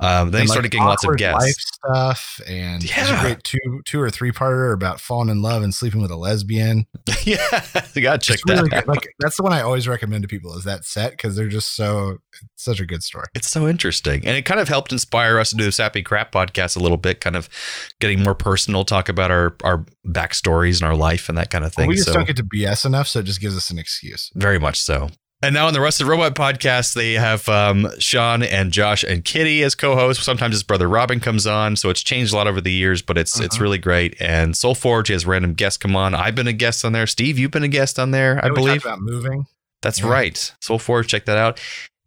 Um, 0.00 0.30
then 0.30 0.42
he 0.42 0.48
like, 0.48 0.52
started 0.52 0.70
getting 0.70 0.86
lots 0.86 1.04
of 1.04 1.16
guests. 1.16 1.44
life 1.44 1.54
stuff, 1.54 2.40
and 2.48 2.82
yeah. 2.82 3.22
Great 3.22 3.44
two 3.44 3.82
two 3.84 4.00
or 4.00 4.10
three 4.10 4.32
parter 4.32 4.72
about 4.72 4.98
falling 4.98 5.28
in 5.28 5.42
love 5.42 5.62
and 5.62 5.74
sleeping 5.74 6.00
with 6.00 6.10
a 6.10 6.16
lesbian. 6.16 6.86
yeah, 7.24 7.36
you 7.94 8.02
gotta 8.02 8.18
check 8.18 8.36
It's 8.36 8.44
that 8.44 8.72
out. 8.72 8.88
Like 8.88 9.14
that's 9.18 9.36
the 9.36 9.42
one 9.42 9.52
I 9.52 9.60
always 9.60 9.86
recommend 9.86 10.22
to 10.22 10.28
people 10.28 10.56
is 10.56 10.64
that 10.64 10.84
set 10.84 11.10
because 11.10 11.36
they're 11.36 11.48
just 11.48 11.76
so 11.76 12.18
it's 12.42 12.64
such 12.64 12.80
a 12.80 12.86
good 12.86 13.02
story. 13.02 13.26
It's 13.34 13.50
so 13.50 13.68
interesting. 13.68 14.26
And 14.26 14.36
it 14.36 14.44
kind 14.44 14.60
of 14.60 14.68
helped 14.68 14.92
inspire 14.92 15.38
us 15.38 15.50
to 15.50 15.56
do 15.56 15.64
the 15.64 15.72
Sappy 15.72 16.02
Crap 16.02 16.32
podcast 16.32 16.76
a 16.76 16.80
little 16.80 16.96
bit, 16.96 17.20
kind 17.20 17.36
of 17.36 17.48
getting 18.00 18.22
more 18.22 18.34
personal, 18.34 18.84
talk 18.84 19.08
about 19.08 19.30
our, 19.30 19.56
our 19.62 19.84
backstories 20.06 20.80
and 20.80 20.88
our 20.88 20.96
life 20.96 21.28
and 21.28 21.36
that 21.36 21.50
kind 21.50 21.64
of 21.64 21.74
thing. 21.74 21.88
we 21.88 21.96
just 21.96 22.06
so 22.06 22.14
don't 22.14 22.26
get 22.26 22.36
to 22.36 22.44
BS 22.44 22.86
enough, 22.86 23.08
so 23.08 23.20
it 23.20 23.24
just 23.24 23.40
gives 23.40 23.56
us 23.56 23.70
an 23.70 23.78
excuse. 23.78 24.30
very 24.34 24.58
much 24.58 24.80
so. 24.80 25.10
And 25.42 25.54
now 25.54 25.66
on 25.68 25.72
the 25.72 25.80
Rusted 25.80 26.06
Robot 26.06 26.34
podcast, 26.34 26.92
they 26.92 27.14
have 27.14 27.48
um, 27.48 27.88
Sean 27.98 28.42
and 28.42 28.70
Josh 28.72 29.02
and 29.04 29.24
Kitty 29.24 29.62
as 29.62 29.74
co-hosts. 29.74 30.22
Sometimes 30.22 30.54
his 30.54 30.62
brother 30.62 30.86
Robin 30.86 31.18
comes 31.18 31.46
on, 31.46 31.76
so 31.76 31.88
it's 31.88 32.02
changed 32.02 32.34
a 32.34 32.36
lot 32.36 32.46
over 32.46 32.60
the 32.60 32.70
years, 32.70 33.00
but 33.00 33.16
it's 33.16 33.40
it's 33.40 33.54
Uh-huh. 33.56 33.62
really 33.62 33.78
great. 33.78 34.20
And 34.20 34.54
Soul 34.54 34.74
Forge 34.74 35.08
has 35.08 35.24
random 35.24 35.54
guests 35.54 35.78
come 35.78 35.96
on. 35.96 36.14
I've 36.14 36.34
been 36.34 36.46
a 36.46 36.52
guest 36.52 36.84
on 36.84 36.92
there. 36.92 37.06
Steve, 37.06 37.38
you've 37.38 37.52
been 37.52 37.62
a 37.62 37.68
guest 37.68 37.98
on 37.98 38.10
there, 38.10 38.38
I 38.44 38.48
we 38.48 38.54
believe. 38.54 38.84
about 38.84 39.00
moving. 39.00 39.46
That's 39.80 40.00
Yeah. 40.00 40.08
right. 40.10 40.52
Soul 40.60 40.78
Forge, 40.78 41.08
check 41.08 41.24
that 41.24 41.38
out. 41.38 41.58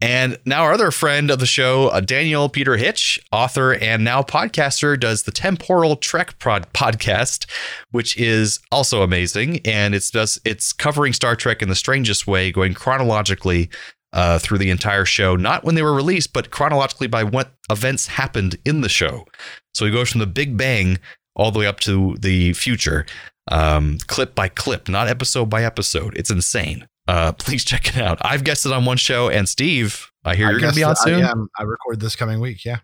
And 0.04 0.38
now 0.46 0.64
our 0.64 0.74
other 0.74 0.92
friend 0.92 1.32
of 1.32 1.40
the 1.40 1.46
show, 1.46 1.88
uh, 1.88 2.02
Daniel 2.02 2.50
Peter 2.50 2.76
Hitch, 2.76 3.18
author 3.32 3.74
and 3.74 4.04
now 4.04 4.22
podcaster, 4.22 5.00
does 5.00 5.24
the 5.24 5.32
Temporal 5.32 5.96
Trek 5.96 6.38
pod- 6.40 6.68
podcast, 6.74 7.50
which 7.92 8.18
is 8.18 8.60
also 8.70 9.02
amazing. 9.02 9.62
And 9.66 9.96
it's 9.96 10.12
just, 10.12 10.40
it's 10.44 10.74
covering 10.74 11.14
Star 11.14 11.38
Trek 11.38 11.62
in 11.62 11.70
the 11.70 11.76
strangest 11.76 12.28
way, 12.28 12.52
going 12.52 12.74
chronologically 12.74 13.70
uh, 14.12 14.40
through 14.40 14.58
the 14.58 14.72
entire 14.72 15.06
show, 15.06 15.38
not 15.38 15.64
when 15.64 15.76
they 15.76 15.82
were 15.82 15.94
released, 15.94 16.34
but 16.34 16.52
chronologically 16.52 17.08
by 17.08 17.24
what 17.24 17.54
events 17.72 18.08
happened 18.08 18.58
in 18.66 18.82
the 18.82 18.90
show. 18.90 19.26
So 19.74 19.86
he 19.86 19.92
goes 19.94 20.10
from 20.10 20.20
the 20.20 20.28
Big 20.28 20.58
Bang 20.58 21.00
all 21.34 21.50
the 21.50 21.60
way 21.60 21.66
up 21.66 21.80
to 21.80 22.18
the 22.20 22.52
future, 22.52 23.06
um, 23.50 24.00
clip 24.08 24.36
by 24.36 24.50
clip, 24.50 24.90
not 24.90 25.08
episode 25.08 25.46
by 25.46 25.64
episode. 25.64 26.14
It's 26.18 26.30
insane. 26.30 26.90
Uh, 27.08 27.32
please 27.38 27.64
check 27.66 27.88
it 27.88 27.98
out. 27.98 28.18
I've 28.22 28.44
guessed 28.44 28.66
it 28.66 28.72
on 28.72 28.86
one 28.86 28.98
show, 28.98 29.30
and 29.30 29.48
Steve, 29.50 30.10
I 30.24 30.36
hear 30.36 30.48
I 30.48 30.52
you're 30.52 30.60
going 30.60 30.72
to 30.72 30.76
be 30.76 30.84
on 30.84 30.96
soon. 30.96 31.24
I'm- 31.24 31.48
I 31.60 31.64
record 31.64 32.00
this 32.00 32.16
coming 32.16 32.40
week. 32.40 32.64
Yeah, 32.66 32.80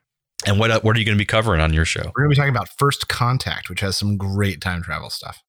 And 0.45 0.59
what 0.59 0.71
uh, 0.71 0.79
what 0.81 0.95
are 0.95 0.99
you 0.99 1.05
going 1.05 1.17
to 1.17 1.21
be 1.21 1.25
covering 1.25 1.61
on 1.61 1.73
your 1.73 1.85
show? 1.85 2.01
we're 2.15 2.23
gonna 2.23 2.29
be 2.29 2.35
talking 2.35 2.55
about 2.55 2.69
First 2.77 3.07
Contact, 3.07 3.69
which 3.69 3.79
has 3.81 3.95
some 3.97 4.17
great 4.17 4.61
time 4.61 4.81
travel 4.83 5.09
stuff, 5.09 5.41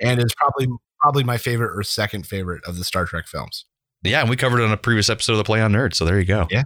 and 0.00 0.20
is 0.20 0.34
probably 0.36 0.68
probably 1.00 1.24
my 1.24 1.38
favorite 1.38 1.76
or 1.76 1.82
second 1.82 2.26
favorite 2.26 2.62
of 2.64 2.76
the 2.78 2.84
Star 2.84 3.04
Trek 3.06 3.26
films. 3.26 3.64
Yeah, 4.02 4.20
and 4.20 4.28
we 4.28 4.36
covered 4.36 4.60
it 4.60 4.64
on 4.64 4.72
a 4.72 4.76
previous 4.76 5.08
episode 5.08 5.32
of 5.32 5.38
the 5.38 5.44
Play 5.44 5.60
on 5.62 5.72
Nerd. 5.72 5.94
So 5.94 6.04
there 6.04 6.18
you 6.18 6.26
go. 6.26 6.46
Yeah. 6.50 6.64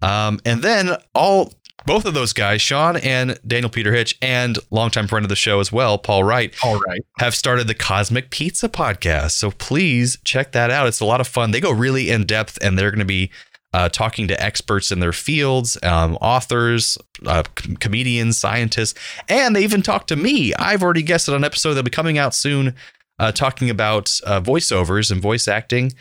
Um, 0.00 0.40
and 0.44 0.62
then 0.62 0.96
all 1.14 1.52
both 1.86 2.04
of 2.04 2.14
those 2.14 2.32
guys, 2.32 2.62
Sean 2.62 2.96
and 2.96 3.38
Daniel 3.46 3.70
Peter 3.70 3.92
Hitch, 3.92 4.16
and 4.22 4.58
longtime 4.70 5.08
friend 5.08 5.24
of 5.24 5.28
the 5.28 5.36
show 5.36 5.60
as 5.60 5.72
well, 5.72 5.98
Paul 5.98 6.24
Wright, 6.24 6.54
All 6.64 6.78
right, 6.78 7.00
have 7.18 7.34
started 7.34 7.66
the 7.66 7.74
Cosmic 7.74 8.30
Pizza 8.30 8.68
podcast. 8.68 9.32
So 9.32 9.50
please 9.50 10.18
check 10.24 10.52
that 10.52 10.70
out. 10.70 10.86
It's 10.86 11.00
a 11.00 11.04
lot 11.04 11.20
of 11.20 11.28
fun. 11.28 11.50
They 11.50 11.60
go 11.60 11.72
really 11.72 12.10
in 12.10 12.24
depth, 12.24 12.58
and 12.62 12.78
they're 12.78 12.90
going 12.90 13.00
to 13.00 13.04
be 13.04 13.30
uh, 13.74 13.88
talking 13.88 14.28
to 14.28 14.42
experts 14.42 14.92
in 14.92 15.00
their 15.00 15.12
fields, 15.12 15.78
um, 15.82 16.16
authors, 16.16 16.98
uh, 17.26 17.42
com- 17.54 17.76
comedians, 17.76 18.38
scientists, 18.38 18.98
and 19.28 19.56
they 19.56 19.64
even 19.64 19.82
talk 19.82 20.06
to 20.08 20.16
me. 20.16 20.52
I've 20.54 20.82
already 20.82 21.02
guessed 21.02 21.28
it 21.28 21.32
on 21.32 21.38
an 21.38 21.44
episode 21.44 21.70
that'll 21.70 21.84
be 21.84 21.90
coming 21.90 22.18
out 22.18 22.34
soon, 22.34 22.74
uh, 23.18 23.32
talking 23.32 23.70
about 23.70 24.20
uh, 24.26 24.40
voiceovers 24.40 25.10
and 25.10 25.22
voice 25.22 25.48
acting. 25.48 25.92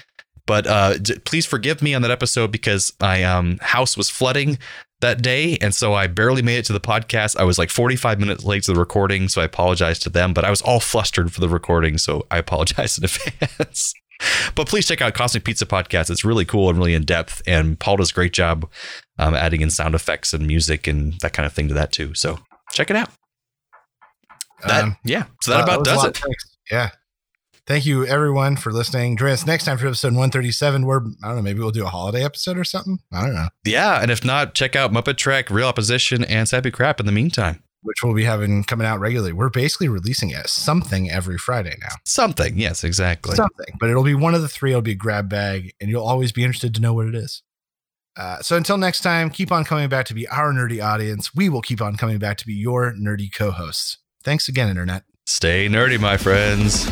But 0.45 0.67
uh, 0.67 0.97
d- 0.97 1.19
please 1.19 1.45
forgive 1.45 1.81
me 1.81 1.93
on 1.93 2.01
that 2.01 2.11
episode 2.11 2.51
because 2.51 2.91
my 2.99 3.23
um, 3.23 3.57
house 3.61 3.95
was 3.95 4.09
flooding 4.09 4.57
that 5.01 5.21
day. 5.21 5.57
And 5.61 5.73
so 5.75 5.93
I 5.93 6.07
barely 6.07 6.41
made 6.41 6.57
it 6.57 6.65
to 6.65 6.73
the 6.73 6.79
podcast. 6.79 7.35
I 7.37 7.43
was 7.43 7.57
like 7.57 7.69
45 7.69 8.19
minutes 8.19 8.43
late 8.43 8.63
to 8.63 8.73
the 8.73 8.79
recording. 8.79 9.27
So 9.27 9.41
I 9.41 9.45
apologize 9.45 9.99
to 9.99 10.09
them, 10.09 10.33
but 10.33 10.45
I 10.45 10.49
was 10.49 10.61
all 10.61 10.79
flustered 10.79 11.33
for 11.33 11.41
the 11.41 11.49
recording. 11.49 11.97
So 11.97 12.25
I 12.31 12.37
apologize 12.37 12.97
in 12.97 13.03
advance. 13.03 13.93
but 14.55 14.67
please 14.67 14.87
check 14.87 15.01
out 15.01 15.13
Cosmic 15.13 15.43
Pizza 15.43 15.65
Podcast. 15.65 16.09
It's 16.09 16.23
really 16.23 16.45
cool 16.45 16.69
and 16.69 16.77
really 16.77 16.93
in 16.93 17.03
depth. 17.03 17.41
And 17.45 17.79
Paul 17.79 17.97
does 17.97 18.11
a 18.11 18.13
great 18.13 18.33
job 18.33 18.69
um, 19.19 19.33
adding 19.35 19.61
in 19.61 19.69
sound 19.69 19.95
effects 19.95 20.33
and 20.33 20.45
music 20.47 20.87
and 20.87 21.13
that 21.21 21.33
kind 21.33 21.45
of 21.45 21.53
thing 21.53 21.67
to 21.67 21.73
that 21.73 21.91
too. 21.91 22.13
So 22.13 22.39
check 22.71 22.89
it 22.89 22.95
out. 22.95 23.09
That, 24.67 24.83
Um, 24.83 24.97
yeah. 25.03 25.25
So 25.41 25.51
that 25.51 25.67
Wow, 25.67 25.75
about 25.75 25.81
a 25.81 25.83
does 25.83 26.05
it. 26.05 26.21
Yeah. 26.71 26.89
Thank 27.67 27.85
you, 27.85 28.05
everyone, 28.05 28.55
for 28.57 28.71
listening. 28.73 29.15
Join 29.17 29.31
us 29.31 29.45
next 29.45 29.65
time 29.65 29.77
for 29.77 29.85
episode 29.87 30.13
137, 30.13 30.85
where, 30.85 31.01
I 31.23 31.27
don't 31.27 31.37
know, 31.37 31.41
maybe 31.41 31.59
we'll 31.59 31.71
do 31.71 31.85
a 31.85 31.89
holiday 31.89 32.23
episode 32.25 32.57
or 32.57 32.63
something. 32.63 32.99
I 33.13 33.21
don't 33.25 33.35
know, 33.35 33.47
Yeah. 33.63 34.01
And 34.01 34.09
if 34.11 34.25
not, 34.25 34.55
check 34.55 34.75
out 34.75 34.91
Muppet 34.91 35.17
Trek, 35.17 35.49
Real 35.49 35.67
Opposition, 35.67 36.23
and 36.23 36.49
Sappy 36.49 36.71
Crap 36.71 36.99
in 36.99 37.05
the 37.05 37.11
meantime. 37.11 37.63
which 37.83 38.03
we'll 38.03 38.13
be 38.13 38.25
having 38.25 38.63
coming 38.63 38.85
out 38.85 38.99
regularly. 38.99 39.33
We're 39.33 39.49
basically 39.49 39.87
releasing 39.87 40.29
it 40.29 40.47
something 40.49 41.09
every 41.09 41.37
Friday 41.39 41.75
now. 41.81 41.95
Something. 42.05 42.57
Yes, 42.57 42.83
exactly. 42.83 43.35
Something, 43.35 43.75
but 43.79 43.89
it'll 43.89 44.03
be 44.03 44.13
one 44.13 44.35
of 44.35 44.41
the 44.43 44.47
three. 44.47 44.69
It'll 44.71 44.83
be 44.83 44.91
a 44.91 44.95
grab 44.95 45.29
bag, 45.29 45.73
and 45.81 45.89
you'll 45.89 46.05
always 46.05 46.31
be 46.31 46.43
interested 46.43 46.75
to 46.75 46.81
know 46.81 46.93
what 46.93 47.07
it 47.07 47.15
is. 47.15 47.41
Uh, 48.15 48.39
so 48.41 48.55
until 48.57 48.77
next 48.77 49.01
time, 49.01 49.29
keep 49.31 49.51
on 49.51 49.63
coming 49.63 49.89
back 49.89 50.05
to 50.07 50.13
be 50.13 50.27
our 50.27 50.51
nerdy 50.53 50.83
audience. 50.83 51.33
We 51.33 51.49
will 51.49 51.61
keep 51.61 51.81
on 51.81 51.95
coming 51.95 52.19
back 52.19 52.37
to 52.37 52.45
be 52.45 52.53
your 52.53 52.93
nerdy 52.93 53.33
co 53.33 53.49
hosts. 53.49 53.97
Thanks 54.23 54.47
again, 54.47 54.69
Internet. 54.69 55.03
Stay 55.25 55.67
nerdy, 55.67 55.99
my 55.99 56.17
friends. 56.17 56.85